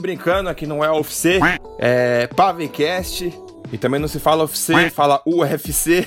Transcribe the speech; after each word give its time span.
Tô 0.00 0.02
brincando, 0.02 0.48
aqui 0.48 0.66
não 0.66 0.82
é 0.82 0.90
UFC, 0.90 1.38
é 1.78 2.26
Pavecast. 2.28 3.30
E 3.70 3.76
também 3.76 4.00
não 4.00 4.08
se 4.08 4.18
fala 4.18 4.44
UFC, 4.44 4.88
fala 4.88 5.22
UFC. 5.26 6.06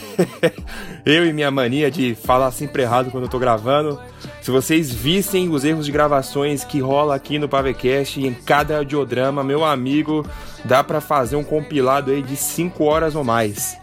eu 1.06 1.26
e 1.26 1.32
minha 1.32 1.52
mania 1.52 1.92
de 1.92 2.16
falar 2.16 2.52
sempre 2.52 2.82
errado 2.82 3.12
quando 3.12 3.26
eu 3.26 3.30
tô 3.30 3.38
gravando. 3.38 4.00
Se 4.44 4.52
vocês 4.52 4.92
vissem 4.92 5.48
os 5.48 5.64
erros 5.64 5.86
de 5.86 5.92
gravações 5.94 6.66
que 6.66 6.82
rola 6.82 7.16
aqui 7.16 7.40
no 7.40 7.48
Pavecast 7.48 8.20
em 8.20 8.34
cada 8.34 8.80
audiodrama, 8.80 9.42
meu 9.42 9.64
amigo, 9.64 10.28
dá 10.66 10.84
pra 10.84 11.00
fazer 11.00 11.38
um 11.38 11.44
compilado 11.46 12.12
aí 12.12 12.22
de 12.22 12.36
5 12.36 12.84
horas 12.84 13.16
ou 13.16 13.24
mais. 13.24 13.78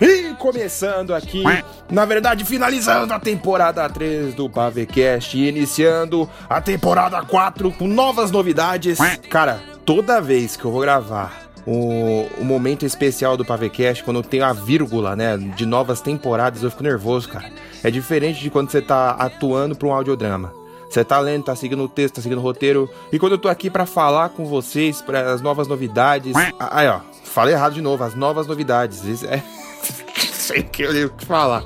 E 0.00 0.32
começando 0.38 1.14
aqui, 1.14 1.42
na 1.90 2.06
verdade, 2.06 2.42
finalizando 2.46 3.12
a 3.12 3.20
temporada 3.20 3.86
3 3.86 4.32
do 4.32 4.48
Pavecast 4.48 5.36
e 5.36 5.46
iniciando 5.46 6.26
a 6.48 6.58
temporada 6.58 7.20
4 7.20 7.70
com 7.72 7.86
novas 7.86 8.30
novidades. 8.30 8.96
Cara, 9.28 9.60
toda 9.84 10.22
vez 10.22 10.56
que 10.56 10.64
eu 10.64 10.72
vou 10.72 10.80
gravar 10.80 11.50
o, 11.66 12.26
o 12.38 12.44
momento 12.46 12.86
especial 12.86 13.36
do 13.36 13.44
Pavecast, 13.44 14.02
quando 14.02 14.22
tem 14.22 14.40
a 14.40 14.54
vírgula, 14.54 15.14
né, 15.14 15.36
de 15.36 15.66
novas 15.66 16.00
temporadas, 16.00 16.62
eu 16.62 16.70
fico 16.70 16.82
nervoso, 16.82 17.28
cara. 17.28 17.50
É 17.82 17.90
diferente 17.90 18.40
de 18.40 18.50
quando 18.50 18.70
você 18.70 18.82
tá 18.82 19.10
atuando 19.10 19.76
pra 19.76 19.88
um 19.88 19.92
audiodrama. 19.92 20.52
Você 20.88 21.04
tá 21.04 21.18
lendo, 21.18 21.44
tá 21.44 21.54
seguindo 21.54 21.82
o 21.82 21.88
texto, 21.88 22.16
tá 22.16 22.22
seguindo 22.22 22.38
o 22.38 22.42
roteiro. 22.42 22.88
E 23.12 23.18
quando 23.18 23.32
eu 23.32 23.38
tô 23.38 23.48
aqui 23.48 23.68
para 23.68 23.84
falar 23.84 24.30
com 24.30 24.46
vocês, 24.46 25.02
para 25.02 25.32
as 25.32 25.42
novas 25.42 25.68
novidades. 25.68 26.34
Aí, 26.58 26.88
ó, 26.88 27.00
falei 27.24 27.54
errado 27.54 27.74
de 27.74 27.82
novo, 27.82 28.02
as 28.02 28.14
novas 28.14 28.46
novidades. 28.46 29.04
Isso 29.04 29.26
é. 29.26 29.42
sei 30.32 30.60
o 30.60 30.64
que 30.64 30.82
eu 30.82 30.92
devo 30.92 31.12
falar. 31.18 31.62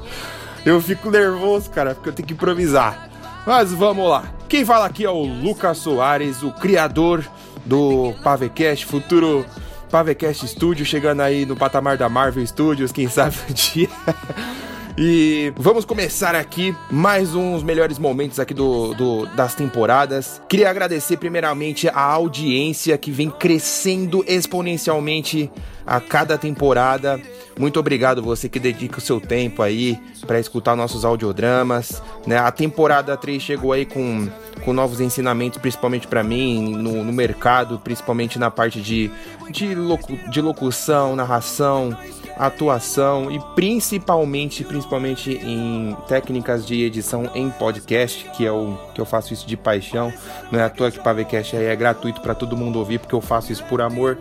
Eu 0.67 0.81
fico 0.81 1.11
nervoso, 1.11 1.71
cara, 1.71 1.95
porque 1.95 2.09
eu 2.09 2.13
tenho 2.13 2.27
que 2.27 2.35
improvisar. 2.35 3.09
Mas 3.47 3.73
vamos 3.73 4.09
lá. 4.09 4.25
Quem 4.49 4.65
fala 4.65 4.87
aqui 4.87 5.05
é 5.05 5.11
o 5.11 5.23
Lucas 5.23 5.79
Soares, 5.79 6.43
o 6.43 6.53
criador 6.53 7.25
do 7.65 8.13
Pavecast, 8.23 8.87
futuro 8.87 9.47
Pavecast 9.91 10.47
Studio, 10.49 10.85
chegando 10.85 11.21
aí 11.21 11.47
no 11.47 11.57
patamar 11.57 11.97
da 11.97 12.09
Marvel 12.09 12.47
Studios, 12.47 12.93
quem 12.93 13.09
sabe 13.09 13.37
um 13.49 13.53
dia. 13.53 13.89
E 14.97 15.55
vamos 15.57 15.87
começar 15.87 16.35
aqui 16.35 16.77
mais 16.91 17.35
uns 17.35 17.63
melhores 17.63 17.99
momentos 17.99 18.39
aqui 18.39 18.53
do, 18.53 18.93
do, 18.93 19.27
das 19.35 19.55
temporadas. 19.55 20.43
Queria 20.47 20.69
agradecer 20.69 21.17
primeiramente 21.17 21.89
a 21.89 22.01
audiência 22.03 22.99
que 22.99 23.11
vem 23.11 23.31
crescendo 23.31 24.23
exponencialmente 24.29 25.51
a 25.87 25.99
cada 25.99 26.37
temporada. 26.37 27.19
Muito 27.59 27.81
obrigado 27.81 28.23
você 28.23 28.51
que 28.51 28.61
dedica 28.61 28.99
o 28.99 29.01
seu 29.01 29.19
tempo 29.19 29.63
aí 29.63 29.99
para 30.27 30.39
escutar 30.39 30.77
nossos 30.77 31.07
audiodramas. 31.07 32.03
Né? 32.27 32.37
A 32.37 32.51
temporada 32.51 33.17
3 33.17 33.43
chegou 33.43 33.73
aí 33.73 33.87
com, 33.87 34.29
com 34.63 34.75
novos 34.75 35.01
ensinamentos, 35.01 35.59
principalmente 35.59 36.07
para 36.07 36.23
mim, 36.23 36.77
no, 36.77 37.03
no, 37.03 37.13
mercado, 37.13 37.79
principalmente 37.79 38.39
na 38.39 38.51
parte 38.51 38.81
de, 38.81 39.11
de, 39.51 39.75
locu, 39.75 40.19
de 40.31 40.41
locução, 40.41 41.17
narração, 41.17 41.97
atuação 42.37 43.31
e 43.31 43.41
principalmente, 43.55 44.65
principalmente 44.65 45.33
em 45.33 45.97
técnicas 46.09 46.67
de 46.67 46.83
edição 46.83 47.31
em 47.35 47.51
podcast, 47.51 48.29
que 48.37 48.47
é 48.47 48.53
o 48.53 48.77
que 48.95 49.01
eu 49.01 49.05
faço 49.05 49.33
isso 49.33 49.47
de 49.47 49.57
paixão. 49.57 50.13
Não 50.51 50.61
é 50.61 50.65
à 50.65 50.71
toa 50.71 50.91
que 50.91 50.99
o 50.99 51.03
Pavecast 51.03 51.57
aí 51.57 51.67
é 51.67 51.77
gratuito 51.77 52.21
para 52.21 52.35
todo 52.35 52.57
mundo 52.57 52.79
ouvir, 52.79 52.99
porque 52.99 53.15
eu 53.15 53.21
faço 53.21 53.53
isso 53.53 53.65
por 53.65 53.81
amor. 53.81 54.19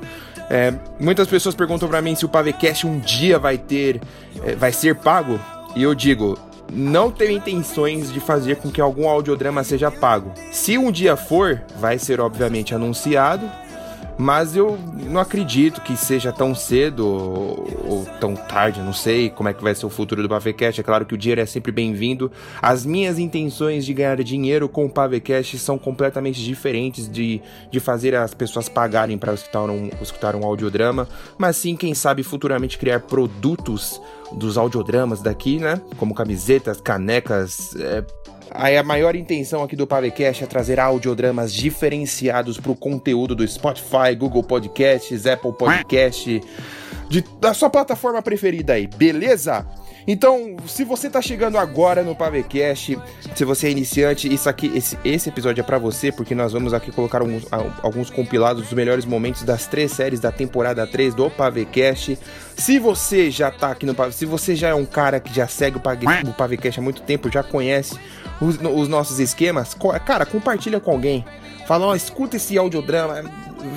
É, 0.49 0.73
muitas 0.99 1.27
pessoas 1.27 1.55
perguntam 1.55 1.87
para 1.87 2.01
mim 2.01 2.13
se 2.15 2.25
o 2.25 2.29
Pavecast 2.29 2.85
um 2.85 2.99
dia 2.99 3.39
vai 3.39 3.57
ter, 3.57 4.01
é, 4.43 4.55
vai 4.55 4.71
ser 4.71 4.95
pago. 4.95 5.39
E 5.75 5.83
eu 5.83 5.95
digo, 5.95 6.37
não 6.71 7.11
tenho 7.11 7.31
intenções 7.31 8.11
de 8.11 8.19
fazer 8.19 8.57
com 8.57 8.69
que 8.69 8.79
algum 8.79 9.07
audiodrama 9.07 9.63
seja 9.63 9.91
pago. 9.91 10.31
Se 10.51 10.77
um 10.77 10.91
dia 10.91 11.15
for, 11.15 11.61
vai 11.77 11.97
ser 11.97 12.19
obviamente 12.19 12.73
anunciado 12.73 13.49
mas 14.17 14.55
eu 14.55 14.77
não 15.09 15.19
acredito 15.19 15.81
que 15.81 15.95
seja 15.95 16.31
tão 16.31 16.53
cedo 16.53 17.07
ou, 17.07 17.67
ou, 17.85 18.05
tão 18.19 18.35
tarde, 18.35 18.81
não 18.81 18.93
sei 18.93 19.29
como 19.29 19.49
é 19.49 19.53
que 19.53 19.63
vai 19.63 19.73
ser 19.73 19.85
o 19.85 19.89
futuro 19.89 20.21
do 20.21 20.29
Pavecast. 20.29 20.79
É 20.79 20.83
claro 20.83 21.05
que 21.05 21.13
o 21.13 21.17
dinheiro 21.17 21.41
é 21.41 21.45
sempre 21.45 21.71
bem-vindo. 21.71 22.31
As 22.61 22.85
minhas 22.85 23.17
intenções 23.17 23.85
de 23.85 23.93
ganhar 23.93 24.21
dinheiro 24.23 24.69
com 24.69 24.85
o 24.85 24.89
Pavecast 24.89 25.57
são 25.57 25.77
completamente 25.77 26.43
diferentes 26.43 27.09
de, 27.09 27.41
de 27.69 27.79
fazer 27.79 28.15
as 28.15 28.33
pessoas 28.33 28.69
pagarem 28.69 29.17
para 29.17 29.33
escutar 29.33 29.69
um, 29.69 29.89
escutar 30.01 30.35
um 30.35 30.45
audiodrama, 30.45 31.07
mas 31.37 31.57
sim, 31.57 31.75
quem 31.75 31.93
sabe, 31.93 32.23
futuramente 32.23 32.77
criar 32.77 33.01
produtos 33.01 34.01
dos 34.31 34.57
audiodramas 34.57 35.21
daqui, 35.21 35.57
né? 35.57 35.81
Como 35.97 36.13
camisetas, 36.13 36.79
canecas, 36.79 37.75
é, 37.75 38.03
Aí 38.53 38.77
a 38.77 38.83
maior 38.83 39.15
intenção 39.15 39.63
aqui 39.63 39.75
do 39.75 39.87
Pavecast 39.87 40.43
é 40.43 40.47
trazer 40.47 40.79
audiodramas 40.79 41.53
diferenciados 41.53 42.59
para 42.59 42.71
o 42.71 42.75
conteúdo 42.75 43.33
do 43.33 43.47
Spotify, 43.47 44.13
Google 44.17 44.43
Podcasts, 44.43 45.25
Apple 45.25 45.53
Podcast, 45.53 46.41
de, 47.09 47.23
da 47.39 47.53
sua 47.53 47.69
plataforma 47.69 48.21
preferida 48.21 48.73
aí, 48.73 48.87
beleza? 48.87 49.65
Então, 50.05 50.57
se 50.65 50.83
você 50.83 51.09
tá 51.09 51.21
chegando 51.21 51.57
agora 51.57 52.03
no 52.03 52.15
Pavecast, 52.15 52.97
se 53.35 53.45
você 53.45 53.67
é 53.67 53.71
iniciante, 53.71 54.33
isso 54.33 54.49
aqui, 54.49 54.71
esse, 54.75 54.97
esse 55.05 55.29
episódio 55.29 55.61
é 55.61 55.63
para 55.63 55.77
você, 55.77 56.11
porque 56.11 56.33
nós 56.33 56.51
vamos 56.51 56.73
aqui 56.73 56.91
colocar 56.91 57.19
alguns, 57.21 57.45
alguns 57.81 58.09
compilados 58.09 58.63
dos 58.63 58.73
melhores 58.73 59.05
momentos 59.05 59.43
das 59.43 59.67
três 59.67 59.91
séries 59.91 60.19
da 60.19 60.31
temporada 60.31 60.85
3 60.87 61.13
do 61.13 61.29
Pavecast. 61.29 62.17
Se 62.57 62.79
você 62.79 63.29
já 63.29 63.51
tá 63.51 63.71
aqui 63.71 63.85
no 63.85 63.93
Pavecast, 63.93 64.19
se 64.19 64.25
você 64.25 64.55
já 64.55 64.69
é 64.69 64.75
um 64.75 64.85
cara 64.85 65.19
que 65.19 65.33
já 65.33 65.47
segue 65.47 65.77
o 65.77 66.33
Pavecast 66.33 66.79
há 66.79 66.83
muito 66.83 67.01
tempo, 67.03 67.31
já 67.31 67.43
conhece 67.43 67.97
os, 68.41 68.57
os 68.57 68.87
nossos 68.87 69.19
esquemas, 69.19 69.75
cara, 70.05 70.25
compartilha 70.25 70.79
com 70.79 70.91
alguém. 70.91 71.23
Fala, 71.67 71.85
ó, 71.85 71.95
escuta 71.95 72.35
esse 72.35 72.57
audiodrama, 72.57 73.23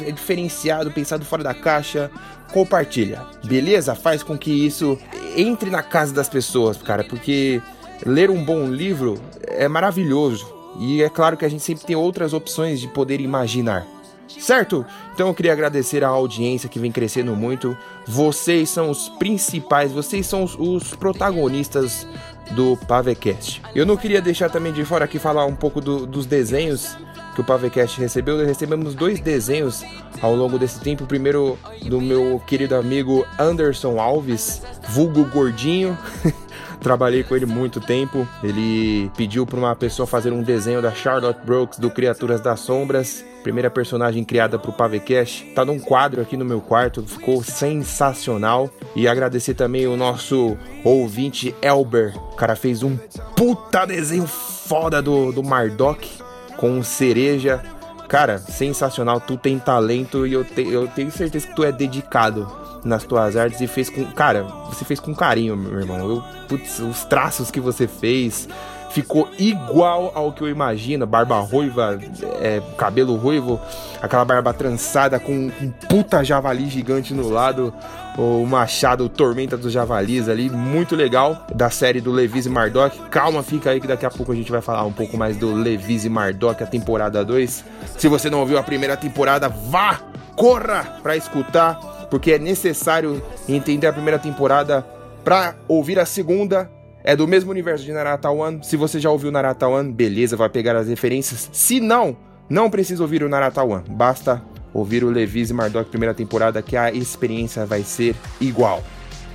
é 0.06 0.10
diferenciado, 0.10 0.90
pensado 0.90 1.24
fora 1.24 1.44
da 1.44 1.54
caixa, 1.54 2.10
compartilha, 2.52 3.22
beleza? 3.44 3.94
Faz 3.94 4.22
com 4.22 4.36
que 4.36 4.50
isso 4.50 4.98
entre 5.36 5.70
na 5.70 5.82
casa 5.82 6.12
das 6.12 6.28
pessoas, 6.28 6.76
cara, 6.78 7.04
porque 7.04 7.60
ler 8.04 8.30
um 8.30 8.42
bom 8.44 8.66
livro 8.68 9.20
é 9.46 9.68
maravilhoso. 9.68 10.52
E 10.78 11.02
é 11.02 11.08
claro 11.08 11.36
que 11.36 11.44
a 11.44 11.48
gente 11.48 11.62
sempre 11.62 11.84
tem 11.84 11.94
outras 11.94 12.32
opções 12.32 12.80
de 12.80 12.88
poder 12.88 13.20
imaginar. 13.20 13.86
Certo? 14.26 14.84
Então 15.14 15.28
eu 15.28 15.34
queria 15.34 15.52
agradecer 15.52 16.02
a 16.02 16.08
audiência 16.08 16.68
que 16.68 16.78
vem 16.78 16.90
crescendo 16.90 17.36
muito. 17.36 17.76
Vocês 18.06 18.68
são 18.68 18.90
os 18.90 19.08
principais, 19.08 19.92
vocês 19.92 20.26
são 20.26 20.42
os, 20.42 20.56
os 20.58 20.94
protagonistas 20.94 22.06
do 22.52 22.76
Pavecast. 22.88 23.62
Eu 23.74 23.86
não 23.86 23.96
queria 23.96 24.20
deixar 24.20 24.50
também 24.50 24.72
de 24.72 24.84
fora 24.84 25.04
aqui 25.04 25.18
falar 25.18 25.46
um 25.46 25.54
pouco 25.54 25.80
do, 25.80 26.06
dos 26.06 26.26
desenhos 26.26 26.96
que 27.34 27.40
o 27.40 27.44
Pavecast 27.44 28.00
recebeu. 28.00 28.44
Recebemos 28.44 28.94
dois 28.94 29.20
desenhos 29.20 29.82
ao 30.22 30.34
longo 30.34 30.58
desse 30.58 30.80
tempo. 30.80 31.04
O 31.04 31.06
primeiro 31.06 31.58
do 31.82 32.00
meu 32.00 32.40
querido 32.46 32.76
amigo 32.76 33.26
Anderson 33.38 33.98
Alves, 33.98 34.62
vulgo 34.88 35.24
gordinho. 35.24 35.98
Trabalhei 36.80 37.24
com 37.24 37.34
ele 37.34 37.46
muito 37.46 37.80
tempo. 37.80 38.26
Ele 38.42 39.10
pediu 39.16 39.46
para 39.46 39.58
uma 39.58 39.74
pessoa 39.74 40.06
fazer 40.06 40.32
um 40.32 40.42
desenho 40.42 40.80
da 40.80 40.92
Charlotte 40.92 41.40
Brooks 41.44 41.78
do 41.78 41.90
Criaturas 41.90 42.40
das 42.40 42.60
Sombras, 42.60 43.24
primeira 43.44 43.70
personagem 43.70 44.24
criada 44.24 44.58
para 44.58 44.70
o 44.70 44.72
Pavecast. 44.72 45.44
Tá 45.54 45.64
num 45.64 45.78
quadro 45.78 46.22
aqui 46.22 46.34
no 46.34 46.46
meu 46.46 46.62
quarto, 46.62 47.02
ficou 47.02 47.44
sensacional. 47.44 48.70
E 48.96 49.06
agradecer 49.06 49.54
também 49.54 49.86
o 49.86 49.96
nosso 49.96 50.56
ouvinte 50.82 51.54
Elber. 51.60 52.16
O 52.32 52.36
cara 52.36 52.56
fez 52.56 52.82
um 52.82 52.96
puta 53.36 53.84
desenho 53.84 54.26
foda 54.26 55.02
do, 55.02 55.30
do 55.30 55.42
Mardok 55.42 56.08
com 56.56 56.82
cereja. 56.82 57.62
Cara, 58.08 58.38
sensacional, 58.38 59.20
tu 59.20 59.36
tem 59.36 59.58
talento 59.58 60.26
e 60.26 60.32
eu, 60.32 60.44
te, 60.44 60.62
eu 60.62 60.88
tenho 60.88 61.10
certeza 61.10 61.46
que 61.46 61.54
tu 61.54 61.64
é 61.64 61.70
dedicado 61.70 62.50
nas 62.82 63.04
tuas 63.04 63.36
artes 63.36 63.60
e 63.60 63.66
fez 63.66 63.90
com. 63.90 64.04
Cara, 64.12 64.42
você 64.68 64.84
fez 64.84 64.98
com 64.98 65.14
carinho, 65.14 65.56
meu 65.56 65.80
irmão. 65.80 65.98
Eu, 65.98 66.24
putz, 66.48 66.78
os 66.78 67.04
traços 67.04 67.50
que 67.50 67.60
você 67.60 67.86
fez 67.86 68.48
ficou 68.94 69.28
igual 69.40 70.12
ao 70.14 70.32
que 70.32 70.42
eu 70.42 70.48
imagino. 70.48 71.04
Barba 71.04 71.40
ruiva, 71.40 71.98
é, 72.40 72.62
cabelo 72.78 73.16
ruivo, 73.16 73.60
aquela 74.00 74.24
barba 74.24 74.54
trançada 74.54 75.18
com 75.18 75.32
um 75.32 75.70
puta 75.88 76.22
javali 76.22 76.68
gigante 76.68 77.12
no 77.12 77.28
lado. 77.28 77.74
O 78.16 78.46
machado, 78.46 79.04
o 79.04 79.08
Tormenta 79.08 79.56
dos 79.56 79.72
Javalis 79.72 80.28
ali, 80.28 80.48
muito 80.48 80.94
legal. 80.94 81.44
Da 81.52 81.68
série 81.68 82.00
do 82.00 82.12
Levis 82.12 82.46
e 82.46 82.48
Mardok. 82.48 82.96
Calma, 83.08 83.42
fica 83.42 83.70
aí 83.70 83.80
que 83.80 83.88
daqui 83.88 84.06
a 84.06 84.10
pouco 84.10 84.30
a 84.30 84.34
gente 84.36 84.52
vai 84.52 84.60
falar 84.60 84.84
um 84.84 84.92
pouco 84.92 85.16
mais 85.16 85.36
do 85.36 85.52
Levis 85.52 86.04
e 86.04 86.08
Mardok, 86.08 86.62
a 86.62 86.66
temporada 86.66 87.24
2. 87.24 87.64
Se 87.98 88.06
você 88.06 88.30
não 88.30 88.38
ouviu 88.38 88.56
a 88.56 88.62
primeira 88.62 88.96
temporada, 88.96 89.48
vá! 89.48 90.00
Corra 90.36 90.98
pra 91.02 91.16
escutar, 91.16 91.74
porque 92.08 92.32
é 92.32 92.38
necessário 92.38 93.20
entender 93.48 93.88
a 93.88 93.92
primeira 93.92 94.18
temporada 94.18 94.86
pra 95.24 95.54
ouvir 95.66 95.98
a 95.98 96.06
segunda 96.06 96.70
é 97.04 97.14
do 97.14 97.28
mesmo 97.28 97.50
universo 97.50 97.84
de 97.84 97.92
Narata 97.92 98.30
One. 98.30 98.60
Se 98.64 98.78
você 98.78 98.98
já 98.98 99.10
ouviu 99.10 99.30
Narata 99.30 99.68
One, 99.68 99.92
beleza, 99.92 100.36
vai 100.38 100.48
pegar 100.48 100.74
as 100.74 100.88
referências. 100.88 101.50
Se 101.52 101.78
não, 101.78 102.16
não 102.48 102.70
precisa 102.70 103.02
ouvir 103.02 103.22
o 103.22 103.28
Narata 103.28 103.62
One. 103.62 103.84
Basta 103.86 104.42
ouvir 104.72 105.04
o 105.04 105.10
Levis 105.10 105.50
e 105.50 105.52
Mardok 105.52 105.90
primeira 105.90 106.14
temporada, 106.14 106.62
que 106.62 106.76
a 106.78 106.90
experiência 106.90 107.66
vai 107.66 107.82
ser 107.82 108.16
igual. 108.40 108.82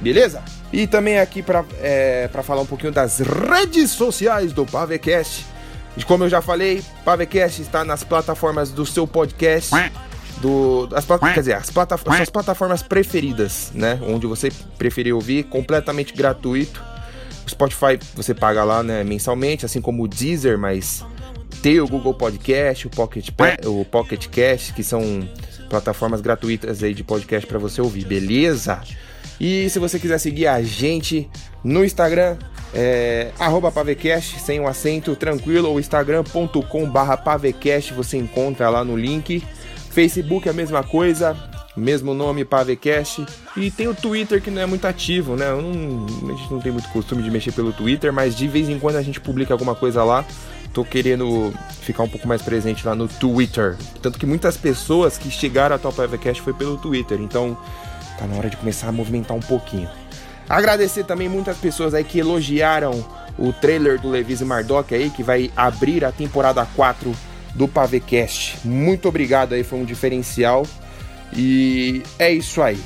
Beleza? 0.02 0.42
E 0.74 0.88
também 0.88 1.20
aqui 1.20 1.44
para 1.44 1.64
é, 1.80 2.28
falar 2.44 2.62
um 2.62 2.66
pouquinho 2.66 2.92
das 2.92 3.20
redes 3.20 3.92
sociais 3.92 4.52
do 4.52 4.66
Pavecast. 4.66 5.46
Como 6.08 6.24
eu 6.24 6.30
já 6.30 6.42
falei, 6.42 6.82
Pavecast 7.06 7.62
está 7.62 7.84
nas 7.84 8.04
plataformas 8.04 8.72
do 8.72 8.86
seu 8.86 9.06
podcast. 9.06 9.72
Do, 10.42 10.88
as, 10.94 11.06
quer 11.06 11.40
dizer, 11.40 11.54
as 11.54 11.70
plata, 11.70 11.98
suas 11.98 12.30
plataformas 12.30 12.82
preferidas, 12.82 13.72
né? 13.76 14.00
Onde 14.08 14.26
você 14.26 14.50
preferir 14.78 15.14
ouvir, 15.14 15.44
completamente 15.44 16.14
gratuito. 16.14 16.82
O 17.50 17.52
Spotify 17.52 18.00
você 18.16 18.36
paga 18.36 18.64
lá 18.64 18.84
né, 18.84 19.04
mensalmente, 19.04 19.66
assim 19.66 19.82
como 19.82 20.04
o 20.04 20.08
Deezer, 20.08 20.58
mas 20.58 21.04
tem 21.64 21.80
o 21.80 21.88
Google 21.88 22.14
Podcast, 22.14 22.86
o 22.86 22.90
Pocket, 22.92 23.30
o 23.66 23.84
Pocket 23.84 24.28
Cast, 24.28 24.74
que 24.74 24.84
são 24.84 25.28
plataformas 25.68 26.22
gratuitas 26.22 26.84
aí 26.84 26.94
de 26.94 27.04
podcast 27.04 27.48
para 27.48 27.58
você 27.58 27.82
ouvir, 27.82 28.06
beleza? 28.06 28.82
E 29.40 29.68
se 29.70 29.80
você 29.80 29.98
quiser 29.98 30.20
seguir 30.20 30.46
a 30.46 30.62
gente 30.62 31.28
no 31.64 31.84
Instagram, 31.84 32.38
é 32.74 33.32
pavecast, 33.74 34.40
sem 34.40 34.60
um 34.60 34.68
acento, 34.68 35.16
tranquilo, 35.16 35.70
ou 35.70 35.80
instagram.com 35.80 36.90
barra 36.90 37.18
pavecast, 37.18 37.94
você 37.94 38.18
encontra 38.18 38.70
lá 38.70 38.84
no 38.84 38.96
link. 38.96 39.44
Facebook 39.90 40.48
é 40.48 40.52
a 40.52 40.54
mesma 40.54 40.84
coisa, 40.84 41.36
mesmo 41.80 42.14
nome, 42.14 42.46
Pavecast. 42.46 43.26
E 43.56 43.72
tem 43.72 43.88
o 43.88 43.96
Twitter 43.96 44.42
que 44.42 44.52
não 44.52 44.62
é 44.62 44.66
muito 44.66 44.86
ativo, 44.86 45.36
né? 45.36 45.50
Não, 45.50 46.06
a 46.30 46.38
gente 46.38 46.52
não 46.52 46.60
tem 46.60 46.72
muito 46.72 46.90
costume 46.90 47.24
de 47.24 47.32
mexer 47.32 47.52
pelo 47.52 47.72
Twitter, 47.74 48.12
mas 48.14 48.36
de 48.36 48.48
vez 48.48 48.70
em 48.70 48.78
quando 48.78 48.98
a 48.98 49.02
gente 49.02 49.20
publica 49.20 49.54
alguma 49.54 49.76
coisa 49.76 50.04
lá. 50.04 50.26
Tô 50.74 50.86
querendo 50.86 51.52
ficar 51.82 52.04
um 52.04 52.10
pouco 52.10 52.28
mais 52.28 52.44
presente 52.44 52.86
lá 52.86 52.94
no 52.94 53.08
Twitter. 53.08 53.76
Tanto 54.02 54.20
que 54.20 54.26
muitas 54.26 54.56
pessoas 54.56 55.18
que 55.18 55.32
chegaram 55.32 55.76
até 55.76 55.88
o 55.88 55.92
Pavecast 55.92 56.42
foi 56.44 56.54
pelo 56.54 56.78
Twitter. 56.78 57.20
Então 57.20 57.58
tá 58.20 58.28
na 58.28 58.36
hora 58.38 58.50
de 58.50 58.58
começar 58.58 58.90
a 58.90 58.92
movimentar 58.92 59.36
um 59.36 59.40
pouquinho. 59.40 59.90
Agradecer 60.48 61.06
também 61.06 61.30
muitas 61.30 61.58
pessoas 61.58 61.94
aí 61.94 62.04
que 62.04 62.20
elogiaram 62.20 63.06
o 63.38 63.54
trailer 63.54 64.00
do 64.00 64.10
Levis 64.10 64.42
e 64.42 64.46
Mardock 64.46 64.94
aí, 64.94 65.10
que 65.10 65.24
vai 65.24 65.52
abrir 65.56 66.04
a 66.04 66.12
temporada 66.12 66.66
4 66.76 67.16
do 67.56 67.68
Pavecast. 67.68 68.68
Muito 68.68 69.08
obrigado 69.08 69.54
aí, 69.54 69.64
foi 69.64 69.80
um 69.80 69.86
diferencial. 69.86 70.66
E 71.34 72.04
é 72.18 72.32
isso 72.32 72.62
aí. 72.62 72.80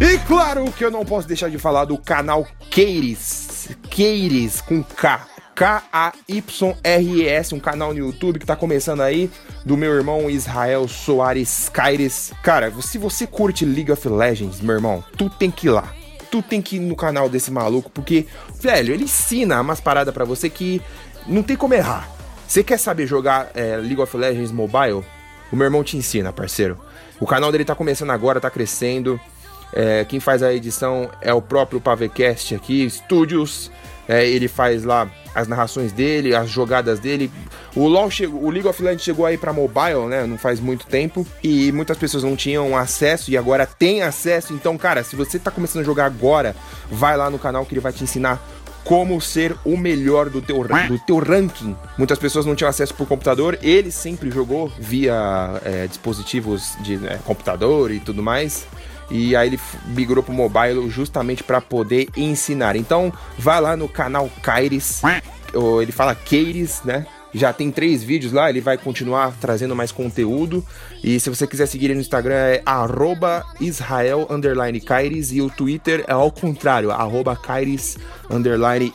E 0.00 0.18
claro 0.26 0.70
que 0.72 0.84
eu 0.84 0.90
não 0.90 1.04
posso 1.04 1.26
deixar 1.26 1.50
de 1.50 1.58
falar 1.58 1.84
do 1.84 1.98
canal 1.98 2.46
Keires. 2.70 3.70
Keires 3.90 4.60
com 4.60 4.82
K. 4.82 5.26
K-A-Y-R-E-S, 5.54 7.54
um 7.54 7.60
canal 7.60 7.92
no 7.92 7.98
YouTube 7.98 8.38
que 8.38 8.46
tá 8.46 8.56
começando 8.56 9.02
aí, 9.02 9.30
do 9.64 9.76
meu 9.76 9.92
irmão 9.92 10.30
Israel 10.30 10.88
Soares 10.88 11.68
Caires. 11.68 12.32
Cara, 12.42 12.72
se 12.80 12.98
você 12.98 13.26
curte 13.26 13.64
League 13.64 13.92
of 13.92 14.08
Legends, 14.08 14.60
meu 14.60 14.74
irmão, 14.74 15.04
tu 15.16 15.28
tem 15.28 15.50
que 15.50 15.66
ir 15.66 15.70
lá. 15.70 15.92
Tu 16.30 16.42
tem 16.42 16.62
que 16.62 16.76
ir 16.76 16.80
no 16.80 16.96
canal 16.96 17.28
desse 17.28 17.50
maluco, 17.50 17.90
porque, 17.90 18.26
velho, 18.58 18.94
ele 18.94 19.04
ensina 19.04 19.60
umas 19.60 19.80
paradas 19.80 20.14
para 20.14 20.24
você 20.24 20.48
que 20.48 20.80
não 21.26 21.42
tem 21.42 21.56
como 21.56 21.74
errar. 21.74 22.08
Você 22.52 22.62
quer 22.62 22.76
saber 22.76 23.06
jogar 23.06 23.50
é, 23.54 23.78
League 23.78 23.98
of 23.98 24.14
Legends 24.14 24.52
Mobile? 24.52 25.02
O 25.50 25.56
meu 25.56 25.64
irmão 25.64 25.82
te 25.82 25.96
ensina, 25.96 26.34
parceiro. 26.34 26.78
O 27.18 27.26
canal 27.26 27.50
dele 27.50 27.64
tá 27.64 27.74
começando 27.74 28.10
agora, 28.10 28.42
tá 28.42 28.50
crescendo. 28.50 29.18
É, 29.72 30.04
quem 30.04 30.20
faz 30.20 30.42
a 30.42 30.52
edição 30.52 31.10
é 31.22 31.32
o 31.32 31.40
próprio 31.40 31.80
Pavecast 31.80 32.54
aqui, 32.54 32.86
Studios. 32.90 33.70
É, 34.06 34.28
ele 34.28 34.48
faz 34.48 34.84
lá 34.84 35.10
as 35.34 35.48
narrações 35.48 35.92
dele, 35.92 36.34
as 36.34 36.50
jogadas 36.50 36.98
dele. 36.98 37.30
O 37.74 37.88
LoL 37.88 38.10
chegou, 38.10 38.44
o 38.44 38.50
League 38.50 38.68
of 38.68 38.82
Legends 38.82 39.02
chegou 39.02 39.24
aí 39.24 39.38
para 39.38 39.50
mobile, 39.50 40.04
né? 40.10 40.26
Não 40.26 40.36
faz 40.36 40.60
muito 40.60 40.84
tempo 40.84 41.26
e 41.42 41.72
muitas 41.72 41.96
pessoas 41.96 42.22
não 42.22 42.36
tinham 42.36 42.76
acesso 42.76 43.30
e 43.30 43.38
agora 43.38 43.64
tem 43.64 44.02
acesso. 44.02 44.52
Então, 44.52 44.76
cara, 44.76 45.02
se 45.02 45.16
você 45.16 45.38
tá 45.38 45.50
começando 45.50 45.80
a 45.80 45.86
jogar 45.86 46.04
agora, 46.04 46.54
vai 46.90 47.16
lá 47.16 47.30
no 47.30 47.38
canal 47.38 47.64
que 47.64 47.72
ele 47.72 47.80
vai 47.80 47.94
te 47.94 48.04
ensinar 48.04 48.46
como 48.84 49.20
ser 49.20 49.56
o 49.64 49.76
melhor 49.76 50.28
do 50.28 50.40
teu, 50.42 50.62
do 50.88 50.98
teu 50.98 51.18
ranking. 51.18 51.76
Muitas 51.96 52.18
pessoas 52.18 52.44
não 52.44 52.54
tinham 52.54 52.68
acesso 52.68 52.94
por 52.94 53.06
computador, 53.06 53.58
ele 53.62 53.90
sempre 53.90 54.30
jogou 54.30 54.72
via 54.78 55.60
é, 55.64 55.86
dispositivos 55.86 56.76
de 56.80 56.94
é, 57.06 57.18
computador 57.24 57.90
e 57.90 58.00
tudo 58.00 58.22
mais 58.22 58.66
e 59.10 59.36
aí 59.36 59.48
ele 59.48 59.60
migrou 59.88 60.22
pro 60.22 60.32
mobile 60.32 60.88
justamente 60.88 61.44
para 61.44 61.60
poder 61.60 62.08
ensinar. 62.16 62.76
Então, 62.76 63.12
vai 63.38 63.60
lá 63.60 63.76
no 63.76 63.86
canal 63.86 64.30
Kairis, 64.42 65.02
ele 65.82 65.92
fala 65.92 66.14
Keiris, 66.14 66.80
né? 66.82 67.06
Já 67.34 67.52
tem 67.52 67.70
três 67.70 68.02
vídeos 68.02 68.32
lá, 68.32 68.50
ele 68.50 68.60
vai 68.60 68.76
continuar 68.76 69.34
trazendo 69.40 69.74
mais 69.74 69.90
conteúdo. 69.90 70.64
E 71.02 71.18
se 71.18 71.30
você 71.30 71.46
quiser 71.46 71.66
seguir 71.66 71.86
ele 71.86 71.94
no 71.94 72.00
Instagram 72.00 72.34
é 72.34 72.62
arroba 72.64 73.44
Israel 73.60 74.26
Kairis 74.80 75.32
e 75.32 75.40
o 75.40 75.48
Twitter 75.48 76.04
é 76.06 76.12
ao 76.12 76.30
contrário, 76.30 76.90
arroba 76.90 77.34
Kairis 77.34 77.96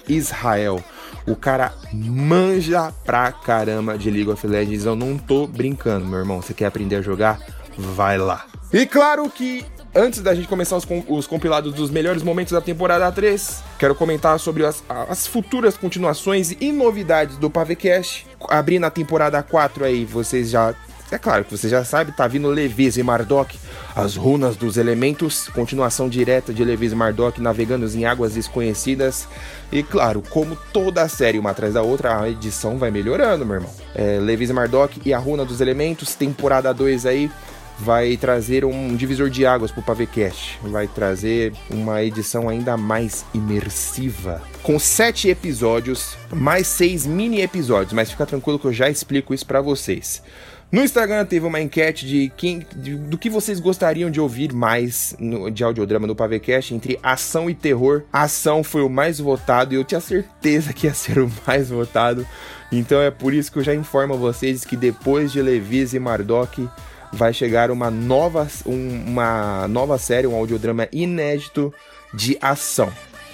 Israel. 0.08 0.84
O 1.26 1.36
cara 1.36 1.74
manja 1.92 2.92
pra 3.04 3.32
caramba 3.32 3.98
de 3.98 4.10
League 4.10 4.30
of 4.30 4.48
Legends. 4.48 4.86
Eu 4.86 4.96
não 4.96 5.18
tô 5.18 5.46
brincando, 5.46 6.06
meu 6.06 6.20
irmão. 6.20 6.42
Você 6.42 6.54
quer 6.54 6.68
aprender 6.68 6.96
a 6.96 7.02
jogar? 7.02 7.38
Vai 7.78 8.18
lá. 8.18 8.46
E 8.72 8.86
claro 8.86 9.30
que 9.30 9.66
Antes 9.98 10.22
da 10.22 10.36
gente 10.36 10.48
começar 10.48 10.78
os, 10.78 10.86
com, 10.86 11.04
os, 11.08 11.26
compilados 11.26 11.74
dos 11.74 11.90
melhores 11.90 12.22
momentos 12.22 12.54
da 12.54 12.62
temporada 12.62 13.12
3, 13.12 13.64
quero 13.80 13.96
comentar 13.96 14.40
sobre 14.40 14.64
as, 14.64 14.84
as 14.88 15.26
futuras 15.26 15.76
continuações 15.76 16.52
e 16.62 16.72
novidades 16.72 17.36
do 17.38 17.50
Pavecast. 17.50 18.28
Abrindo 18.48 18.84
a 18.84 18.92
temporada 18.92 19.42
4 19.42 19.86
aí, 19.86 20.06
vocês 20.06 20.52
já. 20.52 20.76
É 21.10 21.18
claro 21.18 21.46
que 21.46 21.58
você 21.58 21.68
já 21.68 21.84
sabe, 21.84 22.12
tá 22.12 22.28
vindo 22.28 22.48
Levis 22.48 22.98
e 22.98 23.02
Mardok, 23.02 23.58
as 23.96 24.16
runas 24.16 24.56
dos 24.56 24.78
elementos, 24.78 25.48
continuação 25.48 26.08
direta 26.08 26.54
de 26.54 26.64
Levis 26.64 26.92
e 26.92 26.96
Mardok 26.96 27.42
navegando 27.42 27.88
em 27.88 28.06
águas 28.06 28.34
desconhecidas. 28.34 29.28
E 29.72 29.82
claro, 29.82 30.22
como 30.30 30.56
toda 30.72 31.02
a 31.02 31.10
série, 31.10 31.40
uma 31.40 31.52
atrás 31.52 31.74
da 31.74 31.82
outra, 31.82 32.22
a 32.22 32.30
edição 32.30 32.78
vai 32.78 32.92
melhorando, 32.92 33.44
meu 33.44 33.56
irmão. 33.56 33.72
É, 33.96 34.20
Levis 34.20 34.52
e 34.52 34.54
Mardok 34.54 35.02
e 35.04 35.12
a 35.12 35.18
runa 35.18 35.44
dos 35.44 35.60
elementos, 35.60 36.14
temporada 36.14 36.72
2 36.72 37.08
aí 37.08 37.32
vai 37.80 38.18
trazer 38.18 38.66
um 38.66 38.96
divisor 38.96 39.30
de 39.30 39.46
águas 39.46 39.72
para 39.72 39.82
o 39.82 39.84
Pavecast. 39.84 40.60
Vai 40.64 40.88
trazer 40.88 41.54
uma 41.70 42.04
edição 42.04 42.50
ainda 42.50 42.76
mais 42.76 43.26
imersiva. 43.34 44.42
Com 44.64 44.80
sete 44.80 45.30
episódios, 45.30 46.18
mais 46.32 46.68
seis 46.68 47.06
mini 47.06 47.42
episódios. 47.42 47.94
Mas 47.94 48.12
fica 48.12 48.26
tranquilo 48.26 48.60
que 48.60 48.66
eu 48.66 48.74
já 48.74 48.90
explico 48.90 49.34
isso 49.34 49.46
para 49.46 49.62
vocês. 49.62 50.22
No 50.70 50.84
Instagram 50.84 51.26
teve 51.26 51.46
uma 51.46 51.62
enquete 51.62 52.06
de 52.06 52.30
quem, 52.36 52.66
de, 52.76 52.96
do 52.96 53.18
que 53.18 53.30
vocês 53.30 53.58
gostariam 53.58 54.12
de 54.12 54.20
ouvir 54.20 54.52
mais 54.52 55.16
no, 55.18 55.50
de 55.50 55.64
audiodrama 55.64 56.06
no 56.06 56.16
Pavecast 56.16 56.74
entre 56.76 57.00
ação 57.02 57.50
e 57.50 57.56
terror. 57.56 58.04
Ação 58.12 58.66
foi 58.66 58.82
o 58.82 58.90
mais 58.90 59.18
votado 59.18 59.74
e 59.74 59.78
eu 59.78 59.86
tinha 59.86 60.02
certeza 60.02 60.74
que 60.74 60.86
ia 60.88 60.94
ser 60.94 61.20
o 61.20 61.32
mais 61.48 61.70
votado. 61.70 62.28
Então 62.70 63.00
é 63.00 63.10
por 63.10 63.34
isso 63.34 63.50
que 63.50 63.60
eu 63.60 63.64
já 63.64 63.74
informo 63.74 64.16
a 64.16 64.18
vocês 64.18 64.66
que 64.66 64.76
depois 64.76 65.32
de 65.32 65.42
Levis 65.42 65.94
e 65.94 66.00
Mardok 66.00 66.68
vai 67.12 67.34
chegar 67.34 67.72
uma 67.72 67.90
nova, 67.90 68.48
um, 68.66 69.04
uma 69.08 69.68
nova 69.68 69.98
série, 69.98 70.28
um 70.28 70.36
audiodrama 70.36 70.88
inédito 70.92 71.74
de 72.14 72.38
ação. 72.42 72.92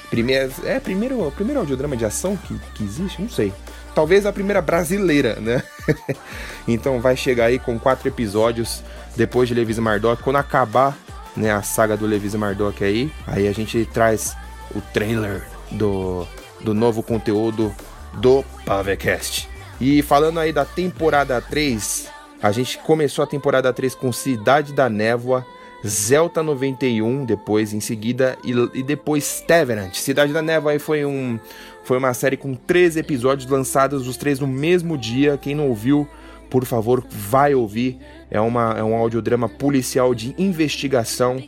Primeira, 0.10 0.50
é 0.64 0.80
primeiro, 0.80 1.32
primeiro 1.32 1.60
audiodrama 1.60 1.98
de 1.98 2.06
ação 2.06 2.38
que, 2.38 2.60
que 2.76 2.84
existe? 2.84 3.22
Não 3.22 3.30
sei. 3.30 3.52
Talvez 3.96 4.26
a 4.26 4.34
primeira 4.34 4.62
brasileira, 4.62 5.36
né? 5.40 5.64
então 6.68 7.00
vai 7.00 7.16
chegar 7.16 7.46
aí 7.46 7.60
com 7.60 7.80
quatro 7.80 8.08
episódios 8.08 8.84
depois 9.16 9.48
de 9.48 9.56
Levis 9.56 9.80
Mardok. 9.80 10.22
Quando 10.24 10.38
acabar 10.38 10.98
né, 11.36 11.52
a 11.52 11.62
saga 11.62 11.98
do 11.98 12.06
Levis 12.06 12.36
Mardok 12.36 12.84
aí, 12.84 13.12
aí 13.26 13.48
a 13.48 13.52
gente 13.52 13.88
traz 13.92 14.36
o 14.76 14.82
trailer 14.82 15.44
do, 15.72 16.28
do 16.62 16.74
novo 16.74 17.04
conteúdo 17.04 17.74
do 18.14 18.44
Pavecast. 18.66 19.50
E 19.80 20.02
falando 20.02 20.40
aí 20.40 20.54
da 20.54 20.66
temporada 20.66 21.42
3, 21.42 22.08
a 22.44 22.52
gente 22.52 22.78
começou 22.80 23.24
a 23.24 23.26
temporada 23.28 23.72
3 23.72 23.96
com 23.96 24.12
Cidade 24.12 24.74
da 24.74 24.90
Névoa, 24.90 25.46
Zelta 25.88 26.44
91, 26.44 27.24
depois 27.24 27.72
em 27.72 27.80
seguida, 27.80 28.38
e, 28.44 28.52
e 28.78 28.84
depois 28.84 29.40
Teverant. 29.48 29.96
Cidade 29.96 30.34
da 30.34 30.42
Névoa 30.42 30.74
aí 30.74 30.80
foi, 30.80 31.06
um, 31.06 31.40
foi 31.86 31.98
uma 31.98 32.14
série 32.14 32.36
com 32.36 32.54
três 32.54 32.98
episódios 32.98 33.50
lançados, 33.50 34.10
os 34.10 34.18
três 34.18 34.42
no 34.42 34.48
mesmo 34.48 34.98
dia. 34.98 35.38
Quem 35.38 35.56
não 35.56 35.70
ouviu, 35.70 36.06
por 36.50 36.66
favor, 36.66 37.02
vai 37.10 37.56
ouvir. 37.56 37.98
É, 38.30 38.42
uma, 38.42 38.76
é 38.78 38.84
um 38.84 38.94
audiodrama 38.94 39.48
policial 39.48 40.14
de 40.14 40.36
investigação. 40.38 41.42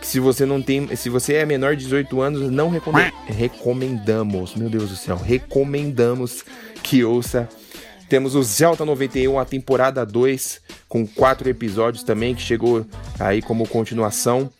Que 0.00 0.06
se 0.06 0.18
você 0.18 0.44
não 0.44 0.60
tem. 0.60 0.96
Se 0.96 1.08
você 1.08 1.34
é 1.34 1.46
menor 1.46 1.76
de 1.76 1.84
18 1.84 2.20
anos, 2.20 2.50
não 2.50 2.70
recomend, 2.70 3.12
recomendamos. 3.26 4.56
Meu 4.56 4.68
Deus 4.68 4.88
do 4.88 4.96
céu, 4.96 5.16
recomendamos 5.16 6.44
que 6.82 7.04
ouça 7.04 7.48
temos 8.10 8.34
o 8.34 8.42
Zelda 8.42 8.84
91, 8.84 9.38
a 9.38 9.44
temporada 9.44 10.04
2, 10.04 10.60
com 10.88 11.06
quatro 11.06 11.48
episódios 11.48 12.02
também, 12.02 12.34
que 12.34 12.42
chegou 12.42 12.84
aí 13.20 13.40
como 13.40 13.68
continuação. 13.68 14.50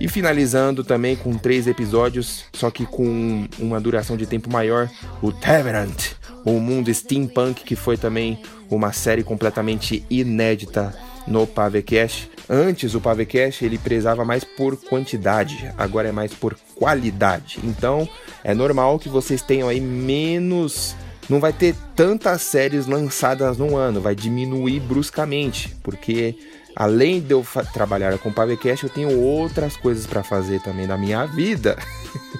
E 0.00 0.08
finalizando 0.08 0.82
também 0.82 1.14
com 1.14 1.38
três 1.38 1.68
episódios, 1.68 2.44
só 2.52 2.68
que 2.68 2.84
com 2.84 3.46
uma 3.60 3.80
duração 3.80 4.16
de 4.16 4.26
tempo 4.26 4.52
maior, 4.52 4.90
o 5.22 5.30
Tavernant, 5.30 6.14
o 6.44 6.58
mundo 6.58 6.92
steampunk, 6.92 7.62
que 7.62 7.76
foi 7.76 7.96
também 7.96 8.42
uma 8.68 8.92
série 8.92 9.22
completamente 9.22 10.04
inédita 10.10 10.92
no 11.28 11.46
Pavecast. 11.46 12.28
Antes 12.50 12.94
o 12.96 13.00
Pavecast 13.00 13.64
ele 13.64 13.78
prezava 13.78 14.24
mais 14.24 14.42
por 14.42 14.76
quantidade, 14.76 15.72
agora 15.78 16.08
é 16.08 16.12
mais 16.12 16.34
por 16.34 16.56
qualidade. 16.74 17.60
Então 17.62 18.08
é 18.42 18.52
normal 18.52 18.98
que 18.98 19.08
vocês 19.08 19.42
tenham 19.42 19.68
aí 19.68 19.80
menos. 19.80 20.96
Não 21.28 21.40
vai 21.40 21.52
ter 21.52 21.74
tantas 21.94 22.42
séries 22.42 22.86
lançadas 22.86 23.58
no 23.58 23.76
ano, 23.76 24.00
vai 24.00 24.14
diminuir 24.14 24.80
bruscamente, 24.80 25.76
porque 25.82 26.36
além 26.74 27.20
de 27.20 27.32
eu 27.32 27.44
trabalhar 27.72 28.16
com 28.18 28.28
o 28.28 28.32
Pavecast, 28.32 28.84
eu 28.84 28.90
tenho 28.90 29.20
outras 29.20 29.76
coisas 29.76 30.06
para 30.06 30.22
fazer 30.22 30.60
também 30.60 30.86
na 30.86 30.96
minha 30.96 31.26
vida. 31.26 31.76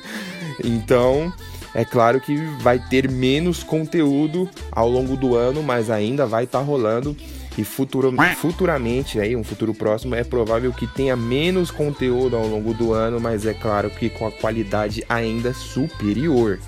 então, 0.63 1.33
é 1.75 1.85
claro 1.85 2.21
que 2.21 2.37
vai 2.61 2.79
ter 2.79 3.11
menos 3.11 3.63
conteúdo 3.63 4.49
ao 4.71 4.89
longo 4.89 5.17
do 5.17 5.35
ano, 5.35 5.63
mas 5.63 5.91
ainda 5.91 6.25
vai 6.25 6.45
estar 6.45 6.61
tá 6.61 6.65
rolando 6.65 7.17
e 7.59 7.65
futuro, 7.65 8.15
futuramente, 8.37 9.19
aí, 9.19 9.35
um 9.35 9.43
futuro 9.43 9.73
próximo, 9.73 10.15
é 10.15 10.23
provável 10.23 10.73
que 10.73 10.87
tenha 10.87 11.17
menos 11.17 11.71
conteúdo 11.71 12.37
ao 12.37 12.47
longo 12.47 12.75
do 12.75 12.93
ano, 12.93 13.19
mas 13.19 13.47
é 13.47 13.55
claro 13.55 13.89
que 13.89 14.11
com 14.11 14.27
a 14.27 14.33
qualidade 14.33 15.03
ainda 15.09 15.55
superior. 15.55 16.59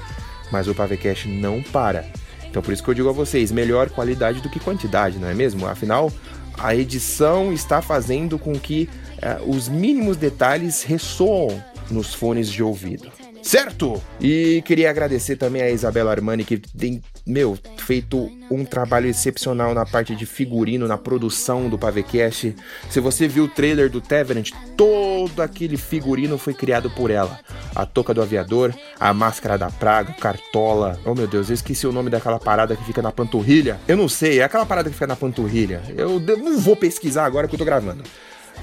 Mas 0.50 0.68
o 0.68 0.74
Pavecast 0.74 1.28
não 1.28 1.62
para. 1.62 2.06
Então 2.48 2.62
por 2.62 2.72
isso 2.72 2.82
que 2.82 2.90
eu 2.90 2.94
digo 2.94 3.08
a 3.08 3.12
vocês, 3.12 3.52
melhor 3.52 3.90
qualidade 3.90 4.40
do 4.40 4.48
que 4.48 4.58
quantidade, 4.58 5.18
não 5.18 5.28
é 5.28 5.34
mesmo? 5.34 5.66
Afinal, 5.66 6.10
a 6.56 6.74
edição 6.74 7.52
está 7.52 7.80
fazendo 7.80 8.38
com 8.38 8.58
que 8.58 8.88
uh, 9.18 9.50
os 9.50 9.68
mínimos 9.68 10.16
detalhes 10.16 10.82
ressoam 10.82 11.62
nos 11.90 12.12
fones 12.12 12.50
de 12.50 12.62
ouvido. 12.62 13.10
Certo? 13.48 13.98
E 14.20 14.60
queria 14.66 14.90
agradecer 14.90 15.36
também 15.36 15.62
a 15.62 15.70
Isabela 15.70 16.10
Armani, 16.10 16.44
que 16.44 16.58
tem, 16.58 17.02
meu, 17.26 17.58
feito 17.78 18.30
um 18.50 18.62
trabalho 18.62 19.08
excepcional 19.08 19.72
na 19.72 19.86
parte 19.86 20.14
de 20.14 20.26
figurino, 20.26 20.86
na 20.86 20.98
produção 20.98 21.66
do 21.66 21.78
Pavecast. 21.78 22.54
Se 22.90 23.00
você 23.00 23.26
viu 23.26 23.44
o 23.44 23.48
trailer 23.48 23.88
do 23.88 24.02
Teverant, 24.02 24.50
todo 24.76 25.40
aquele 25.40 25.78
figurino 25.78 26.36
foi 26.36 26.52
criado 26.52 26.90
por 26.90 27.10
ela. 27.10 27.40
A 27.74 27.86
touca 27.86 28.12
do 28.12 28.20
aviador, 28.20 28.74
a 29.00 29.14
máscara 29.14 29.56
da 29.56 29.70
praga, 29.70 30.12
cartola. 30.12 31.00
Oh 31.02 31.14
meu 31.14 31.26
Deus, 31.26 31.48
eu 31.48 31.54
esqueci 31.54 31.86
o 31.86 31.92
nome 31.92 32.10
daquela 32.10 32.38
parada 32.38 32.76
que 32.76 32.84
fica 32.84 33.00
na 33.00 33.10
panturrilha. 33.10 33.80
Eu 33.88 33.96
não 33.96 34.10
sei, 34.10 34.40
é 34.40 34.44
aquela 34.44 34.66
parada 34.66 34.90
que 34.90 34.94
fica 34.94 35.06
na 35.06 35.16
panturrilha. 35.16 35.80
Eu 35.96 36.20
não 36.20 36.58
vou 36.58 36.76
pesquisar 36.76 37.24
agora 37.24 37.48
que 37.48 37.54
eu 37.54 37.58
tô 37.58 37.64
gravando 37.64 38.02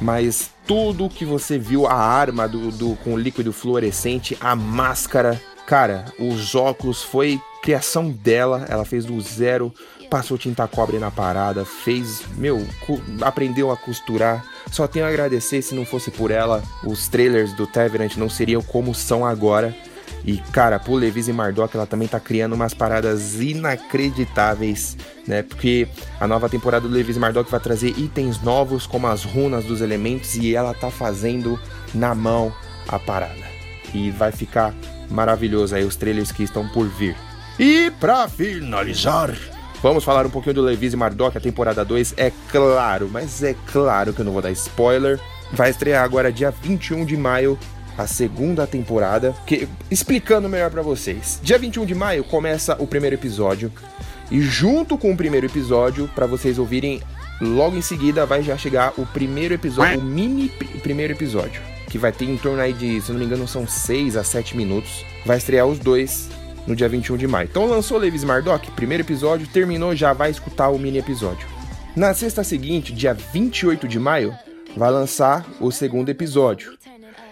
mas 0.01 0.49
tudo 0.67 1.09
que 1.09 1.25
você 1.25 1.57
viu, 1.57 1.87
a 1.87 1.93
arma 1.93 2.47
do, 2.47 2.71
do 2.71 2.95
com 2.97 3.17
líquido 3.17 3.53
fluorescente, 3.53 4.37
a 4.41 4.55
máscara, 4.55 5.41
cara, 5.65 6.05
os 6.19 6.55
óculos 6.55 7.03
foi 7.03 7.39
criação 7.61 8.09
dela, 8.11 8.65
ela 8.69 8.85
fez 8.85 9.05
do 9.05 9.19
zero, 9.21 9.73
passou 10.09 10.37
tinta 10.37 10.67
cobre 10.67 10.99
na 10.99 11.09
parada, 11.09 11.65
fez, 11.65 12.23
meu, 12.37 12.65
aprendeu 13.21 13.71
a 13.71 13.77
costurar. 13.77 14.45
Só 14.71 14.87
tenho 14.87 15.05
a 15.05 15.09
agradecer, 15.09 15.61
se 15.61 15.73
não 15.73 15.85
fosse 15.85 16.11
por 16.11 16.31
ela, 16.31 16.63
os 16.83 17.07
trailers 17.07 17.53
do 17.53 17.65
Teverant 17.65 18.15
não 18.17 18.29
seriam 18.29 18.61
como 18.61 18.93
são 18.93 19.25
agora. 19.25 19.75
E, 20.25 20.37
cara, 20.51 20.79
pro 20.79 20.95
Levis 20.95 21.27
e 21.27 21.33
Mardok, 21.33 21.75
ela 21.75 21.85
também 21.85 22.07
tá 22.07 22.19
criando 22.19 22.53
umas 22.53 22.73
paradas 22.73 23.39
inacreditáveis, 23.39 24.97
né? 25.27 25.43
Porque 25.43 25.87
a 26.19 26.27
nova 26.27 26.49
temporada 26.49 26.87
do 26.87 26.93
Levis 26.93 27.15
e 27.15 27.19
Mardok 27.19 27.49
vai 27.51 27.59
trazer 27.59 27.89
itens 27.89 28.41
novos, 28.41 28.87
como 28.87 29.05
as 29.05 29.23
runas 29.23 29.65
dos 29.65 29.81
elementos, 29.81 30.35
e 30.35 30.55
ela 30.55 30.73
tá 30.73 30.89
fazendo 30.89 31.59
na 31.93 32.15
mão 32.15 32.51
a 32.87 32.97
parada. 32.97 33.45
E 33.93 34.09
vai 34.09 34.31
ficar 34.31 34.73
maravilhoso 35.11 35.75
aí 35.75 35.83
os 35.83 35.95
trailers 35.95 36.31
que 36.31 36.41
estão 36.41 36.67
por 36.69 36.87
vir. 36.87 37.15
E 37.59 37.91
para 37.99 38.27
finalizar, 38.27 39.31
vamos 39.81 40.03
falar 40.03 40.25
um 40.25 40.31
pouquinho 40.31 40.55
do 40.55 40.61
Levis 40.61 40.93
e 40.93 40.97
Mardok, 40.97 41.37
a 41.37 41.41
temporada 41.41 41.85
2, 41.85 42.15
é 42.17 42.31
claro, 42.51 43.07
mas 43.11 43.43
é 43.43 43.55
claro 43.71 44.11
que 44.11 44.21
eu 44.21 44.25
não 44.25 44.33
vou 44.33 44.41
dar 44.41 44.51
spoiler. 44.51 45.19
Vai 45.51 45.69
estrear 45.69 46.03
agora 46.03 46.31
dia 46.31 46.49
21 46.49 47.05
de 47.05 47.15
maio 47.15 47.59
a 47.97 48.07
segunda 48.07 48.67
temporada, 48.67 49.35
que 49.45 49.67
explicando 49.89 50.49
melhor 50.49 50.69
para 50.69 50.81
vocês. 50.81 51.39
Dia 51.41 51.57
21 51.57 51.85
de 51.85 51.95
maio 51.95 52.23
começa 52.23 52.75
o 52.79 52.87
primeiro 52.87 53.15
episódio 53.15 53.71
e 54.31 54.41
junto 54.41 54.97
com 54.97 55.11
o 55.11 55.17
primeiro 55.17 55.45
episódio, 55.45 56.09
para 56.15 56.25
vocês 56.25 56.57
ouvirem, 56.57 57.01
logo 57.39 57.77
em 57.77 57.81
seguida 57.81 58.25
vai 58.25 58.41
já 58.41 58.57
chegar 58.57 58.93
o 58.97 59.05
primeiro 59.05 59.53
episódio, 59.53 59.99
o 59.99 60.03
mini 60.03 60.49
primeiro 60.81 61.13
episódio, 61.13 61.61
que 61.89 61.97
vai 61.97 62.11
ter 62.11 62.25
em 62.25 62.37
torno 62.37 62.61
aí 62.61 62.73
de, 62.73 62.99
se 63.01 63.11
não 63.11 63.19
me 63.19 63.25
engano, 63.25 63.47
são 63.47 63.67
6 63.67 64.17
a 64.17 64.23
7 64.23 64.57
minutos. 64.57 65.05
Vai 65.25 65.37
estrear 65.37 65.67
os 65.67 65.79
dois 65.79 66.29
no 66.65 66.75
dia 66.75 66.89
21 66.89 67.17
de 67.17 67.27
maio. 67.27 67.47
Então 67.49 67.65
lançou 67.65 67.97
Levis 67.97 68.23
Mardok, 68.23 68.71
primeiro 68.71 69.03
episódio, 69.03 69.47
terminou, 69.47 69.95
já 69.95 70.11
vai 70.11 70.31
escutar 70.31 70.69
o 70.69 70.79
mini 70.79 70.97
episódio. 70.97 71.47
Na 71.95 72.13
sexta 72.13 72.43
seguinte, 72.43 72.91
dia 72.91 73.13
28 73.13 73.87
de 73.87 73.99
maio, 73.99 74.35
vai 74.75 74.91
lançar 74.91 75.45
o 75.59 75.71
segundo 75.71 76.09
episódio. 76.09 76.73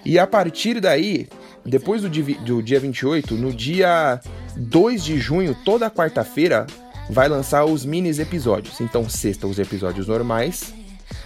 E 0.05 0.19
a 0.19 0.27
partir 0.27 0.79
daí, 0.79 1.27
depois 1.65 2.01
do 2.01 2.09
dia, 2.09 2.35
do 2.39 2.61
dia 2.61 2.79
28, 2.79 3.35
no 3.35 3.53
dia 3.53 4.19
2 4.55 5.03
de 5.03 5.17
junho, 5.17 5.55
toda 5.63 5.89
quarta-feira, 5.89 6.67
vai 7.09 7.27
lançar 7.27 7.65
os 7.65 7.85
mini 7.85 8.09
episódios. 8.19 8.81
Então, 8.81 9.09
sexta, 9.09 9.47
os 9.47 9.59
episódios 9.59 10.07
normais. 10.07 10.73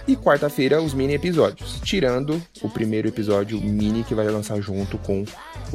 E 0.06 0.16
quarta-feira, 0.16 0.80
os 0.80 0.94
mini 0.94 1.14
episódios. 1.14 1.80
Tirando 1.82 2.40
o 2.62 2.68
primeiro 2.68 3.08
episódio 3.08 3.60
mini 3.60 4.02
que 4.04 4.14
vai 4.14 4.26
lançar 4.28 4.60
junto 4.60 4.96
com 4.98 5.24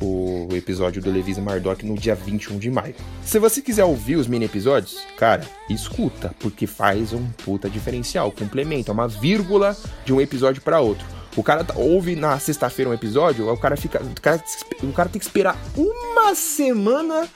o 0.02 0.48
episódio 0.54 1.02
do 1.02 1.12
Levisa 1.12 1.42
Mardok 1.42 1.86
no 1.86 1.96
dia 1.96 2.16
21 2.16 2.58
de 2.58 2.72
maio. 2.72 2.96
Se 3.24 3.38
você 3.38 3.62
quiser 3.62 3.84
ouvir 3.84 4.16
os 4.16 4.28
mini 4.28 4.46
episódios, 4.46 4.98
cara, 5.18 5.44
escuta, 5.70 6.34
porque 6.40 6.66
faz 6.66 7.14
um 7.14 7.24
puta 7.46 7.70
diferencial, 7.70 8.32
complementa, 8.32 8.92
uma 8.92 9.08
vírgula 9.08 9.78
de 10.04 10.14
um 10.14 10.20
episódio 10.20 10.62
para 10.62 10.80
outro. 10.80 11.06
O 11.36 11.44
cara 11.44 11.64
tá, 11.64 11.74
ouve 11.76 12.16
na 12.16 12.38
sexta-feira 12.40 12.92
um 12.92 12.94
episódio, 12.94 13.50
o 13.50 13.58
cara 13.58 13.76
fica. 13.76 14.02
O 14.02 14.22
cara, 14.22 14.44
o 14.84 14.92
cara 14.92 15.10
tem 15.10 15.20
que 15.20 15.26
esperar 15.26 15.58
uma 15.76 16.36
semana 16.36 17.28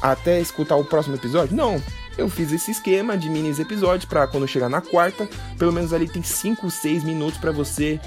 até 0.00 0.40
escutar 0.40 0.76
o 0.76 0.84
próximo 0.84 1.14
episódio? 1.16 1.54
Não. 1.56 1.82
Eu 2.16 2.28
fiz 2.28 2.52
esse 2.52 2.70
esquema 2.70 3.16
de 3.16 3.30
mini 3.30 3.58
episódios 3.58 4.04
para 4.04 4.26
quando 4.26 4.46
chegar 4.46 4.68
na 4.68 4.82
quarta, 4.82 5.26
pelo 5.58 5.72
menos 5.72 5.94
ali 5.94 6.06
tem 6.06 6.22
5, 6.22 6.70
6 6.70 7.04
minutos 7.04 7.38
para 7.38 7.50
você 7.50 7.98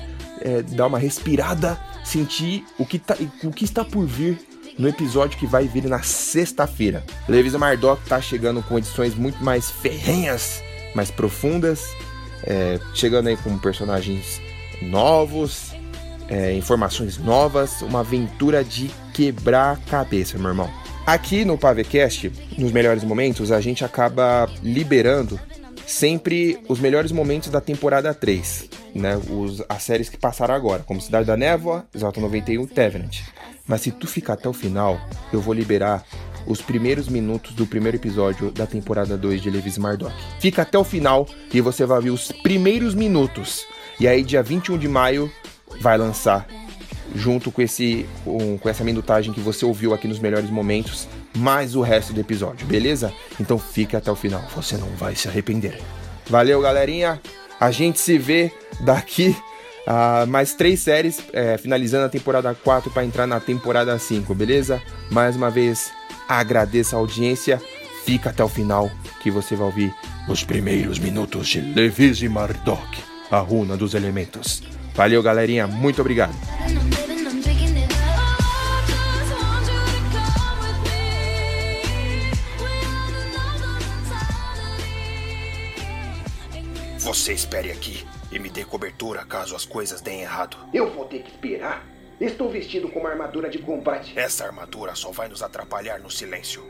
é, 0.42 0.62
dar 0.62 0.86
uma 0.86 1.00
respirada, 1.00 1.80
sentir 2.04 2.64
o 2.78 2.86
que, 2.86 3.00
tá, 3.00 3.16
o 3.44 3.52
que 3.52 3.66
está 3.66 3.84
por 3.84 4.06
vir 4.06 4.40
no 4.78 4.88
episódio 4.88 5.40
que 5.40 5.48
vai 5.48 5.68
vir 5.68 5.86
na 5.86 6.04
sexta-feira. 6.04 7.04
Levisa 7.28 7.58
Mardok 7.58 8.08
tá 8.08 8.22
chegando 8.22 8.62
com 8.62 8.78
edições 8.78 9.16
muito 9.16 9.44
mais 9.44 9.72
ferrenhas, 9.72 10.62
mais 10.94 11.10
profundas, 11.10 11.86
é, 12.44 12.80
chegando 12.94 13.28
aí 13.28 13.38
com 13.38 13.58
personagens 13.58 14.40
novos, 14.82 15.74
é, 16.30 16.54
informações 16.54 17.18
novas, 17.18 17.82
uma 17.82 18.00
aventura 18.00 18.64
de 18.64 18.90
quebrar 19.14 19.74
a 19.74 19.90
cabeça, 19.90 20.38
meu 20.38 20.50
irmão. 20.50 20.70
Aqui 21.06 21.46
no 21.46 21.58
Pavecast, 21.58 22.32
nos 22.58 22.72
melhores 22.72 23.04
momentos, 23.04 23.52
a 23.52 23.62
gente 23.62 23.86
acaba 23.86 24.50
liberando 24.64 25.40
sempre 25.86 26.60
os 26.68 26.80
melhores 26.80 27.12
momentos 27.12 27.50
da 27.50 27.62
temporada 27.62 28.14
3, 28.14 28.70
né? 28.96 29.16
Os, 29.30 29.64
as 29.70 29.84
séries 29.84 30.10
que 30.10 30.18
passaram 30.18 30.56
agora, 30.56 30.82
como 30.82 31.00
Cidade 31.00 31.28
da 31.28 31.38
Névoa, 31.38 31.86
Exalta 31.94 32.20
91, 32.20 32.66
Tevenant. 32.66 33.22
Mas 33.68 33.82
se 33.82 33.92
tu 33.92 34.08
ficar 34.08 34.34
até 34.34 34.50
o 34.50 34.54
final, 34.54 35.00
eu 35.32 35.40
vou 35.40 35.54
liberar 35.54 36.04
os 36.48 36.62
primeiros 36.62 37.08
minutos 37.08 37.54
do 37.54 37.66
primeiro 37.66 37.98
episódio 37.98 38.52
da 38.52 38.66
temporada 38.66 39.18
2 39.18 39.42
de 39.42 39.50
Levis 39.50 39.78
Mardok. 39.78 40.14
Fica 40.40 40.62
até 40.62 40.78
o 40.78 40.84
final 40.84 41.28
e 41.54 41.62
você 41.62 41.86
vai 41.86 42.02
ver 42.02 42.12
os 42.12 42.32
primeiros 42.32 42.94
minutos 42.94 43.66
e 44.00 44.08
aí, 44.08 44.24
dia 44.24 44.44
21 44.44 44.78
de 44.78 44.88
maio, 44.88 45.32
vai 45.80 45.98
lançar, 45.98 46.48
junto 47.16 47.52
com, 47.52 47.62
esse, 47.62 48.06
com, 48.24 48.58
com 48.58 48.70
essa 48.70 48.84
minutagem 48.84 49.34
que 49.34 49.40
você 49.40 49.66
ouviu 49.66 49.94
aqui 49.94 50.08
nos 50.08 50.20
melhores 50.20 50.50
momentos, 50.50 51.08
mais 51.36 51.76
o 51.76 51.82
resto 51.82 52.14
do 52.14 52.20
episódio, 52.20 52.66
beleza? 52.68 53.14
Então 53.40 53.58
fique 53.58 53.96
até 53.96 54.12
o 54.12 54.16
final, 54.16 54.44
você 54.56 54.78
não 54.78 54.90
vai 54.98 55.16
se 55.16 55.28
arrepender. 55.28 55.80
Valeu, 56.28 56.62
galerinha! 56.62 57.22
A 57.60 57.72
gente 57.72 58.00
se 58.00 58.18
vê 58.18 58.52
daqui 58.82 59.36
a 59.88 60.26
mais 60.26 60.54
três 60.54 60.82
séries, 60.82 61.22
é, 61.32 61.58
finalizando 61.58 62.06
a 62.06 62.10
temporada 62.10 62.54
4 62.54 62.92
para 62.92 63.06
entrar 63.06 63.28
na 63.28 63.40
temporada 63.40 63.98
5, 63.98 64.34
beleza? 64.34 64.82
Mais 65.10 65.36
uma 65.36 65.50
vez, 65.50 65.92
agradeço 66.28 66.96
a 66.96 67.00
audiência. 67.00 67.62
Fica 68.04 68.30
até 68.30 68.44
o 68.44 68.50
final 68.50 68.92
que 69.22 69.32
você 69.32 69.56
vai 69.56 69.68
ouvir 69.68 69.94
os 70.28 70.44
primeiros 70.44 71.00
minutos 71.00 71.48
de 71.48 71.62
Levis 71.62 72.22
e 72.22 72.30
Mardok 72.30 73.15
a 73.32 73.40
runa 73.40 73.76
dos 73.76 73.94
elementos. 73.94 74.64
Valeu, 74.94 75.22
galerinha, 75.22 75.68
muito 75.68 76.02
obrigado. 76.02 76.34
Você 87.00 87.34
espere 87.34 87.72
aqui 87.72 88.06
e 88.32 88.40
me 88.40 88.50
dê 88.50 88.66
cobertura 88.66 89.24
caso 89.24 89.56
as 89.56 89.66
coisas 89.66 90.02
deem 90.02 90.22
errado. 90.22 90.58
Eu 90.74 90.92
vou 90.92 91.06
ter 91.06 91.20
que 91.20 91.30
esperar? 91.30 91.86
Estou 92.20 92.50
vestido 92.50 92.90
com 92.90 93.00
uma 93.00 93.10
armadura 93.10 93.50
de 93.50 93.60
combate. 93.60 94.18
Essa 94.18 94.46
armadura 94.46 94.96
só 94.96 95.12
vai 95.12 95.28
nos 95.28 95.44
atrapalhar 95.44 96.00
no 96.00 96.10
silêncio. 96.10 96.64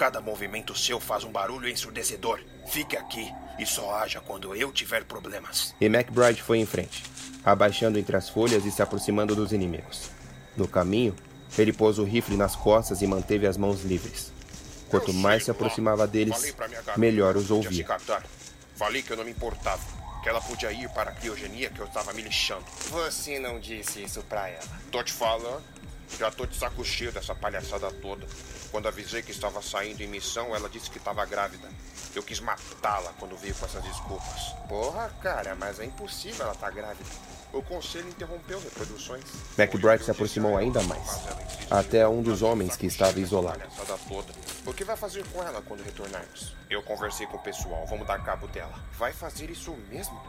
Cada 0.00 0.18
movimento 0.18 0.74
seu 0.74 0.98
faz 0.98 1.24
um 1.24 1.30
barulho 1.30 1.68
ensurdecedor. 1.68 2.40
Fique 2.66 2.96
aqui 2.96 3.30
e 3.58 3.66
só 3.66 3.96
haja 3.96 4.18
quando 4.18 4.56
eu 4.56 4.72
tiver 4.72 5.04
problemas. 5.04 5.74
E 5.78 5.84
McBride 5.84 6.42
foi 6.42 6.56
em 6.56 6.64
frente, 6.64 7.04
abaixando 7.44 7.98
entre 7.98 8.16
as 8.16 8.26
folhas 8.26 8.64
e 8.64 8.70
se 8.70 8.80
aproximando 8.80 9.36
dos 9.36 9.52
inimigos. 9.52 10.10
No 10.56 10.66
caminho, 10.66 11.14
ele 11.58 11.70
pôs 11.70 11.98
o 11.98 12.04
rifle 12.04 12.34
nas 12.34 12.56
costas 12.56 13.02
e 13.02 13.06
manteve 13.06 13.46
as 13.46 13.58
mãos 13.58 13.82
livres. 13.82 14.32
Quanto 14.88 15.12
mais 15.12 15.44
se 15.44 15.50
aproximava 15.50 16.06
deles, 16.06 16.56
melhor 16.96 17.36
os 17.36 17.50
ouvia. 17.50 17.86
Falei 18.76 19.02
que 19.02 19.10
eu 19.10 19.18
não 19.18 19.24
me 19.24 19.32
importava. 19.32 19.82
Que 20.22 20.30
ela 20.30 20.40
podia 20.40 20.72
ir 20.72 20.88
para 20.94 21.10
a 21.10 21.14
criogenia 21.14 21.68
que 21.68 21.78
eu 21.80 21.86
estava 21.86 22.14
me 22.14 22.22
lixando. 22.22 22.64
Você 22.88 23.38
não 23.38 23.60
disse 23.60 24.02
isso 24.02 24.22
pra 24.22 24.48
ela. 24.48 24.80
Tô 24.90 25.02
te 25.02 25.12
falando. 25.12 25.62
Já 26.18 26.30
tô 26.30 26.46
de 26.46 26.56
saco 26.56 26.82
cheio 26.82 27.12
dessa 27.12 27.34
palhaçada 27.34 27.92
toda. 27.92 28.26
Quando 28.70 28.86
avisei 28.86 29.20
que 29.20 29.32
estava 29.32 29.60
saindo 29.60 30.00
em 30.00 30.06
missão, 30.06 30.54
ela 30.54 30.68
disse 30.68 30.88
que 30.90 30.98
estava 30.98 31.24
grávida. 31.26 31.68
Eu 32.14 32.22
quis 32.22 32.40
matá-la 32.40 33.12
quando 33.18 33.36
veio 33.36 33.54
com 33.54 33.66
essas 33.66 33.82
desculpas. 33.82 34.54
Porra, 34.68 35.10
cara, 35.20 35.56
mas 35.56 35.80
é 35.80 35.84
impossível 35.84 36.44
ela 36.44 36.54
estar 36.54 36.68
tá 36.68 36.72
grávida. 36.72 37.10
O 37.52 37.62
conselho 37.62 38.08
interrompeu 38.08 38.60
reproduções. 38.60 39.24
McBride 39.58 40.04
se 40.04 40.10
aproximou 40.12 40.56
ainda 40.56 40.80
mais, 40.84 41.20
até 41.68 42.06
um 42.06 42.22
dos 42.22 42.42
homens 42.42 42.76
que 42.76 42.86
estava 42.86 43.18
isolado. 43.18 43.60
O 44.64 44.72
que 44.72 44.84
vai 44.84 44.96
fazer 44.96 45.26
com 45.32 45.42
ela 45.42 45.60
quando 45.62 45.82
retornarmos? 45.82 46.54
Eu 46.68 46.80
conversei 46.82 47.26
com 47.26 47.36
o 47.36 47.42
pessoal, 47.42 47.84
vamos 47.88 48.06
dar 48.06 48.22
cabo 48.22 48.46
dela. 48.46 48.78
Vai 48.96 49.12
fazer 49.12 49.50
isso 49.50 49.76
mesmo? 49.88 50.20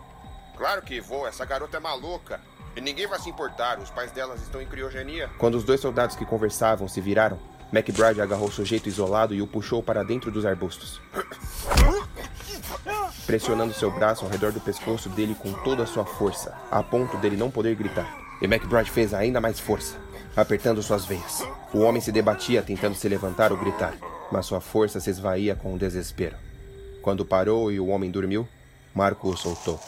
Claro 0.57 0.81
que 0.81 0.99
vou, 0.99 1.27
essa 1.27 1.45
garota 1.45 1.77
é 1.77 1.79
maluca. 1.79 2.41
E 2.75 2.81
ninguém 2.81 3.05
vai 3.05 3.19
se 3.19 3.29
importar, 3.29 3.77
os 3.79 3.91
pais 3.91 4.11
delas 4.11 4.41
estão 4.41 4.61
em 4.61 4.65
criogenia. 4.65 5.29
Quando 5.37 5.55
os 5.55 5.63
dois 5.63 5.79
soldados 5.79 6.15
que 6.15 6.25
conversavam 6.25 6.87
se 6.87 7.01
viraram, 7.01 7.39
McBride 7.71 8.21
agarrou 8.21 8.49
o 8.49 8.51
sujeito 8.51 8.89
isolado 8.89 9.33
e 9.33 9.41
o 9.41 9.47
puxou 9.47 9.81
para 9.81 10.03
dentro 10.03 10.29
dos 10.29 10.45
arbustos. 10.45 10.99
pressionando 13.25 13.73
seu 13.73 13.89
braço 13.89 14.25
ao 14.25 14.31
redor 14.31 14.51
do 14.51 14.59
pescoço 14.59 15.07
dele 15.07 15.35
com 15.35 15.53
toda 15.63 15.83
a 15.83 15.85
sua 15.85 16.05
força, 16.05 16.53
a 16.69 16.83
ponto 16.83 17.15
dele 17.17 17.37
não 17.37 17.49
poder 17.49 17.75
gritar. 17.75 18.19
E 18.41 18.45
McBride 18.45 18.91
fez 18.91 19.13
ainda 19.13 19.39
mais 19.39 19.59
força, 19.59 19.95
apertando 20.35 20.83
suas 20.83 21.05
veias. 21.05 21.41
O 21.73 21.79
homem 21.79 22.01
se 22.01 22.11
debatia 22.11 22.61
tentando 22.61 22.95
se 22.95 23.07
levantar 23.07 23.51
ou 23.51 23.57
gritar, 23.57 23.93
mas 24.31 24.45
sua 24.45 24.59
força 24.59 24.99
se 24.99 25.09
esvaía 25.09 25.55
com 25.55 25.73
o 25.73 25.77
desespero. 25.77 26.35
Quando 27.01 27.25
parou 27.25 27.71
e 27.71 27.79
o 27.79 27.87
homem 27.87 28.11
dormiu, 28.11 28.47
Marco 28.93 29.29
o 29.29 29.37
soltou. 29.37 29.79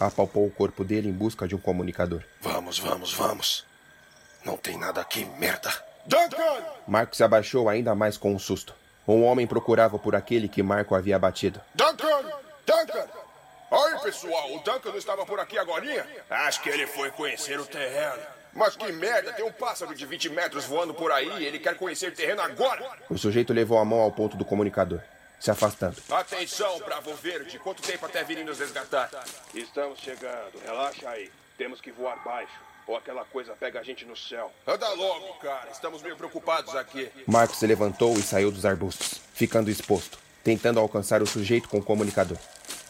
Apalpou 0.00 0.46
o 0.46 0.50
corpo 0.50 0.82
dele 0.82 1.08
em 1.08 1.12
busca 1.12 1.46
de 1.46 1.54
um 1.54 1.58
comunicador. 1.58 2.22
Vamos, 2.40 2.78
vamos, 2.78 3.12
vamos. 3.12 3.64
Não 4.44 4.56
tem 4.56 4.78
nada 4.78 5.00
aqui, 5.00 5.24
merda. 5.38 5.89
Duncan! 6.06 6.64
Marco 6.86 7.14
se 7.14 7.22
abaixou 7.22 7.68
ainda 7.68 7.94
mais 7.94 8.16
com 8.16 8.32
um 8.32 8.38
susto. 8.38 8.74
Um 9.06 9.24
homem 9.24 9.46
procurava 9.46 9.98
por 9.98 10.14
aquele 10.14 10.48
que 10.48 10.62
Marco 10.62 10.94
havia 10.94 11.16
abatido. 11.16 11.60
Duncan! 11.74 12.22
Duncan! 12.66 13.06
Oi, 13.70 13.98
pessoal, 14.00 14.52
o 14.54 14.58
Duncan 14.60 14.90
não 14.90 14.98
estava 14.98 15.24
por 15.24 15.38
aqui 15.38 15.58
agora? 15.58 16.06
Acho 16.28 16.60
que 16.62 16.68
ele 16.68 16.86
foi 16.86 17.10
conhecer 17.10 17.58
o 17.60 17.66
terreno. 17.66 18.20
Mas 18.52 18.74
que 18.74 18.90
merda, 18.90 19.32
tem 19.32 19.44
um 19.44 19.52
pássaro 19.52 19.94
de 19.94 20.04
20 20.04 20.28
metros 20.30 20.64
voando 20.64 20.92
por 20.92 21.12
aí 21.12 21.28
e 21.38 21.44
ele 21.44 21.58
quer 21.58 21.76
conhecer 21.76 22.08
o 22.10 22.14
terreno 22.14 22.42
agora. 22.42 22.84
O 23.08 23.16
sujeito 23.16 23.52
levou 23.52 23.78
a 23.78 23.84
mão 23.84 24.00
ao 24.00 24.10
ponto 24.10 24.36
do 24.36 24.44
comunicador, 24.44 25.00
se 25.38 25.52
afastando. 25.52 25.96
Atenção, 26.10 26.80
Bravo 26.80 27.14
Verde, 27.14 27.60
quanto 27.60 27.80
tempo 27.80 28.06
até 28.06 28.24
virem 28.24 28.44
nos 28.44 28.58
resgatar? 28.58 29.08
Estamos 29.54 30.00
chegando, 30.00 30.60
relaxa 30.64 31.08
aí. 31.08 31.30
Temos 31.56 31.80
que 31.80 31.92
voar 31.92 32.16
baixo. 32.24 32.69
Ou 32.90 32.96
aquela 32.96 33.24
coisa 33.24 33.54
pega 33.54 33.78
a 33.78 33.82
gente 33.84 34.04
no 34.04 34.16
céu. 34.16 34.50
Anda 34.66 34.88
logo, 34.94 35.34
cara. 35.34 35.68
Estamos 35.70 36.02
meio 36.02 36.16
preocupados 36.16 36.74
aqui. 36.74 37.08
Marcos 37.24 37.58
se 37.58 37.66
levantou 37.66 38.18
e 38.18 38.22
saiu 38.22 38.50
dos 38.50 38.66
arbustos, 38.66 39.20
ficando 39.32 39.70
exposto 39.70 40.18
tentando 40.42 40.80
alcançar 40.80 41.22
o 41.22 41.26
sujeito 41.26 41.68
com 41.68 41.78
o 41.78 41.82
comunicador. 41.82 42.38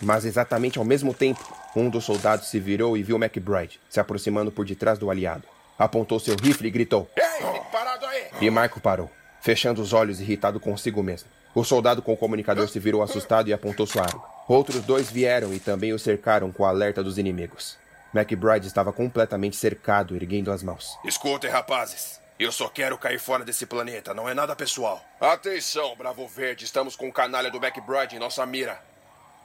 Mas 0.01 0.25
exatamente 0.25 0.79
ao 0.79 0.85
mesmo 0.85 1.13
tempo, 1.13 1.57
um 1.77 1.91
dos 1.91 2.05
soldados 2.05 2.49
se 2.49 2.59
virou 2.59 2.97
e 2.97 3.03
viu 3.03 3.17
McBride 3.17 3.81
se 3.89 4.01
aproximando 4.01 4.51
por 4.51 4.65
detrás 4.65 4.99
do 4.99 5.11
aliado. 5.11 5.45
Apontou 5.79 6.19
seu 6.21 6.37
rifle 6.37 6.69
e 6.69 6.71
gritou: 6.71 7.09
Ei, 7.17 7.61
parado 7.71 8.07
aí! 8.07 8.29
E 8.41 8.51
Marco 8.51 8.81
parou, 8.81 9.11
fechando 9.41 9.83
os 9.83 9.93
olhos, 9.93 10.21
irritado 10.21 10.61
consigo 10.61 11.03
mesmo. 11.03 11.29
O 11.55 11.65
soldado 11.65 12.01
com 12.01 12.13
o 12.13 12.17
comunicador 12.17 12.69
se 12.69 12.79
virou 12.79 13.03
assustado 13.03 13.49
e 13.49 13.53
apontou 13.53 13.87
sua 13.87 14.03
arma. 14.03 14.23
Outros 14.47 14.83
dois 14.83 15.11
vieram 15.11 15.53
e 15.53 15.59
também 15.59 15.93
o 15.93 15.99
cercaram 15.99 16.53
com 16.53 16.63
o 16.63 16.67
alerta 16.67 17.03
dos 17.03 17.19
inimigos. 17.19 17.77
McBride 18.15 18.67
estava 18.67 18.93
completamente 18.93 19.57
cercado, 19.57 20.17
erguendo 20.17 20.51
as 20.51 20.63
mãos. 20.63 20.99
Escutem, 21.05 21.51
rapazes. 21.51 22.21
Eu 22.39 22.51
só 22.51 22.69
quero 22.69 22.97
cair 22.97 23.21
fora 23.21 23.45
desse 23.45 23.67
planeta, 23.67 24.15
não 24.15 24.29
é 24.29 24.33
nada 24.33 24.57
pessoal. 24.57 25.05
Atenção, 25.21 25.95
Bravo 25.95 26.27
Verde, 26.27 26.65
estamos 26.65 26.97
com 26.97 27.09
o 27.09 27.13
canalha 27.13 27.51
do 27.51 27.59
McBride 27.59 28.17
em 28.17 28.19
nossa 28.19 28.45
mira. 28.47 28.81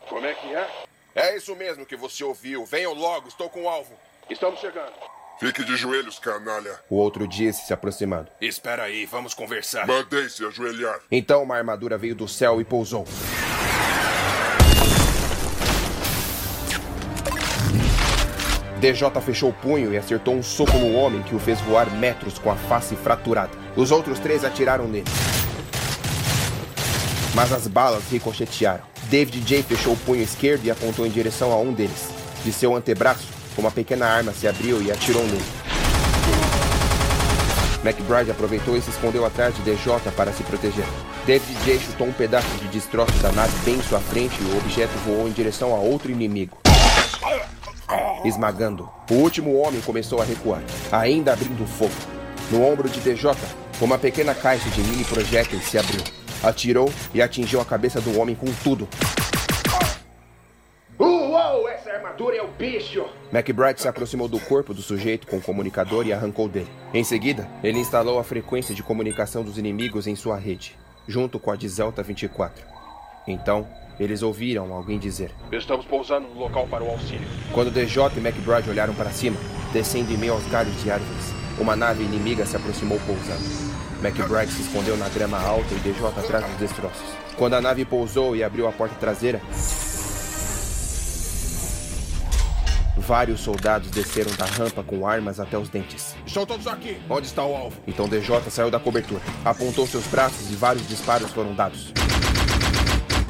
Como 0.08 0.25
é 0.25 0.34
que 0.34 0.56
é? 0.56 0.69
É 1.13 1.36
isso 1.36 1.56
mesmo 1.56 1.86
que 1.86 1.95
você 1.95 2.23
ouviu. 2.23 2.65
Venham 2.65 2.93
logo, 2.93 3.28
estou 3.28 3.49
com 3.49 3.63
o 3.63 3.69
alvo. 3.69 3.93
Estamos 4.30 4.60
chegando. 4.60 4.93
Fique 5.39 5.63
de 5.65 5.75
joelhos, 5.75 6.17
canalha. 6.19 6.80
O 6.89 6.95
outro 6.95 7.28
disse, 7.28 7.67
se 7.67 7.73
aproximando. 7.73 8.30
Espera 8.39 8.84
aí, 8.84 9.06
vamos 9.06 9.34
conversar. 9.34 9.86
Mandei-se 9.86 10.45
ajoelhar. 10.45 11.01
Então 11.12 11.43
uma 11.43 11.58
armadura 11.58 11.97
veio 11.97 12.15
do 12.15 12.28
céu 12.28 12.62
e 12.62 12.63
pousou. 12.63 13.06
DJ 18.80 19.10
fechou 19.22 19.50
o 19.50 19.54
punho 19.54 19.94
e 19.94 19.98
acertou 19.98 20.36
um 20.36 20.44
soco 20.44 20.78
no 20.78 20.96
homem 20.96 21.22
que 21.24 21.34
o 21.34 21.40
fez 21.40 21.60
voar 21.62 21.90
metros 21.92 22.38
com 22.38 22.52
a 22.52 22.56
face 22.56 22.96
fraturada. 22.96 23.52
Os 23.76 23.90
outros 23.90 24.20
três 24.20 24.44
atiraram 24.44 24.86
nele. 24.88 25.06
Mas 27.34 27.54
as 27.54 27.68
balas 27.68 28.04
ricochetearam. 28.12 28.84
David 29.04 29.42
J 29.42 29.64
fechou 29.64 29.94
o 29.94 29.98
punho 29.98 30.22
esquerdo 30.22 30.66
e 30.66 30.72
apontou 30.72 31.06
em 31.08 31.10
direção 31.10 31.52
a 31.52 31.58
um 31.58 31.72
deles. 31.72 32.10
De 32.44 32.52
seu 32.52 32.76
antebraço, 32.76 33.26
uma 33.58 33.72
pequena 33.72 34.08
arma 34.08 34.34
se 34.34 34.48
abriu 34.48 34.82
e 34.82 34.92
atirou 34.92 35.24
nele. 35.24 35.46
McBride 37.84 38.32
aproveitou 38.32 38.76
e 38.76 38.82
se 38.82 38.90
escondeu 38.90 39.26
atrás 39.26 39.56
de 39.56 39.62
DJ 39.62 40.00
para 40.18 40.34
se 40.34 40.44
proteger. 40.44 40.86
David 41.26 41.58
J 41.64 41.80
chutou 41.80 42.08
um 42.08 42.14
pedaço 42.14 42.48
de 42.58 42.68
destroço 42.68 43.14
da 43.20 43.32
nave 43.32 43.54
bem 43.64 43.76
em 43.76 43.84
sua 43.84 44.00
frente 44.00 44.36
e 44.42 44.46
o 44.46 44.58
objeto 44.58 44.94
voou 45.06 45.28
em 45.28 45.32
direção 45.32 45.74
a 45.74 45.78
outro 45.78 46.12
inimigo 46.12 46.58
esmagando. 48.23 48.89
O 49.10 49.15
último 49.15 49.58
homem 49.58 49.82
começou 49.82 50.21
a 50.21 50.25
recuar, 50.25 50.62
ainda 50.91 51.34
abrindo 51.34 51.65
fogo. 51.65 51.93
No 52.51 52.63
ombro 52.63 52.88
de 52.88 52.99
DJ, 52.99 53.32
uma 53.82 53.97
pequena 53.97 54.34
caixa 54.34 54.69
de 54.69 54.82
mini 54.82 55.04
projéteis 55.04 55.63
se 55.63 55.78
abriu. 55.78 56.01
Atirou 56.43 56.91
e 57.13 57.21
atingiu 57.21 57.60
a 57.60 57.65
cabeça 57.65 57.99
do 57.99 58.19
homem 58.19 58.36
com 58.36 58.47
tudo. 58.63 58.88
Uou, 60.97 61.67
essa 61.67 61.91
armadura 61.91 62.38
é 62.38 62.41
o 62.41 62.47
bicho! 62.47 63.06
McBride 63.34 63.82
se 63.82 63.88
aproximou 63.88 64.28
do 64.28 64.39
corpo 64.39 64.73
do 64.73 64.82
sujeito 64.82 65.28
com 65.28 65.38
o 65.38 65.41
comunicador 65.41 66.08
e 66.08 66.13
arrancou 66.13 66.47
dele. 66.47 66.69
Em 66.93 67.04
seguida, 67.04 67.49
ele 67.62 67.80
instalou 67.80 68.17
a 68.17 68.23
frequência 68.23 68.73
de 68.73 68.82
comunicação 68.82 69.43
dos 69.43 69.58
inimigos 69.58 70.08
em 70.08 70.15
sua 70.15 70.38
rede, 70.38 70.78
junto 71.08 71.38
com 71.38 71.51
a 71.51 71.56
de 71.56 71.67
Zelta 71.67 72.01
24. 72.01 72.65
Então, 73.28 73.67
eles 74.00 74.22
ouviram 74.22 74.74
alguém 74.74 75.00
dizer: 75.00 75.32
Estamos 75.52 75.86
pousando 75.86 76.28
no 76.28 76.40
local 76.40 76.68
para 76.68 76.84
o 76.84 76.90
auxílio. 76.90 77.28
Quando 77.52 77.72
DJ 77.72 78.04
e 78.16 78.20
McBride 78.20 78.70
olharam 78.70 78.94
para 78.94 79.10
cima, 79.12 79.38
descendo 79.72 80.12
em 80.12 80.18
meio 80.18 80.34
aos 80.34 80.46
galhos 80.48 80.82
de 80.82 80.92
árvores, 80.92 81.34
uma 81.60 81.76
nave 81.76 82.04
inimiga 82.04 82.46
se 82.46 82.56
aproximou 82.56 83.00
pousando. 83.06 83.76
McBride 84.04 84.52
se 84.52 84.62
escondeu 84.62 84.98
na 84.98 85.10
grama 85.10 85.40
alta 85.40 85.74
e 85.74 85.80
DJ 85.80 86.06
atrás 86.08 86.46
dos 86.46 86.58
destroços. 86.58 87.16
Quando 87.38 87.56
a 87.56 87.62
nave 87.62 87.86
pousou 87.86 88.36
e 88.36 88.44
abriu 88.44 88.68
a 88.68 88.72
porta 88.72 88.96
traseira, 88.96 89.42
Vários 92.98 93.42
soldados 93.42 93.92
desceram 93.92 94.32
da 94.36 94.46
rampa 94.46 94.82
com 94.82 95.06
armas 95.06 95.40
até 95.40 95.58
os 95.58 95.70
dentes. 95.70 96.16
Estão 96.26 96.44
todos 96.44 96.66
aqui. 96.66 96.98
Onde 97.08 97.28
está 97.28 97.46
o 97.46 97.56
alvo? 97.56 97.78
Então 97.86 98.08
DJ 98.08 98.42
saiu 98.50 98.72
da 98.72 98.80
cobertura, 98.80 99.22
apontou 99.44 99.86
seus 99.86 100.08
braços 100.08 100.50
e 100.50 100.56
vários 100.56 100.88
disparos 100.88 101.30
foram 101.32 101.54
dados. 101.54 101.94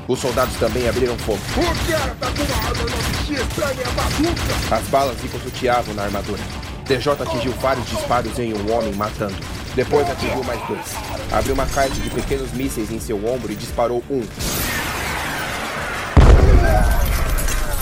Os 0.07 0.19
soldados 0.19 0.55
também 0.57 0.87
abriram 0.87 1.17
fogo. 1.17 1.39
O 1.57 1.91
cara 1.91 2.15
tá 2.19 2.27
com 2.27 2.43
uma 2.43 2.57
arma 2.67 2.83
9x, 2.83 3.75
minha 3.75 3.91
bazuca! 3.91 4.75
As 4.75 4.83
balas 4.87 5.19
ricocheteavam 5.19 5.95
na 5.95 6.03
armadura. 6.03 6.41
TJ 6.85 7.23
atingiu 7.23 7.51
vários 7.53 7.89
disparos 7.89 8.37
em 8.37 8.53
um 8.53 8.71
homem, 8.71 8.93
matando. 8.93 9.35
Depois 9.75 10.07
atingiu 10.09 10.43
mais 10.43 10.61
dois. 10.67 10.93
Abriu 11.31 11.55
uma 11.55 11.65
caixa 11.65 11.95
de 11.95 12.09
pequenos 12.11 12.51
mísseis 12.51 12.91
em 12.91 12.99
seu 12.99 13.17
ombro 13.25 13.51
e 13.51 13.55
disparou 13.55 14.03
um. 14.09 14.21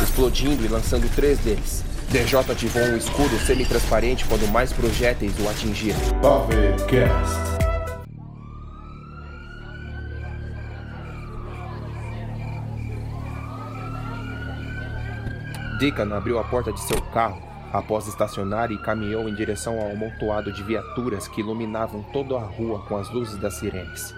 Explodindo 0.01 0.63
e 0.63 0.69
lançando 0.69 1.13
três 1.13 1.38
deles. 1.39 1.83
DJ 2.09 2.39
ativou 2.39 2.83
um 2.83 2.95
escudo 2.95 3.38
semi-transparente 3.45 4.23
quando 4.25 4.49
mais 4.49 4.71
projéteis 4.71 5.33
o 5.39 5.49
atingiram. 5.49 5.99
Pavecast. 6.21 7.62
Deacon 15.79 16.13
abriu 16.13 16.38
a 16.38 16.43
porta 16.43 16.71
de 16.71 16.79
seu 16.79 17.01
carro 17.01 17.41
após 17.71 18.07
estacionar 18.07 18.71
e 18.71 18.77
caminhou 18.77 19.27
em 19.27 19.33
direção 19.33 19.79
ao 19.79 19.91
amontoado 19.91 20.53
de 20.53 20.62
viaturas 20.62 21.27
que 21.27 21.41
iluminavam 21.41 22.03
toda 22.13 22.36
a 22.36 22.43
rua 22.43 22.83
com 22.88 22.95
as 22.95 23.09
luzes 23.09 23.38
das 23.38 23.55
sirenes. 23.55 24.13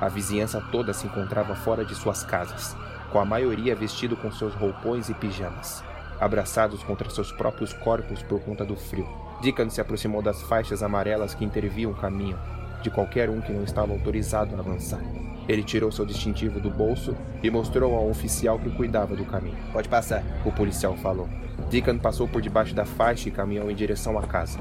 A 0.00 0.08
vizinhança 0.08 0.62
toda 0.70 0.92
se 0.92 1.06
encontrava 1.06 1.56
fora 1.56 1.84
de 1.84 1.94
suas 1.96 2.22
casas, 2.22 2.76
com 3.10 3.18
a 3.18 3.24
maioria 3.24 3.74
vestido 3.74 4.16
com 4.16 4.30
seus 4.30 4.54
roupões 4.54 5.08
e 5.08 5.14
pijamas, 5.14 5.82
abraçados 6.20 6.82
contra 6.84 7.10
seus 7.10 7.32
próprios 7.32 7.72
corpos 7.72 8.22
por 8.22 8.40
conta 8.40 8.64
do 8.64 8.76
frio. 8.76 9.08
Deacon 9.42 9.68
se 9.68 9.80
aproximou 9.80 10.22
das 10.22 10.40
faixas 10.42 10.80
amarelas 10.80 11.34
que 11.34 11.44
interviam 11.44 11.90
o 11.90 11.96
caminho 11.96 12.38
de 12.82 12.90
qualquer 12.90 13.28
um 13.28 13.40
que 13.40 13.52
não 13.52 13.64
estava 13.64 13.92
autorizado 13.92 14.54
a 14.54 14.60
avançar. 14.60 15.00
Ele 15.50 15.64
tirou 15.64 15.90
seu 15.90 16.06
distintivo 16.06 16.60
do 16.60 16.70
bolso 16.70 17.16
e 17.42 17.50
mostrou 17.50 17.96
ao 17.96 18.08
oficial 18.08 18.56
que 18.56 18.70
cuidava 18.70 19.16
do 19.16 19.24
caminho. 19.24 19.56
Pode 19.72 19.88
passar, 19.88 20.22
o 20.44 20.52
policial 20.52 20.96
falou. 20.96 21.28
Deacon 21.68 21.98
passou 21.98 22.28
por 22.28 22.40
debaixo 22.40 22.72
da 22.72 22.84
faixa 22.84 23.28
e 23.28 23.32
caminhou 23.32 23.68
em 23.68 23.74
direção 23.74 24.16
à 24.16 24.22
casa. 24.22 24.60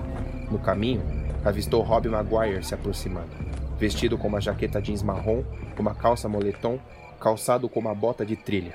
No 0.50 0.58
caminho, 0.58 1.04
avistou 1.46 1.84
Rob 1.84 2.10
Maguire 2.10 2.64
se 2.64 2.74
aproximando, 2.74 3.30
vestido 3.78 4.18
com 4.18 4.28
uma 4.28 4.42
jaqueta 4.42 4.82
jeans 4.82 5.04
marrom, 5.04 5.44
uma 5.78 5.94
calça 5.94 6.28
moletom, 6.28 6.80
calçado 7.20 7.70
com 7.70 7.80
uma 7.80 7.94
bota 7.94 8.26
de 8.26 8.36
trilha. 8.36 8.74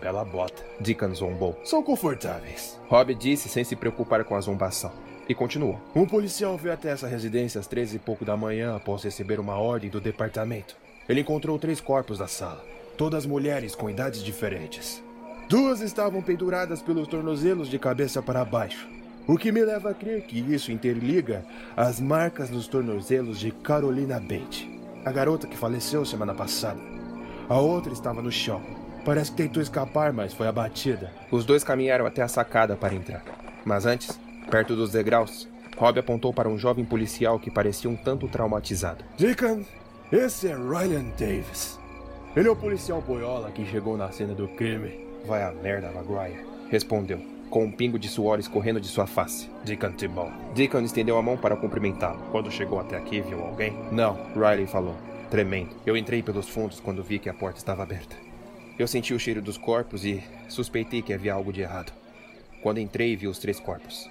bela 0.00 0.24
bota. 0.24 0.62
Deacon 0.78 1.12
zombou. 1.12 1.60
São 1.64 1.82
confortáveis. 1.82 2.78
Rob 2.88 3.12
disse 3.16 3.48
sem 3.48 3.64
se 3.64 3.74
preocupar 3.74 4.22
com 4.22 4.36
a 4.36 4.40
zombação. 4.40 4.92
E 5.28 5.34
continuou. 5.34 5.80
Um 5.92 6.06
policial 6.06 6.56
veio 6.56 6.72
até 6.72 6.90
essa 6.90 7.08
residência 7.08 7.58
às 7.58 7.66
treze 7.66 7.96
e 7.96 7.98
pouco 7.98 8.24
da 8.24 8.36
manhã 8.36 8.76
após 8.76 9.02
receber 9.02 9.40
uma 9.40 9.58
ordem 9.58 9.90
do 9.90 10.00
departamento. 10.00 10.76
Ele 11.08 11.20
encontrou 11.20 11.58
três 11.58 11.80
corpos 11.80 12.18
na 12.18 12.26
sala, 12.26 12.64
todas 12.96 13.24
mulheres 13.24 13.74
com 13.74 13.88
idades 13.88 14.22
diferentes. 14.22 15.02
Duas 15.48 15.80
estavam 15.80 16.20
penduradas 16.20 16.82
pelos 16.82 17.08
tornozelos 17.08 17.70
de 17.70 17.78
cabeça 17.78 18.20
para 18.20 18.44
baixo, 18.44 18.86
o 19.26 19.38
que 19.38 19.50
me 19.50 19.64
leva 19.64 19.90
a 19.90 19.94
crer 19.94 20.22
que 20.22 20.38
isso 20.38 20.70
interliga 20.70 21.44
as 21.76 22.00
marcas 22.00 22.50
nos 22.50 22.66
tornozelos 22.66 23.38
de 23.40 23.50
Carolina 23.50 24.20
Bate, 24.20 24.70
a 25.04 25.10
garota 25.10 25.46
que 25.46 25.56
faleceu 25.56 26.04
semana 26.04 26.34
passada. 26.34 26.80
A 27.48 27.58
outra 27.58 27.92
estava 27.94 28.20
no 28.20 28.30
chão. 28.30 28.60
Parece 29.04 29.30
que 29.30 29.38
tentou 29.38 29.62
escapar, 29.62 30.12
mas 30.12 30.34
foi 30.34 30.46
abatida. 30.46 31.10
Os 31.30 31.46
dois 31.46 31.64
caminharam 31.64 32.04
até 32.04 32.20
a 32.20 32.28
sacada 32.28 32.76
para 32.76 32.94
entrar. 32.94 33.24
Mas 33.64 33.86
antes, 33.86 34.20
perto 34.50 34.76
dos 34.76 34.92
degraus, 34.92 35.48
Rob 35.78 35.98
apontou 35.98 36.34
para 36.34 36.48
um 36.48 36.58
jovem 36.58 36.84
policial 36.84 37.38
que 37.38 37.50
parecia 37.50 37.88
um 37.88 37.96
tanto 37.96 38.28
traumatizado. 38.28 39.04
Deacon, 39.16 39.64
esse 40.10 40.48
é 40.48 40.54
Ryan 40.54 41.04
Davis. 41.18 41.78
Ele 42.34 42.48
é 42.48 42.50
o 42.50 42.56
policial 42.56 43.02
boiola 43.02 43.50
que 43.50 43.66
chegou 43.66 43.94
na 43.94 44.10
cena 44.10 44.34
do 44.34 44.48
crime. 44.48 45.04
Vai 45.26 45.42
a 45.42 45.52
merda, 45.52 45.90
Maguire. 45.90 46.46
Respondeu, 46.70 47.20
com 47.50 47.64
um 47.64 47.70
pingo 47.70 47.98
de 47.98 48.08
suor 48.08 48.38
escorrendo 48.38 48.80
de 48.80 48.88
sua 48.88 49.06
face. 49.06 49.50
Deacon 49.66 49.92
Tibon. 49.92 50.32
Deacon 50.54 50.80
estendeu 50.80 51.18
a 51.18 51.22
mão 51.22 51.36
para 51.36 51.56
cumprimentá-lo. 51.56 52.22
Quando 52.30 52.50
chegou 52.50 52.80
até 52.80 52.96
aqui, 52.96 53.20
viu 53.20 53.38
alguém? 53.40 53.76
Não, 53.92 54.16
Riley 54.32 54.66
falou, 54.66 54.96
tremendo. 55.30 55.76
Eu 55.84 55.94
entrei 55.94 56.22
pelos 56.22 56.48
fundos 56.48 56.80
quando 56.80 57.02
vi 57.02 57.18
que 57.18 57.28
a 57.28 57.34
porta 57.34 57.58
estava 57.58 57.82
aberta. 57.82 58.16
Eu 58.78 58.88
senti 58.88 59.12
o 59.12 59.20
cheiro 59.20 59.42
dos 59.42 59.58
corpos 59.58 60.06
e 60.06 60.24
suspeitei 60.48 61.02
que 61.02 61.12
havia 61.12 61.34
algo 61.34 61.52
de 61.52 61.60
errado. 61.60 61.92
Quando 62.62 62.80
entrei, 62.80 63.14
vi 63.14 63.28
os 63.28 63.38
três 63.38 63.60
corpos. 63.60 64.08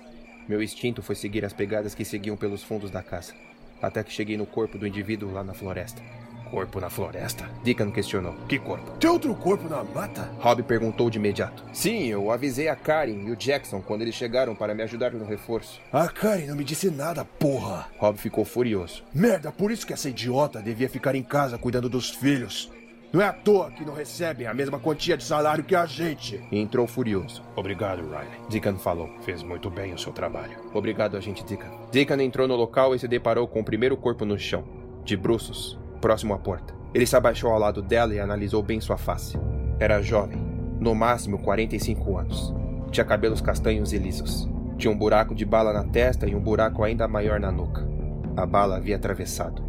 Meu 0.48 0.62
instinto 0.62 1.02
foi 1.02 1.16
seguir 1.16 1.44
as 1.44 1.54
pegadas 1.54 1.96
que 1.96 2.06
seguiam 2.06 2.38
pelos 2.38 2.62
fundos 2.62 2.92
da 2.92 3.02
casa 3.02 3.34
até 3.82 4.04
que 4.04 4.12
cheguei 4.12 4.38
no 4.38 4.46
corpo 4.46 4.78
do 4.78 4.88
indivíduo 4.88 5.32
lá 5.32 5.44
na 5.44 5.54
floresta. 5.54 6.02
Corpo 6.50 6.80
na 6.80 6.90
floresta? 6.90 7.50
Deacon 7.63 7.92
questionou. 7.92 8.34
Que 8.48 8.58
corpo? 8.58 8.92
Tem 8.92 9.10
outro 9.10 9.36
corpo 9.36 9.68
na 9.68 9.84
mata? 9.84 10.32
Rob 10.40 10.63
perguntou 10.63 11.10
de 11.10 11.18
imediato. 11.18 11.63
Sim, 11.74 12.08
eu 12.08 12.32
avisei 12.32 12.70
a 12.70 12.76
Karen 12.76 13.26
e 13.28 13.32
o 13.32 13.36
Jackson 13.36 13.82
quando 13.82 14.02
eles 14.02 14.16
chegaram 14.16 14.56
para 14.56 14.74
me 14.74 14.82
ajudar 14.84 15.12
no 15.12 15.26
reforço. 15.26 15.82
A 15.92 16.08
Karen 16.08 16.48
não 16.48 16.56
me 16.56 16.63
disse 16.63 16.90
nada, 16.90 17.26
porra! 17.26 17.90
Rob 17.98 18.18
ficou 18.18 18.46
furioso. 18.46 19.04
Merda, 19.13 19.52
por 19.52 19.72
isso 19.72 19.86
que 19.86 19.94
essa 19.94 20.10
idiota 20.10 20.62
devia 20.62 20.90
ficar 20.90 21.16
em 21.16 21.24
casa 21.24 21.58
cuidando 21.58 21.90
dos 21.90 22.10
filhos. 22.12 22.72
Não 23.12 23.22
é 23.22 23.26
à 23.26 23.32
toa 23.32 23.72
que 23.72 23.86
não 23.86 23.93
recebem 23.93 24.48
a 24.48 24.54
mesma 24.54 24.80
quantia 24.80 25.15
de 25.15 25.24
salário 25.24 25.63
que 25.63 25.76
a 25.76 25.86
gente. 25.86 26.43
E 26.52 26.60
entrou 26.60 26.86
furioso. 26.86 27.41
Obrigado, 27.56 28.02
Riley. 28.02 28.28
Deacon 28.50 28.78
falou. 28.78 29.10
Fez 29.22 29.41
muito 29.41 29.70
bem 29.70 29.93
o 29.93 29.98
seu 29.98 30.12
trabalho. 30.12 30.58
Obrigado, 30.74 31.15
agente 31.15 31.43
Deacon. 31.46 31.88
Deacon 31.89 32.20
entrou 32.20 32.48
no 32.50 32.56
local 32.56 32.93
e 32.93 33.00
se 33.00 33.08
deparou 33.08 33.48
com 33.48 33.62
o 33.62 33.63
primeiro 33.63 33.96
corpo 33.96 34.26
no 34.26 34.38
chão, 34.38 34.65
de 35.06 35.15
bruços, 35.15 35.80
próximo 36.02 36.34
à 36.34 36.38
porta. 36.38 36.76
Ele 36.93 37.06
se 37.06 37.15
abaixou 37.15 37.52
ao 37.52 37.60
lado 37.60 37.82
dela 37.82 38.13
e 38.13 38.20
analisou 38.20 38.62
bem 38.62 38.82
sua 38.82 38.98
face. 38.98 39.38
Era 39.80 40.02
jovem, 40.02 40.38
no 40.78 40.93
máximo 40.93 41.39
45 41.39 42.17
anos. 42.17 42.54
Tinha 42.91 43.06
cabelos 43.06 43.39
castanhos 43.39 43.93
e 43.93 43.98
lisos. 43.98 44.50
Tinha 44.78 44.91
um 44.91 44.98
buraco 44.98 45.34
de 45.34 45.46
bala 45.46 45.72
na 45.72 45.86
testa 45.86 46.28
e 46.28 46.36
um 46.36 46.41
buraco 46.41 46.84
ainda 46.84 47.08
maior 47.08 47.39
na 47.39 47.52
nuca. 47.52 47.88
A 48.36 48.46
bala 48.46 48.76
havia 48.76 48.98
atravessado. 48.98 49.63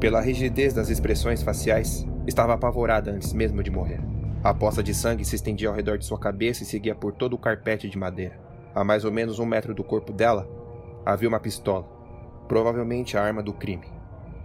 Pela 0.00 0.20
rigidez 0.20 0.72
das 0.72 0.88
expressões 0.88 1.42
faciais, 1.42 2.06
Estava 2.26 2.54
apavorada 2.54 3.10
antes 3.10 3.32
mesmo 3.34 3.62
de 3.62 3.70
morrer. 3.70 4.00
A 4.42 4.54
poça 4.54 4.82
de 4.82 4.94
sangue 4.94 5.24
se 5.24 5.36
estendia 5.36 5.68
ao 5.68 5.74
redor 5.74 5.98
de 5.98 6.06
sua 6.06 6.18
cabeça 6.18 6.62
e 6.62 6.66
seguia 6.66 6.94
por 6.94 7.12
todo 7.12 7.34
o 7.34 7.38
carpete 7.38 7.88
de 7.88 7.98
madeira. 7.98 8.38
A 8.74 8.82
mais 8.82 9.04
ou 9.04 9.12
menos 9.12 9.38
um 9.38 9.46
metro 9.46 9.74
do 9.74 9.84
corpo 9.84 10.12
dela, 10.12 10.48
havia 11.04 11.28
uma 11.28 11.38
pistola, 11.38 11.86
provavelmente 12.48 13.16
a 13.16 13.22
arma 13.22 13.42
do 13.42 13.52
crime, 13.52 13.86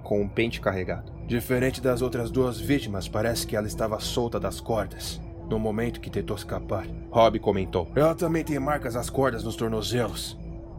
com 0.04 0.22
um 0.22 0.28
pente 0.28 0.60
carregado. 0.60 1.12
Diferente 1.26 1.82
das 1.82 2.02
outras 2.02 2.30
duas 2.30 2.60
vítimas, 2.60 3.08
parece 3.08 3.48
que 3.48 3.56
ela 3.56 3.68
estava 3.68 4.00
solta 4.00 4.40
das 4.40 4.60
cordas 4.60 5.22
no 5.50 5.58
momento 5.58 6.00
que 6.00 6.10
tentou 6.10 6.36
escapar. 6.36 6.86
Rob 7.10 7.40
comentou. 7.40 7.88
Ela 7.96 8.14
também 8.14 8.44
tem 8.44 8.60
marcas 8.60 8.96
nas 8.96 9.10
cordas 9.10 9.44
nos 9.44 9.56
tornozelos. 9.56 10.38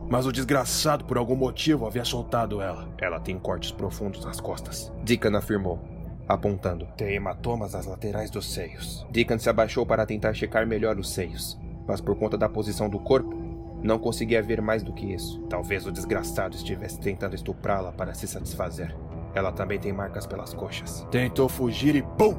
Mas 0.09 0.27
o 0.27 0.33
desgraçado, 0.33 1.05
por 1.05 1.19
algum 1.19 1.37
motivo, 1.37 1.87
havia 1.87 2.05
soltado 2.05 2.61
ela. 2.61 2.89
Ela 2.99 3.21
tem 3.21 3.39
cortes 3.39 3.73
profundos 3.73 4.25
nas 4.25 4.41
costas. 4.41 4.93
Deacon 5.05 5.37
afirmou 5.37 6.00
apontando. 6.35 6.87
Tem 6.97 7.14
hematomas 7.14 7.73
nas 7.73 7.87
laterais 7.87 8.31
dos 8.31 8.53
seios. 8.53 9.05
Deacon 9.11 9.38
se 9.38 9.51
abaixou 9.51 9.85
para 9.85 10.07
tentar 10.07 10.33
checar 10.33 10.64
melhor 10.66 10.97
os 10.97 11.11
seios, 11.11 11.59
mas 11.87 12.01
por 12.01 12.16
conta 12.16 12.38
da 12.38 12.49
posição 12.49 12.88
do 12.88 13.01
corpo, 13.01 13.35
não 13.83 13.99
conseguia 13.99 14.43
ver 14.43 14.62
mais 14.62 14.83
do 14.83 14.93
que 14.93 15.12
isso. 15.12 15.40
Talvez 15.49 15.87
o 15.87 15.93
desgraçado 15.93 16.55
estivesse 16.55 17.01
tentando 17.01 17.35
estuprá-la 17.35 17.90
para 17.90 18.14
se 18.14 18.29
satisfazer. 18.29 18.95
Ela 19.35 19.51
também 19.51 19.79
tem 19.79 19.93
marcas 19.93 20.27
pelas 20.27 20.55
coxas. 20.55 21.07
Tentou 21.11 21.49
fugir 21.49 21.97
e 21.97 22.03
pum! 22.03 22.37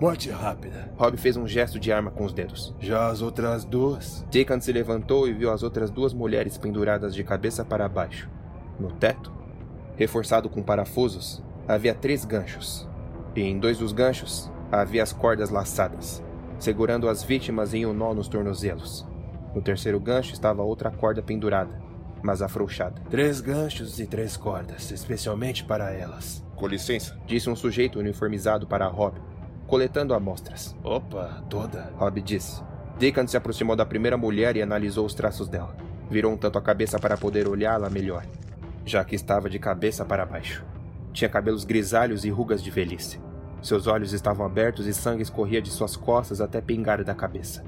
Morte 0.00 0.30
rápida. 0.30 0.92
Rob 0.96 1.16
fez 1.16 1.36
um 1.36 1.46
gesto 1.46 1.80
de 1.80 1.90
arma 1.90 2.10
com 2.10 2.24
os 2.24 2.32
dedos. 2.32 2.74
Já 2.78 3.08
as 3.08 3.22
outras 3.22 3.64
duas? 3.64 4.24
Deacon 4.30 4.60
se 4.60 4.72
levantou 4.72 5.26
e 5.26 5.32
viu 5.32 5.50
as 5.50 5.62
outras 5.62 5.90
duas 5.90 6.12
mulheres 6.12 6.58
penduradas 6.58 7.14
de 7.14 7.24
cabeça 7.24 7.64
para 7.64 7.88
baixo. 7.88 8.28
No 8.78 8.90
teto, 8.92 9.32
reforçado 9.96 10.48
com 10.48 10.62
parafusos, 10.62 11.42
havia 11.66 11.94
três 11.94 12.24
ganchos 12.24 12.88
e 13.34 13.42
em 13.42 13.58
dois 13.58 13.78
dos 13.78 13.92
ganchos 13.92 14.50
havia 14.70 15.02
as 15.02 15.12
cordas 15.12 15.50
laçadas, 15.50 16.22
segurando 16.58 17.08
as 17.08 17.22
vítimas 17.22 17.74
em 17.74 17.86
um 17.86 17.92
nó 17.92 18.14
nos 18.14 18.28
tornozelos. 18.28 19.06
No 19.54 19.62
terceiro 19.62 20.00
gancho 20.00 20.32
estava 20.32 20.62
outra 20.62 20.90
corda 20.90 21.22
pendurada, 21.22 21.80
mas 22.22 22.42
afrouxada. 22.42 23.00
Três 23.10 23.40
ganchos 23.40 24.00
e 24.00 24.06
três 24.06 24.36
cordas, 24.36 24.90
especialmente 24.90 25.64
para 25.64 25.92
elas. 25.92 26.44
Com 26.56 26.66
licença, 26.66 27.16
disse 27.26 27.48
um 27.50 27.56
sujeito 27.56 27.98
uniformizado 27.98 28.66
para 28.66 28.86
Rob, 28.86 29.20
coletando 29.66 30.14
amostras. 30.14 30.74
Opa, 30.82 31.44
toda. 31.48 31.92
Rob 31.96 32.20
disse. 32.20 32.62
Deacon 32.98 33.26
se 33.26 33.36
aproximou 33.36 33.76
da 33.76 33.84
primeira 33.84 34.16
mulher 34.16 34.56
e 34.56 34.62
analisou 34.62 35.04
os 35.04 35.14
traços 35.14 35.48
dela. 35.48 35.76
Virou 36.08 36.32
um 36.32 36.36
tanto 36.36 36.58
a 36.58 36.62
cabeça 36.62 36.98
para 36.98 37.16
poder 37.16 37.48
olhá-la 37.48 37.90
melhor, 37.90 38.24
já 38.84 39.04
que 39.04 39.14
estava 39.14 39.50
de 39.50 39.58
cabeça 39.58 40.04
para 40.04 40.26
baixo. 40.26 40.64
Tinha 41.12 41.28
cabelos 41.28 41.64
grisalhos 41.64 42.24
e 42.24 42.30
rugas 42.30 42.62
de 42.62 42.70
velhice. 42.70 43.20
Seus 43.64 43.86
olhos 43.86 44.12
estavam 44.12 44.44
abertos 44.44 44.86
e 44.86 44.92
sangue 44.92 45.22
escorria 45.22 45.62
de 45.62 45.70
suas 45.70 45.96
costas 45.96 46.42
até 46.42 46.60
pingar 46.60 47.02
da 47.02 47.14
cabeça. 47.14 47.64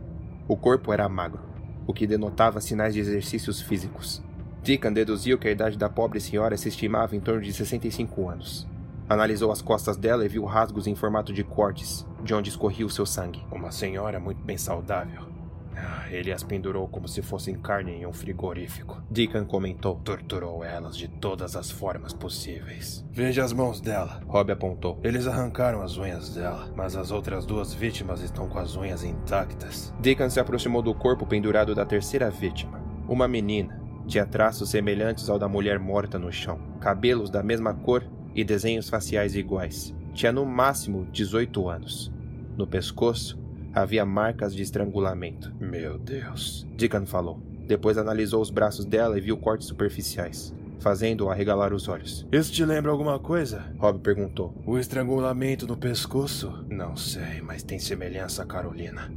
O 0.46 0.54
corpo 0.54 0.92
era 0.92 1.08
magro, 1.08 1.40
o 1.86 1.94
que 1.94 2.06
denotava 2.06 2.60
sinais 2.60 2.92
de 2.92 3.00
exercícios 3.00 3.62
físicos. 3.62 4.22
Deacon 4.62 4.92
deduziu 4.92 5.38
que 5.38 5.48
a 5.48 5.50
idade 5.50 5.78
da 5.78 5.88
pobre 5.88 6.20
senhora 6.20 6.54
se 6.58 6.68
estimava 6.68 7.16
em 7.16 7.20
torno 7.20 7.40
de 7.40 7.50
65 7.50 8.28
anos. 8.28 8.68
Analisou 9.08 9.50
as 9.50 9.62
costas 9.62 9.96
dela 9.96 10.22
e 10.26 10.28
viu 10.28 10.44
rasgos 10.44 10.86
em 10.86 10.94
formato 10.94 11.32
de 11.32 11.42
cortes, 11.42 12.06
de 12.22 12.34
onde 12.34 12.50
escorria 12.50 12.84
o 12.84 12.90
seu 12.90 13.06
sangue. 13.06 13.42
Uma 13.50 13.70
senhora 13.70 14.20
muito 14.20 14.44
bem 14.44 14.58
saudável. 14.58 15.35
Ah, 15.76 16.06
ele 16.10 16.32
as 16.32 16.42
pendurou 16.42 16.88
como 16.88 17.06
se 17.06 17.20
fossem 17.20 17.54
carne 17.54 17.92
em 17.92 18.06
um 18.06 18.12
frigorífico. 18.12 19.02
Deacon 19.10 19.44
comentou. 19.44 19.96
Torturou 19.96 20.64
elas 20.64 20.96
de 20.96 21.08
todas 21.08 21.54
as 21.54 21.70
formas 21.70 22.12
possíveis. 22.12 23.04
Veja 23.12 23.44
as 23.44 23.52
mãos 23.52 23.80
dela. 23.80 24.20
Rob 24.26 24.50
apontou. 24.50 24.98
Eles 25.04 25.26
arrancaram 25.26 25.82
as 25.82 25.98
unhas 25.98 26.34
dela, 26.34 26.72
mas 26.74 26.96
as 26.96 27.10
outras 27.10 27.44
duas 27.44 27.74
vítimas 27.74 28.22
estão 28.22 28.48
com 28.48 28.58
as 28.58 28.76
unhas 28.76 29.04
intactas. 29.04 29.92
Deacon 30.00 30.30
se 30.30 30.40
aproximou 30.40 30.82
do 30.82 30.94
corpo 30.94 31.26
pendurado 31.26 31.74
da 31.74 31.84
terceira 31.84 32.30
vítima. 32.30 32.80
Uma 33.08 33.28
menina. 33.28 33.80
Tinha 34.06 34.24
traços 34.24 34.70
semelhantes 34.70 35.28
ao 35.28 35.38
da 35.38 35.48
mulher 35.48 35.80
morta 35.80 36.18
no 36.18 36.32
chão, 36.32 36.60
cabelos 36.80 37.28
da 37.28 37.42
mesma 37.42 37.74
cor 37.74 38.04
e 38.34 38.44
desenhos 38.44 38.88
faciais 38.88 39.34
iguais. 39.34 39.92
Tinha 40.14 40.32
no 40.32 40.46
máximo 40.46 41.06
18 41.10 41.68
anos. 41.68 42.12
No 42.56 42.66
pescoço, 42.66 43.38
Havia 43.76 44.06
marcas 44.06 44.54
de 44.54 44.62
estrangulamento. 44.62 45.52
Meu 45.60 45.98
Deus. 45.98 46.66
Deacon 46.76 47.04
falou. 47.04 47.38
Depois 47.66 47.98
analisou 47.98 48.40
os 48.40 48.48
braços 48.48 48.86
dela 48.86 49.18
e 49.18 49.20
viu 49.20 49.36
cortes 49.36 49.68
superficiais. 49.68 50.54
fazendo-o 50.78 51.30
arregalar 51.30 51.72
os 51.74 51.88
olhos. 51.88 52.26
Isso 52.30 52.52
te 52.52 52.64
lembra 52.64 52.90
alguma 52.92 53.18
coisa? 53.18 53.64
Rob 53.78 53.98
perguntou. 54.00 54.54
O 54.64 54.78
estrangulamento 54.78 55.66
no 55.66 55.76
pescoço? 55.76 56.64
Não 56.70 56.94
sei, 56.96 57.40
mas 57.42 57.62
tem 57.62 57.78
semelhança 57.78 58.42
a 58.42 58.46
Carolina. 58.46 59.10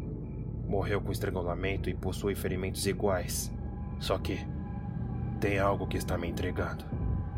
Morreu 0.67 0.99
com 1.01 1.11
estrangulamento 1.11 1.89
e 1.89 1.93
possui 1.93 2.33
ferimentos 2.35 2.85
iguais. 2.87 3.51
Só 3.99 4.17
que 4.17 4.39
tem 5.39 5.59
algo 5.59 5.85
que 5.87 5.97
está 5.97 6.17
me 6.17 6.27
entregando. 6.27 6.83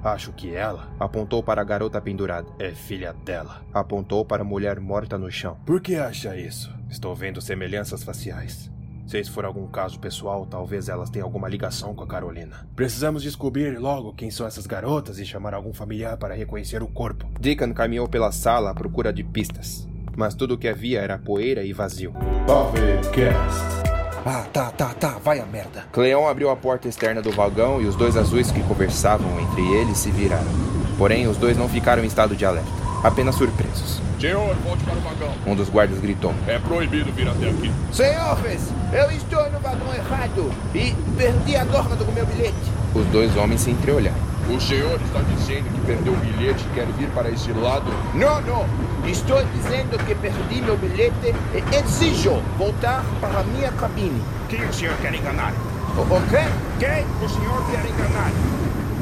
Acho 0.03 0.31
que 0.33 0.55
ela 0.55 0.89
Apontou 0.99 1.43
para 1.43 1.61
a 1.61 1.65
garota 1.65 1.99
pendurada. 2.01 2.47
é 2.57 2.71
filha 2.71 3.13
dela. 3.13 3.63
Apontou 3.73 4.23
para 4.25 4.41
a 4.41 4.45
mulher 4.45 4.79
morta 4.79 5.17
no 5.17 5.29
chão. 5.31 5.57
Por 5.65 5.81
que 5.81 5.95
acha 5.95 6.35
isso? 6.37 6.73
Estou 6.91 7.15
vendo 7.15 7.39
semelhanças 7.39 8.03
faciais. 8.03 8.69
Se 9.07 9.17
isso 9.17 9.31
for 9.31 9.45
algum 9.45 9.65
caso 9.65 9.97
pessoal, 9.97 10.45
talvez 10.45 10.89
elas 10.89 11.09
tenham 11.09 11.25
alguma 11.25 11.47
ligação 11.47 11.95
com 11.95 12.03
a 12.03 12.07
Carolina. 12.07 12.67
Precisamos 12.75 13.23
descobrir 13.23 13.79
logo 13.79 14.13
quem 14.13 14.29
são 14.29 14.45
essas 14.45 14.67
garotas 14.67 15.17
e 15.17 15.25
chamar 15.25 15.53
algum 15.53 15.73
familiar 15.73 16.17
para 16.17 16.35
reconhecer 16.35 16.83
o 16.83 16.87
corpo. 16.87 17.27
Deacon 17.39 17.73
caminhou 17.73 18.09
pela 18.09 18.31
sala 18.31 18.71
à 18.71 18.73
procura 18.73 19.11
de 19.13 19.23
pistas, 19.23 19.87
mas 20.17 20.35
tudo 20.35 20.55
o 20.55 20.57
que 20.57 20.67
havia 20.67 20.99
era 20.99 21.17
poeira 21.17 21.63
e 21.63 21.71
vazio. 21.71 22.13
Pavecast. 22.45 23.81
Ah, 24.25 24.45
tá, 24.53 24.69
tá, 24.71 24.93
tá, 24.93 25.17
vai 25.17 25.39
a 25.39 25.45
merda. 25.45 25.85
Cleon 25.93 26.27
abriu 26.27 26.49
a 26.49 26.55
porta 26.55 26.87
externa 26.87 27.21
do 27.21 27.31
vagão 27.31 27.81
e 27.81 27.85
os 27.85 27.95
dois 27.95 28.15
azuis 28.17 28.51
que 28.51 28.61
conversavam 28.63 29.39
entre 29.39 29.65
eles 29.75 29.97
se 29.97 30.11
viraram. 30.11 30.51
Porém, 30.97 31.25
os 31.27 31.37
dois 31.37 31.57
não 31.57 31.67
ficaram 31.67 32.03
em 32.03 32.07
estado 32.07 32.35
de 32.35 32.45
alerta, 32.45 32.69
apenas 33.03 33.35
surpresos. 33.35 34.01
Senhor, 34.19 34.55
volte 34.63 34.83
para 34.83 34.95
o 34.95 35.01
vagão. 35.01 35.33
Um 35.47 35.55
dos 35.55 35.69
guardas 35.69 35.99
gritou. 35.99 36.33
É 36.47 36.59
proibido 36.59 37.11
vir 37.11 37.27
até 37.27 37.49
aqui. 37.49 37.71
Senhores, 37.91 38.71
eu 38.93 39.11
estou 39.11 39.49
no 39.51 39.59
vagão 39.59 39.93
errado 39.93 40.51
e 40.75 40.93
perdi 41.17 41.55
a 41.55 41.63
dorna 41.63 41.95
do 41.95 42.05
meu 42.11 42.25
bilhete. 42.27 42.53
Os 42.93 43.05
dois 43.07 43.35
homens 43.35 43.61
se 43.61 43.71
entreolharam. 43.71 44.31
O 44.49 44.59
senhor 44.59 44.99
está 45.05 45.21
dizendo 45.35 45.63
que 45.73 45.81
perdeu 45.85 46.13
o 46.13 46.17
bilhete 46.17 46.63
e 46.69 46.75
quer 46.75 46.85
vir 46.97 47.07
para 47.09 47.29
esse 47.29 47.51
lado? 47.53 47.91
Não, 48.13 48.41
não. 48.41 48.65
Estou 49.09 49.43
dizendo 49.55 49.97
que 50.05 50.13
perdi 50.13 50.61
meu 50.61 50.77
bilhete 50.77 51.33
e 51.53 51.75
exijo 51.75 52.41
voltar 52.57 53.03
para 53.19 53.39
a 53.39 53.43
minha 53.43 53.71
cabine. 53.71 54.21
Quem 54.49 54.63
o 54.67 54.73
senhor 54.73 54.95
quer 54.97 55.13
enganar? 55.15 55.53
O, 55.97 56.01
o 56.01 56.21
quê? 56.29 56.45
Quem 56.79 57.05
o 57.25 57.29
senhor 57.29 57.63
quer 57.71 57.85
enganar? 57.85 58.31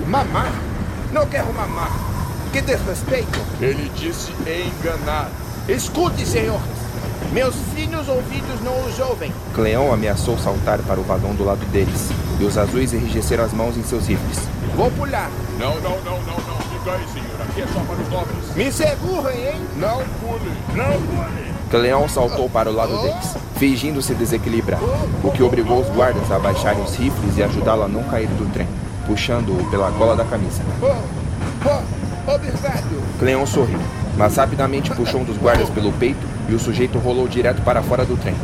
Mamar? 0.08 0.52
Não 1.12 1.26
quero 1.26 1.52
mamar. 1.54 2.09
Que 2.52 2.62
desrespeito. 2.62 3.40
Ele 3.62 3.92
disse 3.96 4.32
enganar. 4.42 5.30
Escute, 5.68 6.26
senhores. 6.26 6.62
Meus 7.32 7.56
finos 7.76 8.08
ouvidos 8.08 8.60
não 8.64 8.88
os 8.88 9.00
ouvem. 9.00 9.32
Cleon 9.54 9.94
ameaçou 9.94 10.38
saltar 10.38 10.80
para 10.80 11.00
o 11.00 11.04
vagão 11.04 11.36
do 11.36 11.44
lado 11.44 11.64
deles, 11.68 12.10
e 12.40 12.44
os 12.44 12.58
azuis 12.58 12.92
enrijeceram 12.92 13.44
as 13.44 13.54
mãos 13.54 13.78
em 13.78 13.84
seus 13.84 14.08
rifles. 14.08 14.40
Vou 14.76 14.90
pular. 14.92 15.30
Não, 15.60 15.76
não, 15.76 16.02
não, 16.02 16.20
não, 16.24 16.38
não. 16.38 16.60
Fica 16.72 16.92
aí, 16.92 17.06
senhor. 17.14 17.42
Aqui 17.42 17.62
é 17.62 17.68
só 17.68 17.80
para 17.82 18.02
os 18.02 18.10
nobres. 18.10 18.56
Me 18.56 18.72
segurem, 18.72 19.48
hein? 19.48 19.62
Não 19.76 19.98
pule. 19.98 20.52
Não 20.76 20.94
pule! 21.02 21.54
Cleon 21.70 22.08
saltou 22.08 22.50
para 22.50 22.68
o 22.68 22.74
lado 22.74 23.00
deles, 23.04 23.36
fingindo 23.58 24.02
se 24.02 24.16
desequilibrar, 24.16 24.80
o 25.24 25.32
que 25.32 25.44
obrigou 25.44 25.82
os 25.82 25.90
guardas 25.90 26.32
a 26.32 26.38
abaixarem 26.38 26.84
os 26.84 26.96
rifles 26.96 27.38
e 27.38 27.44
ajudá-lo 27.44 27.84
a 27.84 27.88
não 27.88 28.04
cair 28.06 28.28
do 28.28 28.52
trem, 28.52 28.68
puxando-o 29.06 29.70
pela 29.70 29.92
gola 29.92 30.16
da 30.16 30.26
camisa. 30.26 30.64
Cleon 33.18 33.46
sorriu, 33.46 33.80
mas 34.18 34.36
rapidamente 34.36 34.92
puxou 34.92 35.22
um 35.22 35.24
dos 35.24 35.38
guardas 35.38 35.70
pelo 35.70 35.92
peito 35.94 36.26
e 36.48 36.54
o 36.54 36.60
sujeito 36.60 37.00
rolou 37.00 37.28
direto 37.28 37.62
para 37.64 37.82
fora 37.82 38.06
do 38.06 38.16
trem. 38.18 38.36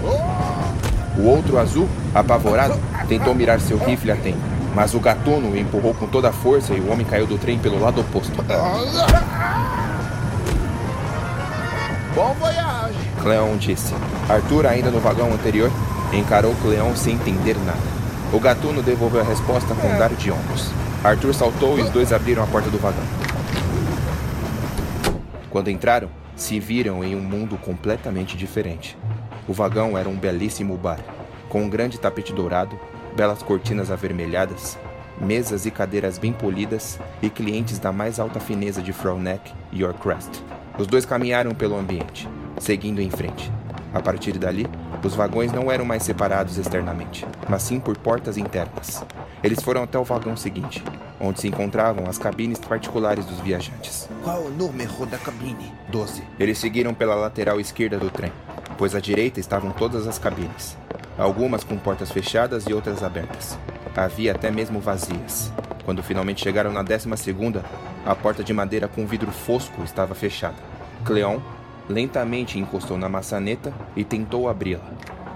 O 1.18 1.24
outro 1.24 1.58
azul, 1.58 1.88
apavorado, 2.14 2.80
tentou 3.08 3.34
mirar 3.34 3.60
seu 3.60 3.78
rifle 3.78 4.12
a 4.12 4.16
tempo, 4.16 4.40
mas 4.74 4.94
o 4.94 5.00
gatuno 5.00 5.52
o 5.52 5.58
empurrou 5.58 5.94
com 5.94 6.08
toda 6.08 6.30
a 6.30 6.34
força 6.34 6.74
e 6.74 6.80
o 6.80 6.92
homem 6.92 7.06
caiu 7.06 7.26
do 7.26 7.38
trem 7.38 7.58
pelo 7.58 7.80
lado 7.80 8.02
oposto. 8.02 8.34
Bom 12.14 12.36
voyage. 12.40 12.96
Cleon 13.22 13.58
disse. 13.58 13.94
Arthur, 14.30 14.68
ainda 14.68 14.90
no 14.90 15.00
vagão 15.00 15.34
anterior, 15.34 15.72
encarou 16.14 16.56
Cleon 16.62 16.96
sem 16.96 17.16
entender 17.16 17.56
nada. 17.66 17.96
O 18.34 18.40
gatuno 18.40 18.82
devolveu 18.82 19.22
a 19.22 19.24
resposta 19.24 19.74
com 19.76 19.88
um 19.88 19.98
dar 19.98 20.10
de 20.10 20.32
ombros. 20.32 20.70
Arthur 21.04 21.34
saltou 21.34 21.78
e 21.78 21.82
os 21.82 21.90
dois 21.90 22.12
abriram 22.12 22.44
a 22.44 22.48
porta 22.48 22.70
do 22.70 22.78
vagão. 22.78 23.25
Quando 25.56 25.70
entraram, 25.70 26.10
se 26.36 26.60
viram 26.60 27.02
em 27.02 27.16
um 27.16 27.22
mundo 27.22 27.56
completamente 27.56 28.36
diferente. 28.36 28.98
O 29.48 29.54
vagão 29.54 29.98
era 29.98 30.10
um 30.10 30.18
belíssimo 30.18 30.76
bar, 30.76 31.00
com 31.48 31.64
um 31.64 31.70
grande 31.70 31.98
tapete 31.98 32.34
dourado, 32.34 32.78
belas 33.16 33.42
cortinas 33.42 33.90
avermelhadas, 33.90 34.78
mesas 35.18 35.66
e 35.66 35.72
cadeiras 35.72 36.18
bem 36.18 36.34
polidas 36.34 37.00
e 37.22 37.30
clientes 37.30 37.80
da 37.80 37.94
mais 37.94 38.20
alta 38.20 38.38
fineza 38.38 38.82
de 38.82 38.92
Frowneck 38.92 39.50
e 39.72 39.82
Yorkcrest. 39.82 40.44
Os 40.78 40.88
dois 40.88 41.06
caminharam 41.06 41.56
pelo 41.56 41.80
ambiente, 41.80 42.28
seguindo 42.60 43.02
em 43.02 43.10
frente. 43.10 43.50
A 43.94 44.02
partir 44.02 44.38
dali, 44.38 44.68
os 45.02 45.16
vagões 45.16 45.54
não 45.54 45.72
eram 45.72 45.86
mais 45.86 46.04
separados 46.04 46.58
externamente, 46.58 47.26
mas 47.48 47.62
sim 47.62 47.80
por 47.80 47.96
portas 47.96 48.38
internas. 48.38 49.06
Eles 49.42 49.64
foram 49.64 49.84
até 49.84 49.98
o 49.98 50.04
vagão 50.04 50.36
seguinte, 50.36 50.84
onde 51.20 51.40
se 51.42 51.48
encontravam 51.48 52.06
as 52.08 52.18
cabines 52.18 52.60
particulares 52.60 53.26
dos 53.26 53.40
viajantes. 53.40 54.10
Qual 54.24 54.42
o 54.44 54.50
número 54.50 55.06
da 55.06 55.18
cabine? 55.18 55.72
12. 55.90 56.24
Eles 56.40 56.58
seguiram 56.58 56.94
pela 56.94 57.16
lateral 57.16 57.60
esquerda 57.60 57.98
do 57.98 58.10
trem, 58.10 58.32
pois 58.78 58.96
à 58.96 59.00
direita 59.00 59.40
estavam 59.40 59.72
todas 59.72 60.08
as 60.08 60.20
cabines, 60.20 60.78
algumas 61.18 61.64
com 61.64 61.78
portas 61.78 62.12
fechadas 62.12 62.66
e 62.68 62.74
outras 62.74 63.04
abertas. 63.04 63.58
Havia 63.96 64.34
até 64.34 64.52
mesmo 64.52 64.80
vazias. 64.80 65.52
Quando 65.86 66.04
finalmente 66.04 66.44
chegaram 66.44 66.72
na 66.74 66.84
décima 66.84 67.16
segunda, 67.16 67.64
a 68.06 68.14
porta 68.14 68.44
de 68.44 68.54
madeira 68.54 68.88
com 68.88 69.06
vidro 69.06 69.32
fosco 69.32 69.84
estava 69.84 70.14
fechada. 70.14 70.58
Cleon 71.06 71.40
lentamente 71.88 72.60
encostou 72.60 72.98
na 72.98 73.08
maçaneta 73.08 73.74
e 73.96 74.04
tentou 74.04 74.50
abri-la. 74.50 74.84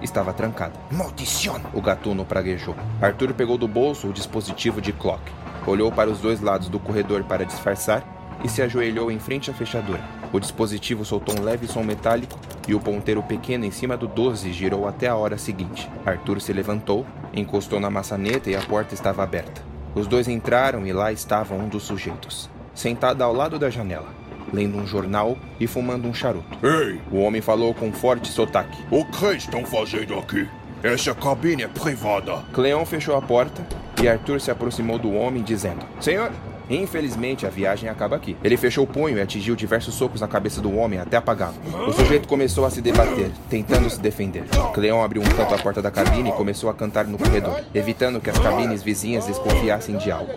Estava 0.01 0.33
trancada. 0.33 0.73
Maldição. 0.89 1.59
O 1.73 1.81
gatuno 1.81 2.25
praguejou. 2.25 2.75
Arthur 3.01 3.33
pegou 3.33 3.57
do 3.57 3.67
bolso 3.67 4.07
o 4.07 4.13
dispositivo 4.13 4.81
de 4.81 4.93
clock, 4.93 5.21
olhou 5.69 5.91
para 5.91 6.09
os 6.09 6.19
dois 6.19 6.41
lados 6.41 6.67
do 6.69 6.79
corredor 6.79 7.23
para 7.23 7.45
disfarçar 7.45 8.03
e 8.43 8.49
se 8.49 8.61
ajoelhou 8.61 9.11
em 9.11 9.19
frente 9.19 9.51
à 9.51 9.53
fechadura. 9.53 9.99
O 10.31 10.39
dispositivo 10.39 11.03
soltou 11.03 11.35
um 11.39 11.43
leve 11.43 11.67
som 11.67 11.83
metálico 11.83 12.39
e 12.67 12.73
o 12.75 12.79
ponteiro 12.79 13.21
pequeno 13.23 13.65
em 13.65 13.71
cima 13.71 13.97
do 13.97 14.07
12 14.07 14.53
girou 14.53 14.87
até 14.87 15.07
a 15.07 15.15
hora 15.15 15.37
seguinte. 15.37 15.89
Arthur 16.05 16.39
se 16.39 16.53
levantou, 16.53 17.05
encostou 17.33 17.79
na 17.79 17.89
maçaneta 17.89 18.49
e 18.49 18.55
a 18.55 18.61
porta 18.61 18.93
estava 18.93 19.23
aberta. 19.23 19.61
Os 19.95 20.07
dois 20.07 20.27
entraram 20.27 20.85
e 20.85 20.93
lá 20.93 21.11
estava 21.11 21.55
um 21.55 21.67
dos 21.67 21.83
sujeitos, 21.83 22.49
sentado 22.73 23.23
ao 23.23 23.33
lado 23.33 23.57
da 23.57 23.69
janela, 23.71 24.07
lendo 24.53 24.77
um 24.77 24.85
jornal 24.85 25.35
e 25.59 25.65
fumando 25.67 26.07
um 26.07 26.13
charuto. 26.13 26.57
Ei, 26.65 27.01
O 27.11 27.19
homem 27.21 27.41
falou 27.41 27.73
com 27.73 27.91
forte 27.91 28.27
sotaque. 28.29 28.77
o 28.91 29.03
que 29.05 29.33
estão 29.33 29.65
fazendo 29.65 30.17
aqui? 30.17 30.47
Essa 30.81 31.13
cabine 31.13 31.63
é 31.63 31.67
privada. 31.67 32.37
Cleon 32.53 32.85
fechou 32.85 33.13
a 33.13 33.21
porta 33.21 33.61
e 34.01 34.07
Arthur 34.07 34.39
se 34.39 34.49
aproximou 34.49 34.97
do 34.97 35.13
homem, 35.13 35.43
dizendo: 35.43 35.85
Senhor, 35.99 36.31
infelizmente 36.69 37.45
a 37.45 37.49
viagem 37.49 37.89
acaba 37.89 38.15
aqui. 38.15 38.37
Ele 38.41 38.55
fechou 38.55 38.85
o 38.85 38.87
punho 38.87 39.17
e 39.17 39.21
atingiu 39.21 39.57
diversos 39.57 39.93
socos 39.93 40.21
na 40.21 40.27
cabeça 40.27 40.61
do 40.61 40.73
homem 40.73 40.97
até 40.97 41.17
apagá-lo. 41.17 41.55
O 41.85 41.91
sujeito 41.91 42.29
começou 42.29 42.65
a 42.65 42.69
se 42.69 42.81
debater, 42.81 43.29
tentando 43.49 43.89
se 43.89 43.99
defender. 43.99 44.45
Cleon 44.73 45.03
abriu 45.03 45.21
um 45.21 45.25
canto 45.25 45.53
à 45.53 45.57
porta 45.57 45.81
da 45.81 45.91
cabine 45.91 46.29
e 46.29 46.33
começou 46.33 46.69
a 46.69 46.73
cantar 46.73 47.05
no 47.05 47.17
corredor, 47.17 47.59
evitando 47.75 48.21
que 48.21 48.29
as 48.29 48.39
cabines 48.39 48.81
vizinhas 48.81 49.25
desconfiassem 49.25 49.97
de 49.97 50.09
algo. 50.09 50.31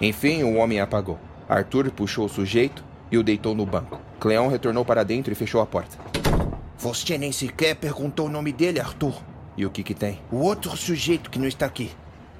Enfim, 0.00 0.44
o 0.44 0.54
homem 0.54 0.80
apagou. 0.80 1.18
Arthur 1.46 1.90
puxou 1.90 2.24
o 2.24 2.28
sujeito 2.28 2.82
e 3.10 3.18
o 3.18 3.22
deitou 3.22 3.54
no 3.54 3.66
banco. 3.66 4.00
Cleon 4.20 4.48
retornou 4.48 4.84
para 4.84 5.04
dentro 5.04 5.32
e 5.32 5.36
fechou 5.36 5.60
a 5.60 5.66
porta. 5.66 5.96
Você 6.78 7.16
nem 7.16 7.32
sequer 7.32 7.76
perguntou 7.76 8.26
o 8.26 8.30
nome 8.30 8.52
dele, 8.52 8.80
Arthur. 8.80 9.14
E 9.56 9.64
o 9.64 9.70
que 9.70 9.82
que 9.82 9.94
tem? 9.94 10.20
O 10.30 10.36
outro 10.36 10.76
sujeito 10.76 11.30
que 11.30 11.38
não 11.38 11.46
está 11.46 11.66
aqui. 11.66 11.90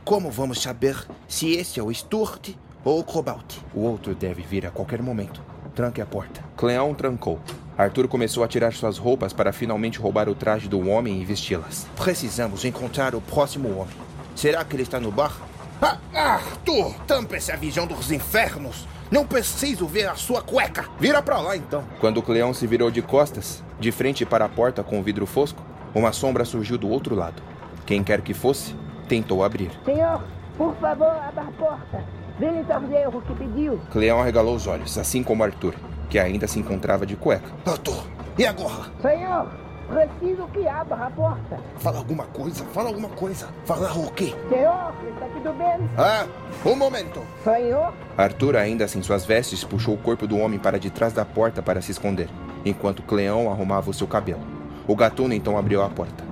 Como 0.04 0.30
vamos 0.30 0.60
saber 0.60 0.96
se 1.26 1.52
esse 1.52 1.80
é 1.80 1.82
o 1.82 1.92
Stuart 1.92 2.50
ou 2.84 3.00
o 3.00 3.04
Cobalt? 3.04 3.56
O 3.74 3.80
outro 3.80 4.14
deve 4.14 4.42
vir 4.42 4.66
a 4.66 4.70
qualquer 4.70 5.02
momento. 5.02 5.42
Tranque 5.74 6.00
a 6.00 6.06
porta. 6.06 6.42
Cleon 6.56 6.94
trancou. 6.94 7.40
Arthur 7.76 8.08
começou 8.08 8.42
a 8.44 8.48
tirar 8.48 8.72
suas 8.72 8.96
roupas 8.98 9.32
para 9.32 9.52
finalmente 9.52 9.98
roubar 9.98 10.28
o 10.28 10.34
traje 10.34 10.68
do 10.68 10.88
homem 10.88 11.20
e 11.20 11.24
vesti-las. 11.24 11.86
Precisamos 11.96 12.64
encontrar 12.64 13.14
o 13.14 13.20
próximo 13.20 13.68
homem. 13.70 13.96
Será 14.34 14.64
que 14.64 14.76
ele 14.76 14.82
está 14.82 15.00
no 15.00 15.10
bar? 15.10 15.36
Ah, 15.82 15.98
Arthur, 16.14 16.94
tampa 17.06 17.36
essa 17.36 17.56
visão 17.56 17.86
dos 17.86 18.10
infernos. 18.10 18.86
Não 19.10 19.26
preciso 19.26 19.86
ver 19.86 20.08
a 20.08 20.14
sua 20.16 20.42
cueca. 20.42 20.86
Vira 20.98 21.22
pra 21.22 21.40
lá 21.40 21.56
então. 21.56 21.84
Quando 22.00 22.22
Cleon 22.22 22.52
se 22.52 22.66
virou 22.66 22.90
de 22.90 23.02
costas, 23.02 23.62
de 23.78 23.92
frente 23.92 24.26
para 24.26 24.44
a 24.44 24.48
porta 24.48 24.82
com 24.82 24.98
o 24.98 25.02
vidro 25.02 25.26
fosco, 25.26 25.62
uma 25.94 26.12
sombra 26.12 26.44
surgiu 26.44 26.76
do 26.76 26.88
outro 26.88 27.14
lado. 27.14 27.42
Quem 27.84 28.02
quer 28.02 28.20
que 28.20 28.34
fosse, 28.34 28.74
tentou 29.08 29.44
abrir. 29.44 29.70
Senhor, 29.84 30.22
por 30.58 30.74
favor, 30.76 31.06
abra 31.06 31.42
a 31.42 31.52
porta. 31.52 32.04
Venha 32.38 32.60
entender 32.60 33.08
o 33.08 33.22
que 33.22 33.34
pediu. 33.34 33.80
Cleon 33.90 34.20
arregalou 34.20 34.54
os 34.56 34.66
olhos, 34.66 34.98
assim 34.98 35.22
como 35.22 35.44
Arthur, 35.44 35.74
que 36.10 36.18
ainda 36.18 36.46
se 36.48 36.58
encontrava 36.58 37.06
de 37.06 37.16
cueca. 37.16 37.48
Arthur, 37.64 38.04
e 38.36 38.44
agora? 38.44 38.90
Senhor, 39.00 39.48
Preciso 39.88 40.48
que 40.48 40.66
abra 40.66 40.96
a 40.96 41.10
porta. 41.10 41.60
Fala 41.78 41.98
alguma 41.98 42.24
coisa, 42.24 42.64
fala 42.66 42.88
alguma 42.88 43.08
coisa. 43.08 43.48
Falar 43.64 43.96
o 43.96 44.10
quê? 44.10 44.34
Senhor, 44.48 44.92
está 45.08 45.26
tudo 45.26 45.52
bem? 45.52 45.88
Ah, 45.96 46.26
um 46.64 46.74
momento. 46.74 47.22
Senhor? 47.44 47.92
Arthur, 48.16 48.56
ainda 48.56 48.88
sem 48.88 49.02
suas 49.02 49.24
vestes, 49.24 49.62
puxou 49.62 49.94
o 49.94 49.98
corpo 49.98 50.26
do 50.26 50.38
homem 50.38 50.58
para 50.58 50.78
de 50.78 50.90
trás 50.90 51.12
da 51.12 51.24
porta 51.24 51.62
para 51.62 51.80
se 51.80 51.92
esconder, 51.92 52.28
enquanto 52.64 53.02
Cleão 53.02 53.50
arrumava 53.50 53.90
o 53.90 53.94
seu 53.94 54.06
cabelo. 54.06 54.40
O 54.88 54.96
gatuno 54.96 55.34
então 55.34 55.56
abriu 55.56 55.82
a 55.82 55.88
porta, 55.88 56.24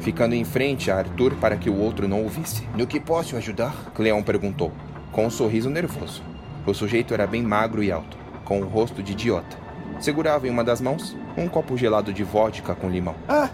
ficando 0.00 0.34
em 0.34 0.44
frente 0.44 0.90
a 0.90 0.98
Arthur 0.98 1.34
para 1.36 1.56
que 1.56 1.70
o 1.70 1.78
outro 1.78 2.08
não 2.08 2.26
o 2.26 2.28
visse. 2.28 2.68
No 2.74 2.86
que 2.86 2.98
posso 2.98 3.36
ajudar? 3.36 3.92
Cleão 3.94 4.22
perguntou, 4.22 4.72
com 5.12 5.26
um 5.26 5.30
sorriso 5.30 5.70
nervoso. 5.70 6.22
O 6.66 6.74
sujeito 6.74 7.14
era 7.14 7.26
bem 7.26 7.42
magro 7.42 7.82
e 7.82 7.92
alto, 7.92 8.16
com 8.44 8.60
o 8.60 8.66
rosto 8.66 9.02
de 9.02 9.12
idiota. 9.12 9.63
Segurava 10.00 10.46
em 10.46 10.50
uma 10.50 10.64
das 10.64 10.80
mãos 10.80 11.16
um 11.36 11.48
copo 11.48 11.76
gelado 11.76 12.12
de 12.12 12.22
vodka 12.22 12.74
com 12.74 12.88
limão. 12.88 13.14
Ah, 13.28 13.48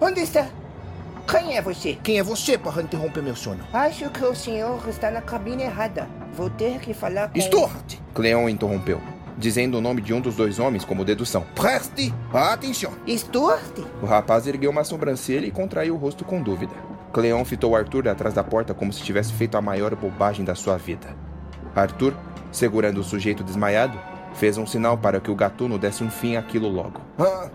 onde 0.00 0.20
está? 0.20 0.46
Quem 1.26 1.56
é 1.56 1.62
você? 1.62 1.98
Quem 2.02 2.18
é 2.18 2.22
você 2.22 2.58
para 2.58 2.82
interromper 2.82 3.22
meu 3.22 3.36
sono? 3.36 3.64
Acho 3.72 4.10
que 4.10 4.24
o 4.24 4.34
senhor 4.34 4.82
está 4.88 5.10
na 5.10 5.22
cabine 5.22 5.62
errada. 5.62 6.08
Vou 6.34 6.50
ter 6.50 6.80
que 6.80 6.92
falar 6.92 7.28
com... 7.28 7.40
Stuart! 7.40 7.94
Cleão 8.12 8.48
interrompeu, 8.48 9.00
dizendo 9.38 9.78
o 9.78 9.80
nome 9.80 10.02
de 10.02 10.12
um 10.12 10.20
dos 10.20 10.34
dois 10.34 10.58
homens 10.58 10.84
como 10.84 11.04
dedução. 11.04 11.44
Preste 11.54 12.12
atenção. 12.32 12.92
Stuart? 13.08 13.78
O 14.02 14.06
rapaz 14.06 14.46
ergueu 14.46 14.70
uma 14.70 14.84
sobrancelha 14.84 15.46
e 15.46 15.50
contraiu 15.50 15.94
o 15.94 15.98
rosto 15.98 16.24
com 16.24 16.42
dúvida. 16.42 16.74
Cleão 17.12 17.44
fitou 17.44 17.76
Arthur 17.76 18.08
atrás 18.08 18.34
da 18.34 18.42
porta 18.42 18.74
como 18.74 18.92
se 18.92 19.02
tivesse 19.02 19.32
feito 19.32 19.56
a 19.56 19.62
maior 19.62 19.94
bobagem 19.94 20.44
da 20.44 20.54
sua 20.54 20.76
vida. 20.76 21.14
Arthur, 21.74 22.14
segurando 22.50 23.00
o 23.00 23.04
sujeito 23.04 23.44
desmaiado, 23.44 23.98
fez 24.34 24.58
um 24.58 24.66
sinal 24.66 24.98
para 24.98 25.20
que 25.20 25.30
o 25.30 25.34
gatuno 25.34 25.78
desse 25.78 26.02
um 26.02 26.10
fim 26.10 26.36
àquilo 26.36 26.68
logo. 26.68 27.00
Ah, 27.18 27.50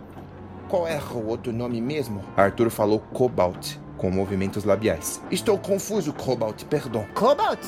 qual 0.67 0.87
era 0.87 1.03
o 1.13 1.27
outro 1.27 1.53
nome 1.53 1.81
mesmo? 1.81 2.21
Arthur 2.35 2.69
falou 2.69 2.99
Cobalt, 2.99 3.75
com 3.97 4.11
movimentos 4.11 4.63
labiais. 4.63 5.21
Estou 5.31 5.57
confuso, 5.57 6.13
Cobalt, 6.13 6.63
perdão. 6.65 7.05
Cobalt? 7.13 7.59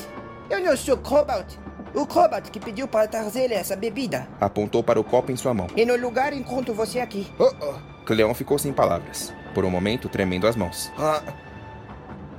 Eu 0.48 0.60
não 0.60 0.76
sou 0.76 0.96
Cobalt. 0.96 1.54
O 1.94 2.06
Cobalt 2.06 2.50
que 2.50 2.60
pediu 2.60 2.86
para 2.86 3.08
trazer 3.08 3.50
essa 3.50 3.74
bebida. 3.74 4.28
Apontou 4.40 4.82
para 4.82 5.00
o 5.00 5.04
copo 5.04 5.32
em 5.32 5.36
sua 5.36 5.52
mão. 5.52 5.66
E 5.76 5.84
no 5.84 5.96
lugar 5.96 6.32
encontro 6.32 6.72
você 6.72 7.00
aqui. 7.00 7.26
Oh, 7.38 7.50
oh. 7.60 8.04
Cleão 8.04 8.34
ficou 8.34 8.58
sem 8.58 8.72
palavras, 8.72 9.32
por 9.54 9.64
um 9.64 9.70
momento 9.70 10.08
tremendo 10.08 10.46
as 10.46 10.56
mãos. 10.56 10.90
Ah, 10.98 11.22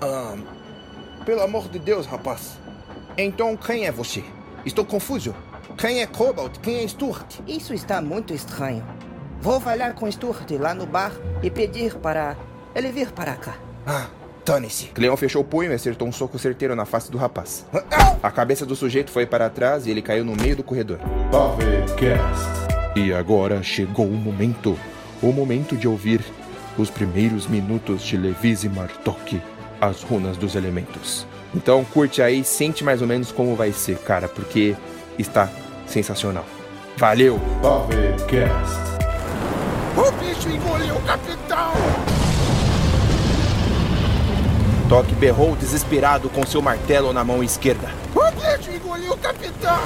ah, 0.02 0.36
pelo 1.26 1.42
amor 1.42 1.68
de 1.68 1.80
Deus, 1.80 2.06
rapaz. 2.06 2.58
Então 3.18 3.58
quem 3.58 3.86
é 3.86 3.92
você? 3.92 4.24
Estou 4.66 4.86
confuso. 4.86 5.36
Quem 5.78 6.02
é 6.02 6.08
Cobalt? 6.08 6.58
Quem 6.62 6.84
é 6.84 6.88
Stuart? 6.88 7.40
Isso 7.48 7.74
está 7.74 8.02
muito 8.02 8.34
estranho. 8.34 8.84
Vou 9.42 9.60
falar 9.60 9.94
com 9.94 10.12
Stuart 10.12 10.50
lá 10.60 10.74
no 10.74 10.86
bar 10.86 11.12
e 11.42 11.50
pedir 11.50 11.96
para 11.96 12.36
ele 12.76 12.92
vir 12.92 13.12
para 13.12 13.34
cá. 13.36 13.56
Ah, 13.86 14.08
dane-se. 14.46 14.86
Cleão 14.88 15.18
fechou 15.18 15.42
o 15.42 15.46
punho 15.46 15.72
e 15.72 15.76
acertou 15.76 16.08
um 16.08 16.12
soco 16.12 16.38
certeiro 16.38 16.76
na 16.76 16.86
face 16.86 17.10
do 17.12 17.18
rapaz. 17.18 17.66
Ah, 17.74 18.16
A 18.22 18.30
cabeça 18.32 18.66
do 18.66 18.76
sujeito 18.76 19.10
foi 19.12 19.26
para 19.26 19.50
trás 19.50 19.88
e 19.88 19.92
ele 19.92 20.02
caiu 20.02 20.24
no 20.24 20.36
meio 20.36 20.56
do 20.56 20.64
corredor. 20.64 21.00
E 22.96 23.14
agora 23.14 23.64
chegou 23.64 24.06
o 24.06 24.12
momento. 24.14 24.78
O 25.22 25.32
momento 25.32 25.76
de 25.76 25.88
ouvir 25.88 26.24
os 26.78 26.90
primeiros 26.90 27.48
minutos 27.48 28.02
de 28.04 28.18
Levise 28.18 28.68
Martok, 28.70 29.42
as 29.80 30.02
runas 30.04 30.38
dos 30.38 30.56
elementos. 30.56 31.26
Então 31.54 31.84
curte 31.84 32.22
aí, 32.22 32.44
sente 32.44 32.84
mais 32.84 33.02
ou 33.02 33.08
menos 33.08 33.32
como 33.32 33.56
vai 33.56 33.72
ser, 33.72 33.98
cara, 34.00 34.28
porque 34.28 34.76
está 35.22 35.50
sensacional. 35.88 36.46
Valeu! 36.98 37.40
Pavecast. 37.62 38.92
o 39.96 40.12
bicho 40.24 40.50
engoliu 40.50 40.96
o 40.96 41.02
capitão! 41.02 41.72
Toque 44.90 45.16
berrou 45.16 45.56
desesperado 45.56 46.30
com 46.30 46.46
seu 46.46 46.62
martelo 46.62 47.14
na 47.14 47.24
mão 47.24 47.42
esquerda. 47.42 47.90
O 48.14 48.32
bicho 48.32 48.72
engoliu 48.72 49.14
o 49.14 49.18
capitão! 49.18 49.80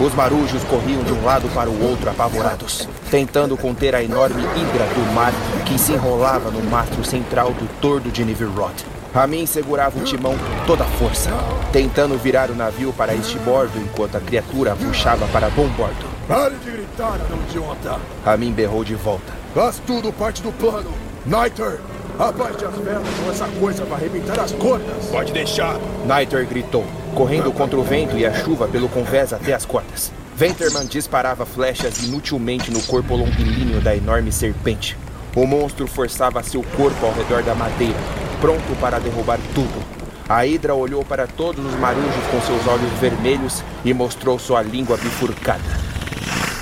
Os 0.00 0.14
marujos 0.14 0.64
corriam 0.64 1.02
de 1.04 1.12
um 1.12 1.24
lado 1.24 1.48
para 1.54 1.70
o 1.70 1.88
outro 1.88 2.10
apavorados, 2.10 2.88
tentando 3.10 3.56
conter 3.56 3.94
a 3.94 4.02
enorme 4.02 4.42
hidra 4.42 4.84
do 4.86 5.14
mar 5.14 5.32
que 5.64 5.78
se 5.78 5.92
enrolava 5.92 6.50
no 6.50 6.62
mastro 6.68 7.04
central 7.04 7.52
do 7.52 7.68
tordo 7.80 8.10
de 8.10 8.24
Nivirod. 8.24 8.84
Ramin 9.12 9.46
segurava 9.46 9.98
o 9.98 10.04
timão 10.04 10.36
com 10.36 10.66
toda 10.66 10.84
a 10.84 10.86
força, 10.86 11.30
tentando 11.72 12.18
virar 12.18 12.50
o 12.50 12.54
navio 12.54 12.92
para 12.92 13.14
este 13.14 13.38
bordo 13.38 13.78
enquanto 13.78 14.16
a 14.16 14.20
criatura 14.20 14.76
puxava 14.76 15.26
para 15.28 15.48
bom 15.50 15.66
bordo. 15.68 16.06
Pare 16.26 16.54
de 16.56 16.70
gritar, 16.70 17.18
não 17.30 17.38
idiota! 17.48 17.98
Ramin 18.24 18.52
berrou 18.52 18.84
de 18.84 18.94
volta. 18.94 19.32
Faz 19.54 19.80
tudo 19.86 20.12
parte 20.12 20.42
do 20.42 20.52
plano! 20.52 20.92
Niter! 21.24 21.80
Abaixe 22.18 22.64
as 22.64 22.74
velas 22.76 23.06
ou 23.24 23.30
essa 23.30 23.46
coisa 23.60 23.84
vai 23.84 23.98
arrebentar 23.98 24.40
as 24.40 24.52
cordas! 24.52 25.06
Pode 25.10 25.32
deixar! 25.32 25.76
Niter 26.04 26.46
gritou, 26.46 26.84
correndo 27.14 27.50
contra 27.52 27.78
o 27.78 27.82
vento 27.82 28.16
e 28.16 28.26
a 28.26 28.34
chuva 28.34 28.68
pelo 28.68 28.88
convés 28.88 29.32
até 29.32 29.54
as 29.54 29.64
cordas. 29.64 30.12
Venterman 30.36 30.86
disparava 30.86 31.46
flechas 31.46 32.02
inutilmente 32.02 32.70
no 32.70 32.82
corpo 32.82 33.16
longilíneo 33.16 33.80
da 33.80 33.96
enorme 33.96 34.30
serpente. 34.30 34.96
O 35.34 35.46
monstro 35.46 35.86
forçava 35.86 36.42
seu 36.42 36.62
corpo 36.76 37.06
ao 37.06 37.12
redor 37.12 37.42
da 37.42 37.54
madeira, 37.54 37.98
pronto 38.40 38.76
para 38.80 38.98
derrubar 38.98 39.38
tudo. 39.54 39.82
A 40.28 40.44
Hidra 40.44 40.74
olhou 40.74 41.04
para 41.04 41.26
todos 41.26 41.64
os 41.64 41.74
marujos 41.78 42.26
com 42.30 42.40
seus 42.42 42.66
olhos 42.66 42.92
vermelhos 43.00 43.64
e 43.84 43.94
mostrou 43.94 44.38
sua 44.38 44.62
língua 44.62 44.96
bifurcada. 44.96 45.88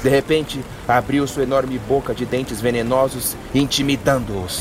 De 0.03 0.09
repente, 0.09 0.61
abriu 0.87 1.27
sua 1.27 1.43
enorme 1.43 1.79
boca 1.79 2.15
de 2.15 2.25
dentes 2.25 2.61
venenosos, 2.61 3.37
intimidando-os. 3.53 4.61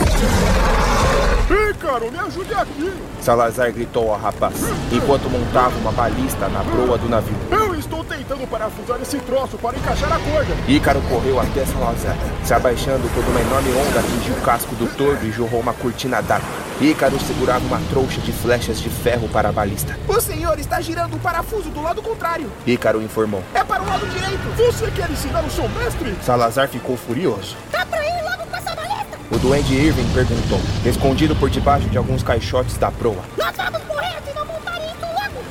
Ícaro, 1.69 2.11
me 2.11 2.17
ajude 2.17 2.51
aqui! 2.55 2.91
Salazar 3.21 3.71
gritou 3.71 4.11
ao 4.11 4.19
rapaz, 4.19 4.55
enquanto 4.91 5.29
montava 5.29 5.77
uma 5.77 5.91
balista 5.91 6.47
na 6.47 6.63
proa 6.63 6.97
do 6.97 7.07
navio. 7.07 7.37
Eu 7.51 7.75
estou 7.75 8.03
tentando 8.03 8.49
parafusar 8.49 8.99
esse 8.99 9.19
troço 9.19 9.55
para 9.59 9.77
encaixar 9.77 10.11
a 10.11 10.19
corda! 10.19 10.55
Ícaro 10.67 11.01
correu 11.01 11.39
até 11.39 11.63
Salazar, 11.65 12.17
se 12.43 12.51
abaixando 12.51 13.07
quando 13.13 13.27
uma 13.29 13.41
enorme 13.41 13.69
onda 13.73 13.99
atingiu 13.99 14.33
o 14.33 14.41
casco 14.41 14.73
do 14.73 14.87
tordo 14.97 15.23
e 15.27 15.31
jorrou 15.31 15.59
uma 15.59 15.73
cortina 15.73 16.21
d'água. 16.21 16.64
Ícaro 16.81 17.17
segurava 17.21 17.65
uma 17.65 17.79
trouxa 17.89 18.19
de 18.19 18.33
flechas 18.33 18.81
de 18.81 18.89
ferro 18.89 19.29
para 19.29 19.47
a 19.47 19.51
balista. 19.51 19.97
O 20.09 20.19
senhor 20.19 20.59
está 20.59 20.81
girando 20.81 21.15
o 21.15 21.19
parafuso 21.19 21.69
do 21.69 21.81
lado 21.81 22.01
contrário. 22.01 22.51
Ícaro 22.67 23.01
informou. 23.01 23.41
É 23.53 23.63
para 23.63 23.81
o 23.81 23.87
lado 23.87 24.05
direito. 24.07 24.43
Você 24.57 24.91
quer 24.91 25.09
ensinar 25.09 25.41
o 25.45 25.49
seu 25.49 25.69
mestre? 25.69 26.13
Salazar 26.21 26.67
ficou 26.67 26.97
furioso. 26.97 27.55
Dá 27.71 27.85
pra 27.85 28.05
ir 28.05 28.21
logo 28.23 28.45
com 28.49 28.57
essa 28.57 28.75
baleta? 28.75 29.17
O 29.31 29.37
duende 29.37 29.73
Irving 29.73 30.11
perguntou, 30.13 30.59
escondido 30.85 31.33
por 31.37 31.49
debaixo 31.49 31.87
de 31.89 31.97
alguns 31.97 32.21
caixotes 32.21 32.77
da 32.77 32.91
proa. 32.91 33.23
Nós 33.37 33.55
vamos 33.55 33.81
morrer 33.85 34.21
se 34.25 34.33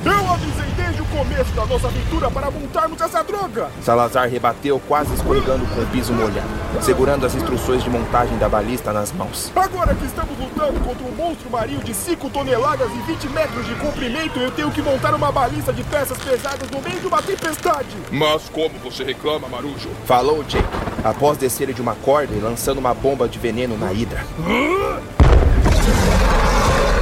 Eu 0.05 0.31
avisei 0.31 0.69
desde 0.77 1.01
o 1.01 1.05
começo 1.05 1.51
da 1.53 1.65
nossa 1.65 1.87
aventura 1.87 2.29
para 2.29 2.51
montarmos 2.51 3.01
essa 3.01 3.23
droga! 3.23 3.71
Salazar 3.81 4.29
rebateu, 4.29 4.79
quase 4.87 5.11
escorregando 5.15 5.65
com 5.65 5.81
o 5.81 5.85
piso 5.87 6.13
molhado, 6.13 6.47
segurando 6.79 7.25
as 7.25 7.33
instruções 7.33 7.83
de 7.83 7.89
montagem 7.89 8.37
da 8.37 8.47
balista 8.47 8.93
nas 8.93 9.11
mãos. 9.11 9.51
Agora 9.55 9.95
que 9.95 10.05
estamos 10.05 10.37
lutando 10.37 10.79
contra 10.81 11.07
um 11.07 11.11
monstro 11.11 11.49
marinho 11.49 11.83
de 11.83 11.91
5 11.95 12.29
toneladas 12.29 12.87
e 12.91 13.11
20 13.11 13.29
metros 13.29 13.65
de 13.65 13.73
comprimento, 13.75 14.39
eu 14.39 14.51
tenho 14.51 14.69
que 14.69 14.81
montar 14.83 15.15
uma 15.15 15.31
balista 15.31 15.73
de 15.73 15.83
peças 15.83 16.19
pesadas 16.19 16.69
no 16.69 16.79
meio 16.83 16.99
de 16.99 17.07
uma 17.07 17.23
tempestade! 17.23 17.97
Mas 18.11 18.47
como 18.49 18.77
você 18.83 19.03
reclama, 19.03 19.47
Marujo? 19.47 19.89
Falou 20.05 20.43
Jake, 20.43 20.67
após 21.03 21.35
descer 21.35 21.73
de 21.73 21.81
uma 21.81 21.95
corda 21.95 22.35
e 22.35 22.39
lançando 22.39 22.77
uma 22.77 22.93
bomba 22.93 23.27
de 23.27 23.39
veneno 23.39 23.75
na 23.75 23.91
Hidra. 23.91 24.23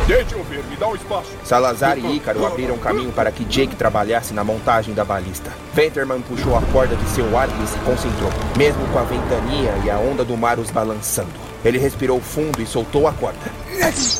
Deixe 0.06 0.36
eu 0.36 0.44
ver, 0.44 0.62
me 0.66 0.76
dá 0.76 0.90
um 0.90 0.96
espaço. 0.96 1.32
Salazar 1.46 1.98
e 1.98 2.18
Ícaro 2.18 2.46
abriram 2.46 2.78
caminho 2.78 3.14
para 3.14 3.32
que 3.32 3.46
Jake 3.46 3.74
trabalhasse 3.74 4.34
na 4.34 4.44
montagem 4.44 4.94
da 4.94 5.06
balista. 5.06 5.50
Venterman 5.74 6.20
puxou 6.20 6.58
a 6.58 6.62
corda 6.74 6.94
de 6.94 7.10
seu 7.12 7.38
arco 7.38 7.56
e 7.56 7.86
concentrou, 7.86 8.30
mesmo 8.58 8.86
com 8.88 9.00
a 9.00 9.04
ventania 9.04 9.74
e 9.86 9.90
a 9.90 9.98
onda 9.98 10.26
do 10.26 10.36
mar 10.36 10.60
os 10.60 10.70
balançando. 10.70 11.32
Ele 11.64 11.78
respirou 11.78 12.20
fundo 12.20 12.62
e 12.62 12.66
soltou 12.66 13.08
a 13.08 13.14
corda. 13.14 13.40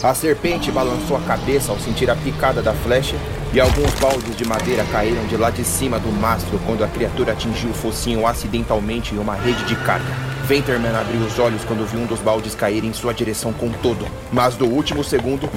A 0.02 0.14
serpente 0.14 0.72
balançou 0.72 1.18
a 1.18 1.22
cabeça 1.22 1.74
ao 1.74 1.80
sentir 1.80 2.10
a 2.10 2.16
picada 2.16 2.62
da 2.62 2.74
flecha 2.74 3.18
e 3.54 3.60
alguns 3.60 3.94
baldes 3.96 4.38
de 4.38 4.48
madeira 4.48 4.86
caíram 4.90 5.26
de 5.26 5.36
lá 5.36 5.50
de 5.50 5.66
cima 5.66 6.00
do 6.00 6.10
mastro 6.10 6.58
quando 6.66 6.86
a 6.86 6.88
criatura 6.88 7.34
atingiu 7.34 7.72
o 7.72 7.74
focinho 7.74 8.26
acidentalmente 8.26 9.14
em 9.14 9.18
uma 9.18 9.36
rede 9.36 9.66
de 9.66 9.76
carga. 9.76 10.33
Venterman 10.44 10.94
abriu 10.94 11.22
os 11.22 11.40
olhos 11.40 11.64
quando 11.64 11.86
viu 11.86 12.02
um 12.02 12.06
dos 12.06 12.20
baldes 12.20 12.54
cair 12.54 12.84
em 12.84 12.92
sua 12.92 13.14
direção 13.14 13.54
com 13.54 13.70
todo, 13.70 14.06
mas 14.32 14.58
no 14.58 14.68
último 14.68 15.02
segundo, 15.02 15.50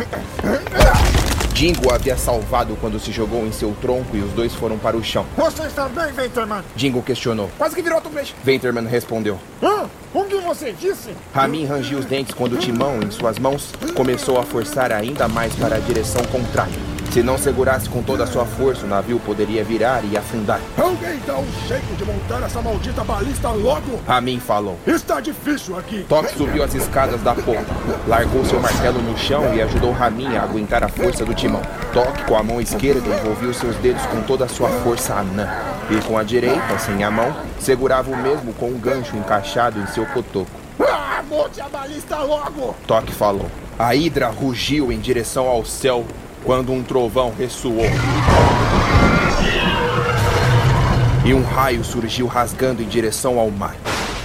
Dingo 1.52 1.92
havia 1.92 2.16
salvado 2.16 2.76
quando 2.80 3.00
se 3.00 3.10
jogou 3.10 3.46
em 3.46 3.50
seu 3.50 3.74
tronco 3.80 4.16
e 4.16 4.20
os 4.20 4.30
dois 4.32 4.54
foram 4.54 4.78
para 4.78 4.96
o 4.96 5.02
chão. 5.02 5.24
Você 5.36 5.62
está 5.62 5.88
bem, 5.88 6.12
Venterman? 6.12 6.62
Dingo 6.76 7.02
questionou. 7.02 7.50
Quase 7.58 7.74
que 7.74 7.82
virou 7.82 7.96
outro 7.96 8.10
peixe. 8.12 8.34
Venterman 8.44 8.86
respondeu. 8.86 9.40
Hã? 9.62 9.88
O 10.14 10.24
que 10.24 10.36
você 10.36 10.72
disse? 10.72 11.10
Ramin 11.34 11.64
rangiu 11.64 11.98
os 11.98 12.04
dentes 12.04 12.34
quando 12.34 12.52
o 12.52 12.58
timão, 12.58 13.00
em 13.02 13.10
suas 13.10 13.38
mãos, 13.38 13.72
começou 13.94 14.38
a 14.38 14.42
forçar 14.42 14.92
ainda 14.92 15.26
mais 15.26 15.54
para 15.54 15.76
a 15.76 15.80
direção 15.80 16.22
contrária, 16.26 16.74
Se 17.16 17.22
não 17.22 17.38
segurasse 17.38 17.88
com 17.88 18.02
toda 18.02 18.24
a 18.24 18.26
sua 18.26 18.44
força, 18.44 18.84
o 18.84 18.88
navio 18.90 19.18
poderia 19.18 19.64
virar 19.64 20.04
e 20.04 20.18
afundar. 20.18 20.60
Alguém 20.76 21.18
dá 21.26 21.38
um 21.38 21.46
jeito 21.66 21.96
de 21.96 22.04
montar 22.04 22.42
essa 22.42 22.60
maldita 22.60 23.02
balista 23.02 23.48
logo? 23.48 23.98
Ramin 24.06 24.38
falou. 24.38 24.78
Está 24.86 25.18
difícil 25.18 25.78
aqui. 25.78 26.04
Toque 26.06 26.36
subiu 26.36 26.62
as 26.62 26.74
escadas 26.74 27.22
da 27.22 27.34
ponta, 27.34 27.74
largou 28.06 28.44
seu 28.44 28.60
martelo 28.60 29.00
no 29.00 29.16
chão 29.16 29.54
e 29.54 29.62
ajudou 29.62 29.92
Ramin 29.92 30.36
a 30.36 30.42
aguentar 30.42 30.84
a 30.84 30.88
força 30.88 31.24
do 31.24 31.32
timão. 31.32 31.62
Toque, 31.94 32.22
com 32.24 32.36
a 32.36 32.42
mão 32.42 32.60
esquerda, 32.60 33.08
envolveu 33.08 33.54
seus 33.54 33.76
dedos 33.76 34.04
com 34.04 34.20
toda 34.20 34.44
a 34.44 34.48
sua 34.48 34.68
força 34.68 35.14
anã. 35.14 35.48
E 35.90 35.98
com 36.06 36.18
a 36.18 36.22
direita, 36.22 36.78
sem 36.78 37.02
a 37.02 37.10
mão, 37.10 37.34
segurava 37.58 38.10
o 38.10 38.16
mesmo 38.18 38.52
com 38.52 38.68
um 38.68 38.78
gancho 38.78 39.16
encaixado 39.16 39.80
em 39.80 39.86
seu 39.86 40.04
cotoco. 40.04 40.50
Ah, 40.80 41.22
monte 41.26 41.62
a 41.62 41.68
balista 41.70 42.18
logo! 42.18 42.76
Toque 42.86 43.12
falou. 43.14 43.46
A 43.78 43.94
hidra 43.94 44.28
rugiu 44.28 44.92
em 44.92 44.98
direção 44.98 45.46
ao 45.48 45.64
céu 45.64 46.04
quando 46.46 46.72
um 46.72 46.82
trovão 46.82 47.34
ressoou. 47.36 47.84
E 51.24 51.34
um 51.34 51.42
raio 51.42 51.82
surgiu 51.82 52.28
rasgando 52.28 52.80
em 52.80 52.86
direção 52.86 53.40
ao 53.40 53.50
mar. 53.50 53.74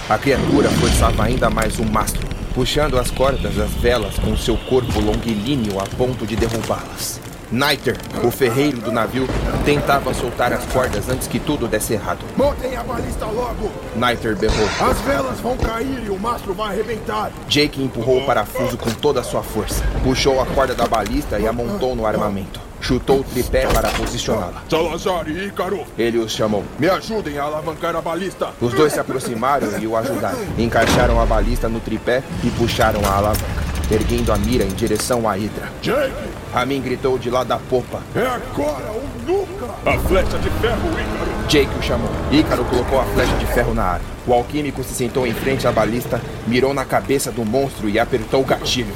A 0.08 0.16
criatura 0.16 0.70
forçava 0.70 1.24
ainda 1.24 1.50
mais 1.50 1.80
o 1.80 1.84
mastro, 1.84 2.24
puxando 2.54 2.96
as 2.96 3.10
cordas 3.10 3.56
das 3.56 3.70
velas 3.72 4.16
com 4.20 4.36
seu 4.36 4.56
corpo 4.56 5.00
longilíneo 5.00 5.80
a 5.80 5.84
ponto 5.96 6.24
de 6.24 6.36
derrubá-las. 6.36 7.20
Niter, 7.52 7.98
o 8.24 8.30
ferreiro 8.30 8.78
do 8.78 8.90
navio, 8.90 9.28
tentava 9.62 10.14
soltar 10.14 10.54
as 10.54 10.64
cordas 10.72 11.10
antes 11.10 11.28
que 11.28 11.38
tudo 11.38 11.68
desse 11.68 11.92
errado. 11.92 12.24
Montem 12.34 12.74
a 12.74 12.82
balista 12.82 13.26
logo! 13.26 13.70
Niter 13.94 14.34
berrou. 14.34 14.66
As 14.80 14.98
velas 15.02 15.38
vão 15.38 15.54
cair 15.58 16.02
e 16.06 16.08
o 16.08 16.18
mastro 16.18 16.54
vai 16.54 16.68
arrebentar. 16.68 17.30
Jake 17.46 17.82
empurrou 17.82 18.22
o 18.22 18.24
parafuso 18.24 18.78
com 18.78 18.90
toda 18.92 19.20
a 19.20 19.22
sua 19.22 19.42
força, 19.42 19.84
puxou 20.02 20.40
a 20.40 20.46
corda 20.46 20.74
da 20.74 20.86
balista 20.86 21.38
e 21.38 21.46
a 21.46 21.52
montou 21.52 21.94
no 21.94 22.06
armamento. 22.06 22.58
Chutou 22.80 23.20
o 23.20 23.24
tripé 23.24 23.66
para 23.66 23.90
posicioná-la. 23.90 24.62
Salazar 24.68 25.28
e 25.28 25.46
Ícaro, 25.48 25.84
Ele 25.96 26.18
os 26.18 26.32
chamou. 26.32 26.64
me 26.78 26.88
ajudem 26.88 27.38
a 27.38 27.42
alavancar 27.44 27.94
a 27.94 28.00
balista. 28.00 28.48
Os 28.62 28.72
dois 28.72 28.94
se 28.94 28.98
aproximaram 28.98 29.78
e 29.78 29.86
o 29.86 29.94
ajudaram. 29.94 30.38
Encaixaram 30.58 31.20
a 31.20 31.26
balista 31.26 31.68
no 31.68 31.80
tripé 31.80 32.22
e 32.42 32.50
puxaram 32.50 33.04
a 33.04 33.18
alavanca, 33.18 33.44
erguendo 33.90 34.32
a 34.32 34.36
mira 34.38 34.64
em 34.64 34.68
direção 34.74 35.28
à 35.28 35.38
hidra. 35.38 35.70
Jake, 35.80 36.12
Ramin 36.52 36.82
gritou 36.82 37.18
de 37.18 37.30
lá 37.30 37.44
da 37.44 37.58
popa. 37.58 38.00
é 38.14 38.26
agora 38.26 38.90
ou 38.90 39.02
nunca! 39.26 39.66
A 39.86 39.98
flecha 39.98 40.38
de 40.38 40.50
ferro, 40.50 40.90
Ícaro! 40.90 41.48
Jake 41.48 41.78
o 41.78 41.82
chamou. 41.82 42.10
Ícaro 42.30 42.64
colocou 42.66 43.00
a 43.00 43.04
flecha 43.04 43.34
de 43.36 43.46
ferro 43.46 43.72
na 43.72 43.84
arma. 43.84 44.04
O 44.26 44.34
alquímico 44.34 44.84
se 44.84 44.94
sentou 44.94 45.26
em 45.26 45.32
frente 45.32 45.66
à 45.66 45.72
balista, 45.72 46.20
mirou 46.46 46.74
na 46.74 46.84
cabeça 46.84 47.32
do 47.32 47.44
monstro 47.44 47.88
e 47.88 47.98
apertou 47.98 48.42
o 48.42 48.44
gatilho. 48.44 48.94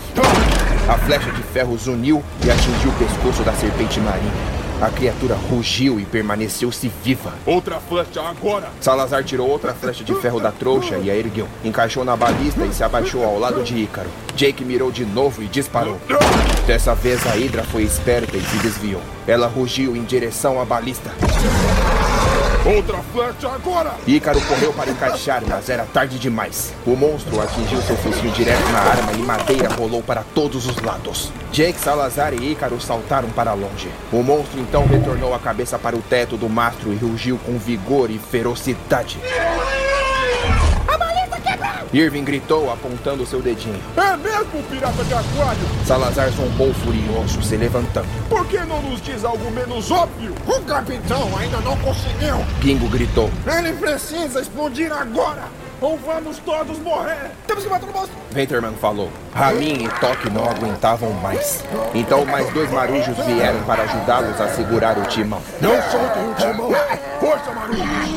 A 0.88 0.98
flecha 0.98 1.30
de 1.32 1.42
ferro 1.42 1.76
zuniu 1.78 2.22
e 2.44 2.50
atingiu 2.50 2.90
o 2.90 2.94
pescoço 2.94 3.42
da 3.42 3.52
serpente 3.54 3.98
marinha. 4.00 4.55
A 4.80 4.90
criatura 4.90 5.34
rugiu 5.34 5.98
e 5.98 6.04
permaneceu-se 6.04 6.92
viva. 7.02 7.32
Outra 7.46 7.80
flecha 7.80 8.20
agora! 8.20 8.68
Salazar 8.78 9.24
tirou 9.24 9.48
outra 9.48 9.72
flecha 9.72 10.04
de 10.04 10.14
ferro 10.16 10.38
da 10.38 10.52
trouxa 10.52 10.98
e 10.98 11.10
a 11.10 11.16
ergueu. 11.16 11.48
Encaixou 11.64 12.04
na 12.04 12.14
balista 12.14 12.62
e 12.66 12.74
se 12.74 12.84
abaixou 12.84 13.24
ao 13.24 13.38
lado 13.38 13.64
de 13.64 13.74
Ícaro. 13.74 14.10
Jake 14.34 14.62
mirou 14.62 14.92
de 14.92 15.06
novo 15.06 15.42
e 15.42 15.46
disparou. 15.46 15.98
Dessa 16.66 16.94
vez 16.94 17.26
a 17.26 17.36
Hidra 17.38 17.64
foi 17.64 17.84
esperta 17.84 18.36
e 18.36 18.42
se 18.42 18.58
desviou. 18.58 19.00
Ela 19.26 19.46
rugiu 19.46 19.96
em 19.96 20.04
direção 20.04 20.60
à 20.60 20.64
balista. 20.66 21.10
Outra 22.66 22.98
flecha 23.12 23.48
agora! 23.48 23.94
Ícaro 24.08 24.40
correu 24.40 24.72
para 24.72 24.90
encaixar, 24.90 25.40
mas 25.46 25.68
era 25.68 25.84
tarde 25.84 26.18
demais. 26.18 26.74
O 26.84 26.96
monstro 26.96 27.40
atingiu 27.40 27.80
seu 27.80 27.96
focinho 27.96 28.32
direto 28.32 28.68
na 28.72 28.80
arma 28.80 29.12
e 29.12 29.18
madeira 29.18 29.68
rolou 29.68 30.02
para 30.02 30.24
todos 30.34 30.66
os 30.66 30.76
lados. 30.82 31.30
Jake, 31.52 31.78
Salazar 31.78 32.34
e 32.34 32.50
Ícaro 32.50 32.80
saltaram 32.80 33.30
para 33.30 33.52
longe. 33.52 33.88
O 34.12 34.20
monstro 34.20 34.58
então 34.58 34.84
retornou 34.84 35.32
a 35.32 35.38
cabeça 35.38 35.78
para 35.78 35.94
o 35.94 36.02
teto 36.02 36.36
do 36.36 36.48
mastro 36.48 36.92
e 36.92 36.96
rugiu 36.96 37.38
com 37.38 37.56
vigor 37.56 38.10
e 38.10 38.18
ferocidade. 38.18 39.20
Irving 41.92 42.24
gritou, 42.24 42.70
apontando 42.70 43.26
seu 43.26 43.40
dedinho. 43.40 43.80
É 43.96 44.16
mesmo, 44.16 44.62
pirata 44.70 45.04
de 45.04 45.14
aquário? 45.14 45.60
Salazar 45.84 46.30
zombou 46.30 46.72
furioso, 46.74 47.42
se 47.42 47.56
levantando. 47.56 48.08
Por 48.28 48.46
que 48.46 48.58
não 48.60 48.82
nos 48.82 49.00
diz 49.00 49.24
algo 49.24 49.50
menos 49.50 49.90
óbvio? 49.90 50.34
O 50.46 50.60
capitão 50.62 51.36
ainda 51.38 51.58
não 51.60 51.76
conseguiu. 51.78 52.36
Gingo 52.60 52.88
gritou. 52.88 53.30
Ele 53.46 53.72
precisa 53.74 54.40
explodir 54.40 54.92
agora! 54.92 55.65
Ou 55.80 55.98
vamos 55.98 56.38
todos 56.38 56.78
morrer! 56.78 57.32
Temos 57.46 57.64
que 57.64 57.70
matar 57.70 57.86
o 57.86 57.92
monstro! 57.92 58.16
Venterman 58.30 58.72
falou. 58.80 59.10
Ramin 59.34 59.84
e 59.84 59.88
Toque 60.00 60.30
não 60.30 60.48
aguentavam 60.48 61.12
mais. 61.14 61.62
Então 61.94 62.24
mais 62.24 62.50
dois 62.52 62.70
marujos 62.70 63.16
vieram 63.26 63.62
para 63.64 63.82
ajudá-los 63.82 64.40
a 64.40 64.48
segurar 64.48 64.96
o 64.96 65.02
timão. 65.02 65.40
Não 65.60 65.74
soltem 65.90 66.30
o 66.30 66.34
timão! 66.34 66.70
Força, 67.20 67.52
Maru! 67.52 67.74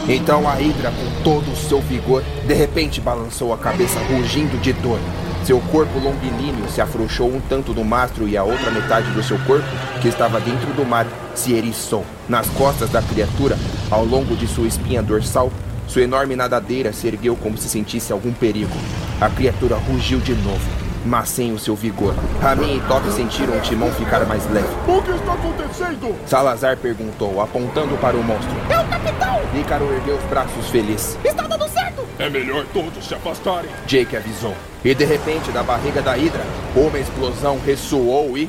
Então 0.08 0.48
a 0.50 0.60
Hidra, 0.62 0.90
com 0.92 1.24
todo 1.24 1.52
o 1.52 1.56
seu 1.56 1.82
vigor, 1.82 2.24
de 2.46 2.54
repente 2.54 3.02
balançou 3.02 3.54
a 3.54 3.58
cabeça 3.58 4.00
rugindo 4.00 4.58
de 4.62 4.72
dor. 4.72 5.00
Seu 5.44 5.60
corpo 5.72 6.00
longilíneo 6.00 6.70
se 6.70 6.80
afrouxou 6.82 7.28
um 7.28 7.42
tanto 7.42 7.74
do 7.74 7.84
mastro 7.84 8.28
e 8.28 8.38
a 8.38 8.44
outra 8.44 8.72
metade 8.72 9.10
do 9.12 9.24
seu 9.24 9.38
corpo, 9.40 9.68
que 10.02 10.08
estava 10.08 10.40
dentro 10.40 10.72
do 10.74 10.86
mar, 10.86 11.08
se 11.34 11.54
eriçou. 11.54 12.06
Nas 12.28 12.48
costas 12.50 12.90
da 12.90 13.02
criatura, 13.02 13.58
ao 13.90 14.06
longo 14.06 14.36
de 14.36 14.48
sua 14.48 14.68
espinha 14.68 15.02
dorsal, 15.02 15.50
sua 15.90 16.04
enorme 16.04 16.36
nadadeira 16.36 16.94
se 16.94 17.08
ergueu 17.08 17.36
como 17.36 17.58
se 17.58 17.68
sentisse 17.68 18.14
algum 18.14 18.32
perigo. 18.32 18.78
A 19.20 19.28
criatura 19.28 19.76
rugiu 19.76 20.20
de 20.20 20.36
novo, 20.36 20.70
mas 21.04 21.30
sem 21.30 21.52
o 21.52 21.58
seu 21.58 21.76
vigor. 21.76 22.14
Ramin 22.40 22.78
e 22.78 22.82
Toque 22.82 23.12
sentiram 23.12 23.58
o 23.58 23.60
timão 23.60 23.92
ficar 23.94 24.24
mais 24.28 24.48
leve. 24.52 24.68
O 24.88 25.02
que 25.02 25.10
está 25.10 25.34
acontecendo? 25.34 26.16
Salazar 26.28 26.78
perguntou, 26.78 27.42
apontando 27.42 27.98
para 27.98 28.16
o 28.16 28.24
monstro. 28.24 28.56
É 28.70 28.80
o 28.80 28.88
capitão! 28.88 29.42
Ícaro 29.60 29.92
ergueu 29.92 30.16
os 30.16 30.24
braços 30.26 30.70
feliz. 30.70 31.18
Está 31.26 31.48
dando 31.48 31.68
certo! 31.68 32.06
É 32.20 32.30
melhor 32.30 32.66
todos 32.72 33.04
se 33.08 33.16
afastarem. 33.16 33.72
Jake 33.88 34.16
avisou. 34.16 34.54
E 34.86 34.94
de 34.94 35.06
repente, 35.06 35.52
da 35.52 35.64
barriga 35.64 36.04
da 36.04 36.16
Hidra, 36.16 36.46
uma 36.76 37.00
explosão 37.00 37.60
ressoou 37.66 38.38
e. 38.38 38.48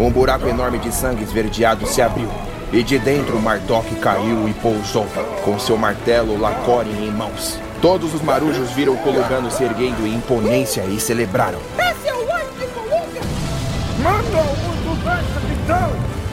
Um 0.00 0.10
buraco 0.10 0.48
enorme 0.48 0.78
de 0.80 0.92
sangue 0.92 1.22
esverdeado 1.22 1.86
se 1.86 2.02
abriu. 2.02 2.28
E 2.76 2.82
de 2.82 2.98
dentro, 2.98 3.40
Mardok 3.40 3.94
caiu 3.94 4.46
e 4.46 4.52
pousou, 4.52 5.06
com 5.42 5.58
seu 5.58 5.78
martelo 5.78 6.38
Lacore 6.38 6.90
em 6.90 7.10
mãos. 7.10 7.58
Todos 7.80 8.12
os 8.12 8.20
marujos 8.20 8.70
viram 8.72 8.92
o 8.92 8.98
Colugano 8.98 9.50
se 9.50 9.64
erguendo 9.64 10.06
em 10.06 10.16
imponência 10.16 10.82
e 10.82 11.00
celebraram. 11.00 11.58
Esse 11.78 12.06
é 12.06 12.14
o 12.14 12.20
anjo 12.20 12.52
de 12.58 12.66
Colômbia! 12.66 13.22
Manda 14.02 14.42
dos 14.84 14.98
dois, 14.98 15.24
capitão! 15.32 15.90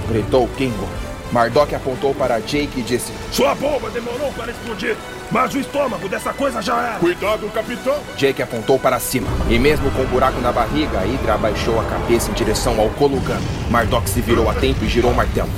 Gritou 0.10 0.50
Kingo. 0.58 0.90
Mardok 1.32 1.76
apontou 1.76 2.14
para 2.14 2.42
Jake 2.42 2.82
e 2.82 2.84
disse: 2.84 3.14
Sua 3.32 3.56
bomba 3.56 3.90
demorou 3.90 4.30
para 4.34 4.52
explodir, 4.52 4.98
mas 5.32 5.54
o 5.54 5.60
estômago 5.62 6.10
dessa 6.10 6.34
coisa 6.34 6.62
já 6.62 6.78
era. 6.78 7.00
Cuidado, 7.00 7.50
capitão! 7.54 7.96
Jake 8.18 8.42
apontou 8.42 8.78
para 8.78 9.00
cima. 9.00 9.30
E 9.50 9.58
mesmo 9.58 9.90
com 9.92 10.02
um 10.02 10.08
buraco 10.08 10.42
na 10.42 10.52
barriga, 10.52 10.98
a 10.98 11.04
Hydra 11.04 11.36
abaixou 11.36 11.80
a 11.80 11.86
cabeça 11.86 12.30
em 12.30 12.34
direção 12.34 12.78
ao 12.82 12.90
Colugano. 12.90 13.48
Mardok 13.72 14.10
se 14.10 14.20
virou 14.20 14.50
a 14.50 14.54
tempo 14.54 14.84
e 14.84 14.90
girou 14.90 15.12
o 15.12 15.16
martelo. 15.16 15.50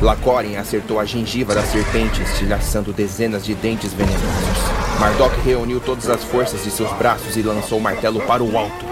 Lacorin 0.00 0.56
acertou 0.56 1.00
a 1.00 1.06
gengiva 1.06 1.54
da 1.54 1.62
serpente, 1.62 2.20
estilhaçando 2.22 2.92
dezenas 2.92 3.44
de 3.44 3.54
dentes 3.54 3.94
venenosos. 3.94 4.26
Mardok 5.00 5.40
reuniu 5.40 5.80
todas 5.80 6.10
as 6.10 6.22
forças 6.22 6.62
de 6.62 6.70
seus 6.70 6.92
braços 6.92 7.36
e 7.36 7.42
lançou 7.42 7.78
o 7.78 7.80
martelo 7.80 8.20
para 8.20 8.44
o 8.44 8.58
alto. 8.58 8.84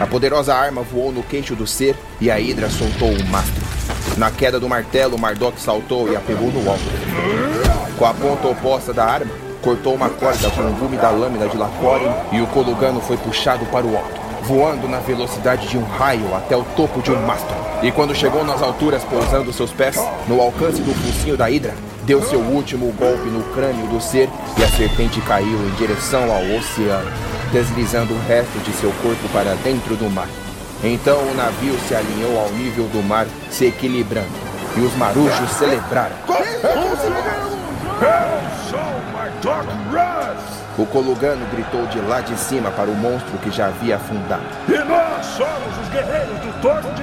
A 0.00 0.06
poderosa 0.06 0.54
arma 0.54 0.82
voou 0.82 1.12
no 1.12 1.22
queixo 1.22 1.54
do 1.54 1.66
ser 1.66 1.94
e 2.20 2.28
a 2.28 2.36
Hydra 2.36 2.68
soltou 2.68 3.08
o 3.08 3.26
mastro. 3.26 3.62
Na 4.16 4.32
queda 4.32 4.58
do 4.58 4.68
martelo, 4.68 5.16
Mardok 5.16 5.60
saltou 5.60 6.10
e 6.10 6.16
a 6.16 6.20
pegou 6.20 6.50
no 6.50 6.68
alto. 6.68 6.82
Com 7.96 8.06
a 8.06 8.14
ponta 8.14 8.48
oposta 8.48 8.92
da 8.92 9.04
arma, 9.04 9.30
cortou 9.62 9.94
uma 9.94 10.08
corda 10.08 10.50
com 10.50 10.62
o 10.62 10.72
gume 10.72 10.96
da 10.96 11.10
lâmina 11.10 11.46
de 11.46 11.56
Lacorin 11.56 12.10
e 12.32 12.40
o 12.40 12.46
Colugano 12.48 13.00
foi 13.00 13.16
puxado 13.16 13.64
para 13.66 13.86
o 13.86 13.96
alto, 13.96 14.20
voando 14.42 14.88
na 14.88 14.98
velocidade 14.98 15.68
de 15.68 15.78
um 15.78 15.84
raio 15.84 16.34
até 16.34 16.56
o 16.56 16.64
topo 16.74 17.00
de 17.00 17.12
um 17.12 17.26
mastro. 17.26 17.69
E 17.82 17.90
quando 17.90 18.14
chegou 18.14 18.44
nas 18.44 18.60
alturas, 18.60 19.02
pousando 19.04 19.52
seus 19.54 19.72
pés 19.72 19.96
no 20.28 20.38
alcance 20.40 20.82
do 20.82 20.92
focinho 20.94 21.34
da 21.34 21.50
Hidra, 21.50 21.74
deu 22.04 22.22
seu 22.22 22.38
último 22.38 22.92
golpe 22.92 23.28
no 23.30 23.42
crânio 23.54 23.86
do 23.86 24.00
ser 24.00 24.28
e 24.58 24.62
a 24.62 24.68
serpente 24.68 25.18
caiu 25.22 25.58
em 25.66 25.70
direção 25.76 26.30
ao 26.30 26.42
oceano, 26.58 27.10
deslizando 27.52 28.12
o 28.12 28.20
resto 28.28 28.58
de 28.58 28.72
seu 28.72 28.92
corpo 29.02 29.26
para 29.32 29.54
dentro 29.64 29.96
do 29.96 30.10
mar. 30.10 30.28
Então 30.84 31.18
o 31.18 31.34
navio 31.34 31.74
se 31.88 31.94
alinhou 31.94 32.38
ao 32.38 32.50
nível 32.50 32.84
do 32.88 33.02
mar, 33.02 33.26
se 33.50 33.66
equilibrando, 33.66 34.28
e 34.76 34.80
os 34.80 34.94
marujos 34.96 35.50
celebraram. 35.52 36.16
O 40.78 40.86
Colugano 40.86 41.46
gritou 41.52 41.86
de 41.86 41.98
lá 42.00 42.20
de 42.20 42.38
cima 42.38 42.70
para 42.70 42.90
o 42.90 42.94
monstro 42.94 43.36
que 43.38 43.50
já 43.50 43.66
havia 43.66 43.96
afundado. 43.96 44.42
E 44.68 44.78
nós 44.84 45.26
somos 45.26 45.78
os 45.82 45.88
guerreiros 45.88 46.38
do 46.40 46.60
Torno 46.62 46.92
de 46.94 47.02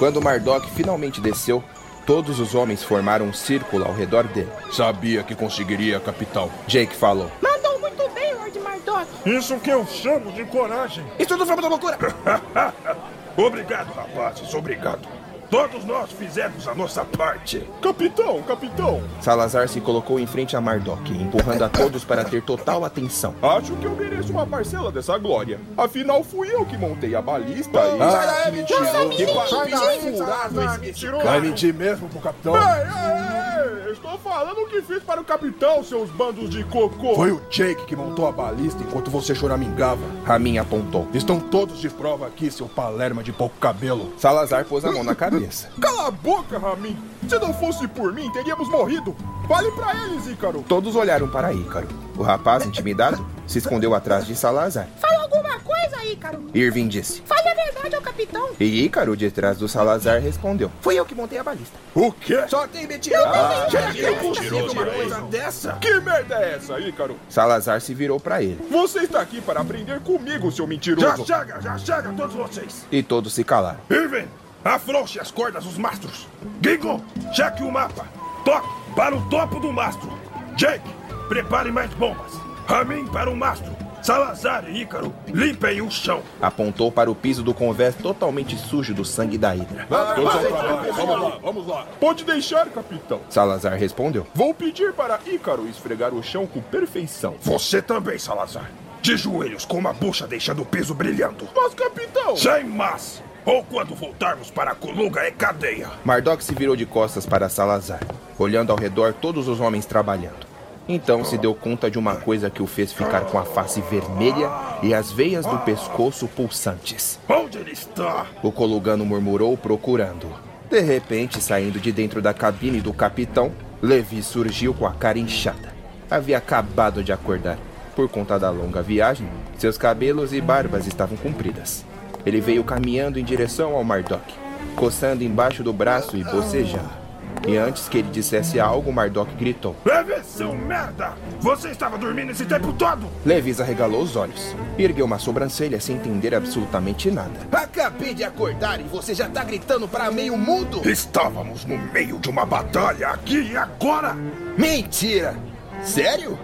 Quando 0.00 0.22
Mardok 0.22 0.66
finalmente 0.70 1.20
desceu, 1.20 1.62
todos 2.06 2.40
os 2.40 2.54
homens 2.54 2.82
formaram 2.82 3.26
um 3.26 3.34
círculo 3.34 3.84
ao 3.84 3.92
redor 3.92 4.26
dele. 4.28 4.50
Sabia 4.72 5.22
que 5.22 5.34
conseguiria, 5.34 6.00
capitão. 6.00 6.50
Jake 6.66 6.96
falou. 6.96 7.30
Mandou 7.42 7.78
muito 7.78 8.08
bem, 8.08 8.32
Lord 8.32 8.58
Mardok. 8.60 9.06
Isso 9.26 9.58
que 9.58 9.68
eu 9.68 9.86
chamo 9.86 10.32
de 10.32 10.46
coragem. 10.46 11.04
Isso 11.18 11.28
tudo 11.28 11.44
foi 11.44 11.54
muita 11.54 11.68
loucura. 11.68 11.98
Obrigado, 13.36 13.92
rapazes, 13.92 14.54
obrigado. 14.54 15.06
Todos 15.50 15.84
nós 15.84 16.12
fizemos 16.12 16.68
a 16.68 16.74
nossa 16.76 17.04
parte. 17.04 17.68
Capitão, 17.82 18.40
capitão. 18.42 19.02
Salazar 19.20 19.68
se 19.68 19.80
colocou 19.80 20.20
em 20.20 20.26
frente 20.26 20.56
a 20.56 20.60
Mardok, 20.60 21.10
empurrando 21.12 21.64
a 21.64 21.68
todos 21.68 22.04
para 22.04 22.22
ter 22.22 22.40
total 22.40 22.84
atenção. 22.84 23.34
Acho 23.42 23.74
que 23.74 23.84
eu 23.84 23.96
mereço 23.96 24.30
uma 24.30 24.46
parcela 24.46 24.92
dessa 24.92 25.18
glória. 25.18 25.58
Afinal, 25.76 26.22
fui 26.22 26.54
eu 26.54 26.64
que 26.64 26.78
montei 26.78 27.16
a 27.16 27.20
balista 27.20 27.80
e... 27.80 28.00
Ah, 28.00 28.42
que 28.44 28.52
mentiroso. 28.52 29.10
Que 29.10 29.26
furado 29.26 30.62
esse 30.62 30.78
mentiroso. 30.78 31.24
Vai 31.24 31.40
mentir 31.40 31.74
mesmo 31.74 32.08
pro 32.08 32.20
capitão? 32.20 32.54
Ei, 32.54 32.62
ei, 32.62 33.86
ei, 33.86 33.92
estou 33.92 34.16
falando 34.18 34.58
o 34.58 34.68
que 34.68 34.80
fiz 34.82 35.02
para 35.02 35.20
o 35.20 35.24
capitão, 35.24 35.82
seus 35.82 36.10
bandos 36.10 36.48
de 36.48 36.62
cocô. 36.62 37.16
Foi 37.16 37.32
o 37.32 37.40
Jake 37.50 37.86
que 37.86 37.96
montou 37.96 38.28
a 38.28 38.32
balista 38.32 38.80
enquanto 38.84 39.10
você 39.10 39.34
choramingava. 39.34 40.04
Ramin 40.24 40.58
apontou. 40.58 41.08
Estão 41.12 41.40
todos 41.40 41.80
de 41.80 41.90
prova 41.90 42.28
aqui, 42.28 42.52
seu 42.52 42.68
palerma 42.68 43.24
de 43.24 43.32
pouco 43.32 43.56
cabelo. 43.58 44.12
Salazar 44.16 44.64
pôs 44.64 44.84
a 44.84 44.92
mão 44.92 45.02
na 45.02 45.16
cabeça. 45.16 45.39
Cala 45.80 46.08
a 46.08 46.10
boca, 46.10 46.58
Ramin. 46.58 46.96
Se 47.28 47.38
não 47.38 47.52
fosse 47.54 47.86
por 47.88 48.12
mim, 48.12 48.30
teríamos 48.32 48.68
morrido. 48.68 49.16
Fale 49.48 49.70
pra 49.72 49.94
eles, 50.04 50.26
Ícaro. 50.26 50.64
Todos 50.68 50.94
olharam 50.94 51.28
para 51.28 51.52
Ícaro. 51.52 51.88
O 52.16 52.22
rapaz, 52.22 52.64
intimidado, 52.66 53.24
se 53.46 53.58
escondeu 53.58 53.94
atrás 53.94 54.26
de 54.26 54.36
Salazar. 54.36 54.86
Fala 55.00 55.22
alguma 55.22 55.58
coisa, 55.60 56.04
Ícaro. 56.04 56.44
Irving 56.54 56.86
disse. 56.88 57.22
Fale 57.22 57.48
a 57.48 57.54
verdade 57.54 57.94
ao 57.96 58.02
capitão. 58.02 58.50
E 58.60 58.84
Ícaro, 58.84 59.16
de 59.16 59.30
trás 59.30 59.58
do 59.58 59.68
Salazar, 59.68 60.20
respondeu. 60.20 60.70
Fui 60.82 60.98
eu 60.98 61.04
que 61.04 61.14
montei 61.14 61.38
a 61.38 61.42
balista. 61.44 61.76
O 61.94 62.12
quê? 62.12 62.44
Só 62.48 62.66
tem 62.68 62.86
mentiroso. 62.86 63.24
Ah, 63.26 63.66
Já 63.70 63.90
que 63.90 64.04
é 64.04 64.12
possível 64.12 64.70
uma 64.70 64.86
coisa 64.86 65.20
dessa? 65.22 65.72
Que 65.80 66.00
merda 66.00 66.36
é 66.36 66.54
essa, 66.56 66.78
Ícaro? 66.78 67.16
Salazar 67.28 67.80
se 67.80 67.94
virou 67.94 68.20
para 68.20 68.42
ele. 68.42 68.58
Você 68.70 69.00
está 69.00 69.20
aqui 69.20 69.40
para 69.40 69.60
aprender 69.60 69.98
comigo, 70.00 70.52
seu 70.52 70.66
mentiroso. 70.66 71.24
Já 71.24 71.38
chega, 71.38 71.60
já 71.60 71.78
chega, 71.78 72.12
todos 72.16 72.34
vocês. 72.36 72.86
E 72.92 73.02
todos 73.02 73.32
se 73.34 73.42
calaram. 73.42 73.78
Irving, 73.90 74.28
afrouxe 74.64 75.18
as 75.20 75.30
cordas 75.30 75.64
dos 75.64 75.78
mastros. 75.78 76.26
Gingo, 76.62 77.02
cheque 77.32 77.62
o 77.62 77.70
mapa. 77.70 78.06
Toque 78.44 78.68
para 78.94 79.16
o 79.16 79.28
topo 79.28 79.60
do 79.60 79.72
mastro. 79.72 80.10
Jake, 80.56 80.88
prepare 81.28 81.70
mais 81.70 81.92
bombas. 81.94 82.32
Ramin 82.66 83.06
para 83.06 83.30
o 83.30 83.36
mastro. 83.36 83.80
Salazar 84.02 84.64
e 84.68 84.80
Ícaro, 84.80 85.14
limpem 85.26 85.82
o 85.82 85.90
chão. 85.90 86.22
Apontou 86.40 86.90
para 86.90 87.10
o 87.10 87.14
piso 87.14 87.42
do 87.42 87.52
convés 87.52 87.94
totalmente 87.94 88.56
sujo 88.56 88.94
do 88.94 89.04
sangue 89.04 89.36
da 89.36 89.54
Hidra. 89.54 89.86
Todos 90.14 90.34
ao 90.34 90.44
trabalho. 90.46 90.92
Vamos 90.94 91.20
lá, 91.20 91.38
vamos 91.42 91.66
lá. 91.66 91.86
Pode 92.00 92.24
deixar, 92.24 92.66
capitão. 92.70 93.20
Salazar 93.28 93.74
respondeu. 93.74 94.26
Vou 94.34 94.54
pedir 94.54 94.94
para 94.94 95.20
Ícaro 95.26 95.68
esfregar 95.68 96.14
o 96.14 96.22
chão 96.22 96.46
com 96.46 96.62
perfeição. 96.62 97.34
Você 97.42 97.82
também, 97.82 98.18
Salazar. 98.18 98.70
De 99.02 99.16
joelhos 99.16 99.64
com 99.64 99.78
uma 99.78 99.92
bucha 99.92 100.26
deixando 100.26 100.62
o 100.62 100.66
piso 100.66 100.94
brilhando. 100.94 101.46
Mas, 101.54 101.74
capitão... 101.74 102.36
Sem 102.36 102.64
mas. 102.64 103.22
Ou 103.44 103.64
quando 103.64 103.94
voltarmos 103.94 104.50
para 104.50 104.72
a 104.72 104.74
Coluga 104.74 105.20
é 105.20 105.30
cadeia. 105.30 105.88
Mardok 106.04 106.44
se 106.44 106.54
virou 106.54 106.76
de 106.76 106.84
costas 106.84 107.24
para 107.24 107.48
Salazar, 107.48 108.00
olhando 108.38 108.70
ao 108.70 108.78
redor 108.78 109.14
todos 109.14 109.48
os 109.48 109.60
homens 109.60 109.86
trabalhando. 109.86 110.50
Então 110.88 111.24
se 111.24 111.38
deu 111.38 111.54
conta 111.54 111.90
de 111.90 111.98
uma 111.98 112.16
coisa 112.16 112.50
que 112.50 112.62
o 112.62 112.66
fez 112.66 112.92
ficar 112.92 113.20
com 113.22 113.38
a 113.38 113.44
face 113.44 113.80
vermelha 113.82 114.50
e 114.82 114.92
as 114.92 115.12
veias 115.12 115.46
do 115.46 115.58
pescoço 115.58 116.26
pulsantes. 116.26 117.18
Onde 117.28 117.58
ele 117.58 117.72
está? 117.72 118.26
O 118.42 118.50
colugano 118.50 119.06
murmurou 119.06 119.56
procurando-o. 119.56 120.50
De 120.68 120.80
repente, 120.80 121.40
saindo 121.40 121.80
de 121.80 121.92
dentro 121.92 122.20
da 122.20 122.34
cabine 122.34 122.80
do 122.80 122.92
capitão, 122.92 123.52
Levi 123.80 124.22
surgiu 124.22 124.74
com 124.74 124.86
a 124.86 124.92
cara 124.92 125.18
inchada. 125.18 125.72
Havia 126.10 126.38
acabado 126.38 127.02
de 127.02 127.12
acordar. 127.12 127.58
Por 127.94 128.08
conta 128.08 128.38
da 128.38 128.50
longa 128.50 128.82
viagem, 128.82 129.28
seus 129.58 129.78
cabelos 129.78 130.32
e 130.32 130.40
barbas 130.40 130.86
estavam 130.86 131.16
compridas. 131.16 131.84
Ele 132.24 132.40
veio 132.40 132.64
caminhando 132.64 133.18
em 133.18 133.24
direção 133.24 133.74
ao 133.74 133.84
Mardok, 133.84 134.34
coçando 134.76 135.24
embaixo 135.24 135.62
do 135.62 135.72
braço 135.72 136.16
e 136.16 136.24
bocejando. 136.24 137.00
E 137.48 137.56
antes 137.56 137.88
que 137.88 137.98
ele 137.98 138.10
dissesse 138.10 138.60
algo, 138.60 138.92
Mardok 138.92 139.34
gritou. 139.34 139.74
Levi, 139.84 140.22
seu 140.24 140.54
merda! 140.54 141.14
Você 141.40 141.70
estava 141.70 141.96
dormindo 141.96 142.32
esse 142.32 142.44
tempo 142.44 142.72
todo? 142.74 143.06
Levis 143.24 143.60
arregalou 143.60 144.02
os 144.02 144.14
olhos 144.14 144.54
e 144.76 144.84
ergueu 144.84 145.06
uma 145.06 145.18
sobrancelha 145.18 145.80
sem 145.80 145.96
entender 145.96 146.34
absolutamente 146.34 147.10
nada. 147.10 147.40
Acabei 147.50 148.12
de 148.12 148.24
acordar 148.24 148.78
e 148.78 148.84
você 148.84 149.14
já 149.14 149.28
tá 149.28 149.42
gritando 149.42 149.88
para 149.88 150.10
meio 150.10 150.36
mundo? 150.36 150.86
Estávamos 150.88 151.64
no 151.64 151.78
meio 151.78 152.18
de 152.18 152.28
uma 152.28 152.44
batalha 152.44 153.08
aqui 153.08 153.52
e 153.52 153.56
agora! 153.56 154.14
Mentira! 154.58 155.34
Sério? 155.82 156.38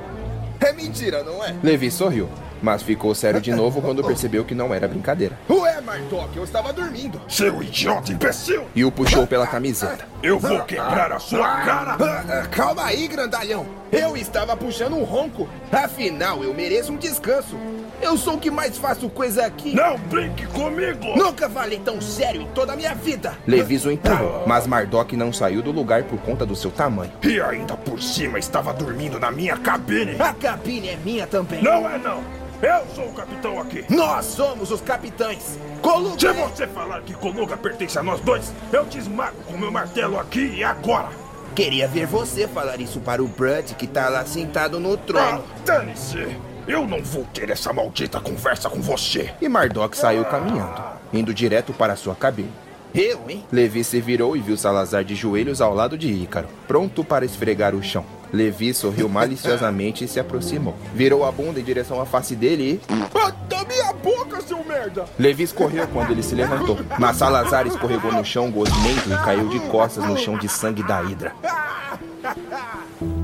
É 0.59 0.73
mentira, 0.73 1.23
não 1.23 1.45
é? 1.45 1.55
Levi 1.63 1.91
sorriu, 1.91 2.31
mas 2.63 2.83
ficou 2.83 3.15
sério 3.15 3.41
de 3.41 3.53
novo 3.53 3.81
quando 3.81 4.03
percebeu 4.07 4.45
que 4.45 4.55
não 4.55 4.75
era 4.75 4.89
brincadeira. 4.89 5.39
Ué, 5.49 5.81
Mardok, 5.81 6.37
eu 6.37 6.45
estava 6.45 6.73
dormindo. 6.73 7.21
Seu 7.29 7.63
idiota 7.63 8.13
imbecil! 8.13 8.65
E 8.75 8.85
o 8.85 8.91
puxou 8.91 9.27
pela 9.27 9.47
camiseta. 9.47 10.07
Eu 10.23 10.39
vou 10.39 10.61
quebrar 10.63 11.13
a 11.13 11.19
sua 11.19 11.61
cara! 11.63 11.97
Ah, 12.01 12.25
ah, 12.29 12.47
calma 12.49 12.85
aí, 12.85 13.07
grandalhão. 13.07 13.67
Eu 13.93 14.17
estava 14.17 14.57
puxando 14.57 14.95
um 14.95 15.05
ronco. 15.05 15.49
Afinal, 15.71 16.43
eu 16.43 16.53
mereço 16.53 16.93
um 16.93 16.97
descanso. 16.97 17.57
Eu 18.03 18.17
sou 18.19 18.35
o 18.35 18.39
que 18.39 18.51
mais 18.51 18.77
faço 18.77 19.09
coisa 19.09 19.47
aqui. 19.47 19.75
Não 19.75 19.97
brinque 19.99 20.47
comigo! 20.47 21.17
Nunca 21.17 21.49
falei 21.49 21.79
tão 21.79 22.01
sério 22.01 22.43
em 22.43 22.47
toda 22.49 22.73
a 22.73 22.77
minha 22.77 22.95
vida. 22.95 23.35
Levis 23.47 23.85
o 23.87 23.91
empurrou, 23.91 24.45
mas 24.47 24.67
Mardok 24.67 25.17
não 25.17 25.33
saiu 25.33 25.63
do 25.63 25.71
lugar 25.73 26.05
por 26.05 26.19
conta 26.21 26.45
do 26.45 26.55
seu 26.55 26.71
tamanho. 26.71 27.13
E 27.23 27.41
ainda 27.41 27.77
por 27.77 28.03
cima 28.03 28.39
estava 28.39 28.73
dormindo 28.73 29.19
na 29.19 29.31
minha 29.31 29.57
cabine! 29.57 30.17
A 30.21 30.35
cabine 30.35 30.89
é 30.91 30.97
minha 30.97 31.27
também. 31.27 31.63
Não 31.63 31.89
é 31.89 31.99
não! 31.99 32.46
Eu 32.63 32.87
sou 32.95 33.07
o 33.09 33.13
capitão 33.13 33.61
aqui! 33.61 33.85
Nós 33.89 34.25
somos 34.25 34.71
os 34.71 34.81
capitães. 34.81 35.59
Coluga. 35.83 36.19
Se 36.19 36.33
você 36.33 36.67
falar 36.67 37.03
que 37.03 37.13
Coluga 37.15 37.57
pertence 37.57 37.99
a 37.99 38.03
nós 38.03 38.21
dois, 38.21 38.53
eu 38.73 38.87
te 38.87 38.99
esmago 38.99 39.37
com 39.47 39.57
meu 39.59 39.71
martelo 39.71 40.19
aqui 40.19 40.55
e 40.57 40.65
agora! 40.65 41.11
Queria 41.55 41.87
ver 41.89 42.07
você 42.07 42.47
falar 42.49 42.81
isso 42.81 43.01
para 43.01 43.23
o 43.23 43.29
Brud 43.29 43.75
que 43.75 43.87
tá 43.87 44.09
lá 44.09 44.25
sentado 44.25 44.79
no 44.81 44.95
Ah, 44.95 44.99
trono. 44.99 45.45
dane-se! 45.65 46.37
Eu 46.67 46.87
não 46.87 47.03
vou 47.03 47.25
ter 47.33 47.49
essa 47.51 47.73
maldita 47.73 48.21
conversa 48.21 48.69
com 48.69 48.81
você! 48.81 49.33
E 49.41 49.49
Mardok 49.49 49.97
saiu 49.97 50.25
caminhando, 50.25 50.83
indo 51.13 51.33
direto 51.33 51.73
para 51.73 51.95
sua 51.97 52.15
cabine. 52.15 52.51
Eu, 52.95 53.21
hein? 53.29 53.45
Levi 53.53 53.85
se 53.85 54.01
virou 54.01 54.35
e 54.37 54.41
viu 54.41 54.57
Salazar 54.57 55.05
de 55.05 55.15
joelhos 55.15 55.61
ao 55.61 55.75
lado 55.75 55.99
de 55.99 56.11
Ícaro, 56.11 56.49
pronto 56.67 57.05
para 57.05 57.25
esfregar 57.27 57.75
o 57.75 57.83
chão. 57.83 58.05
Levi 58.33 58.75
sorriu 58.75 59.09
maliciosamente 59.09 60.05
e 60.05 60.09
se 60.09 60.21
aproximou. 60.21 60.75
Virou 60.95 61.25
a 61.25 61.33
bunda 61.33 61.61
em 61.61 61.65
direção 61.65 62.01
à 62.01 62.07
face 62.07 62.35
dele 62.35 62.81
e. 62.85 63.47
Da 63.49 63.65
minha 63.65 63.93
boca, 63.93 64.41
seu 64.41 64.63
merda! 64.65 65.07
Levi 65.19 65.45
escorreu 65.45 65.87
quando 65.89 66.11
ele 66.11 66.23
se 66.23 66.35
levantou, 66.35 66.79
mas 66.99 67.17
Salazar 67.17 67.67
escorregou 67.67 68.13
no 68.13 68.25
chão 68.25 68.51
gosmento 68.51 69.09
e 69.09 69.25
caiu 69.25 69.49
de 69.49 69.61
costas 69.61 70.05
no 70.05 70.17
chão 70.19 70.37
de 70.37 70.49
sangue 70.49 70.83
da 70.83 71.03
Hidra. 71.03 71.33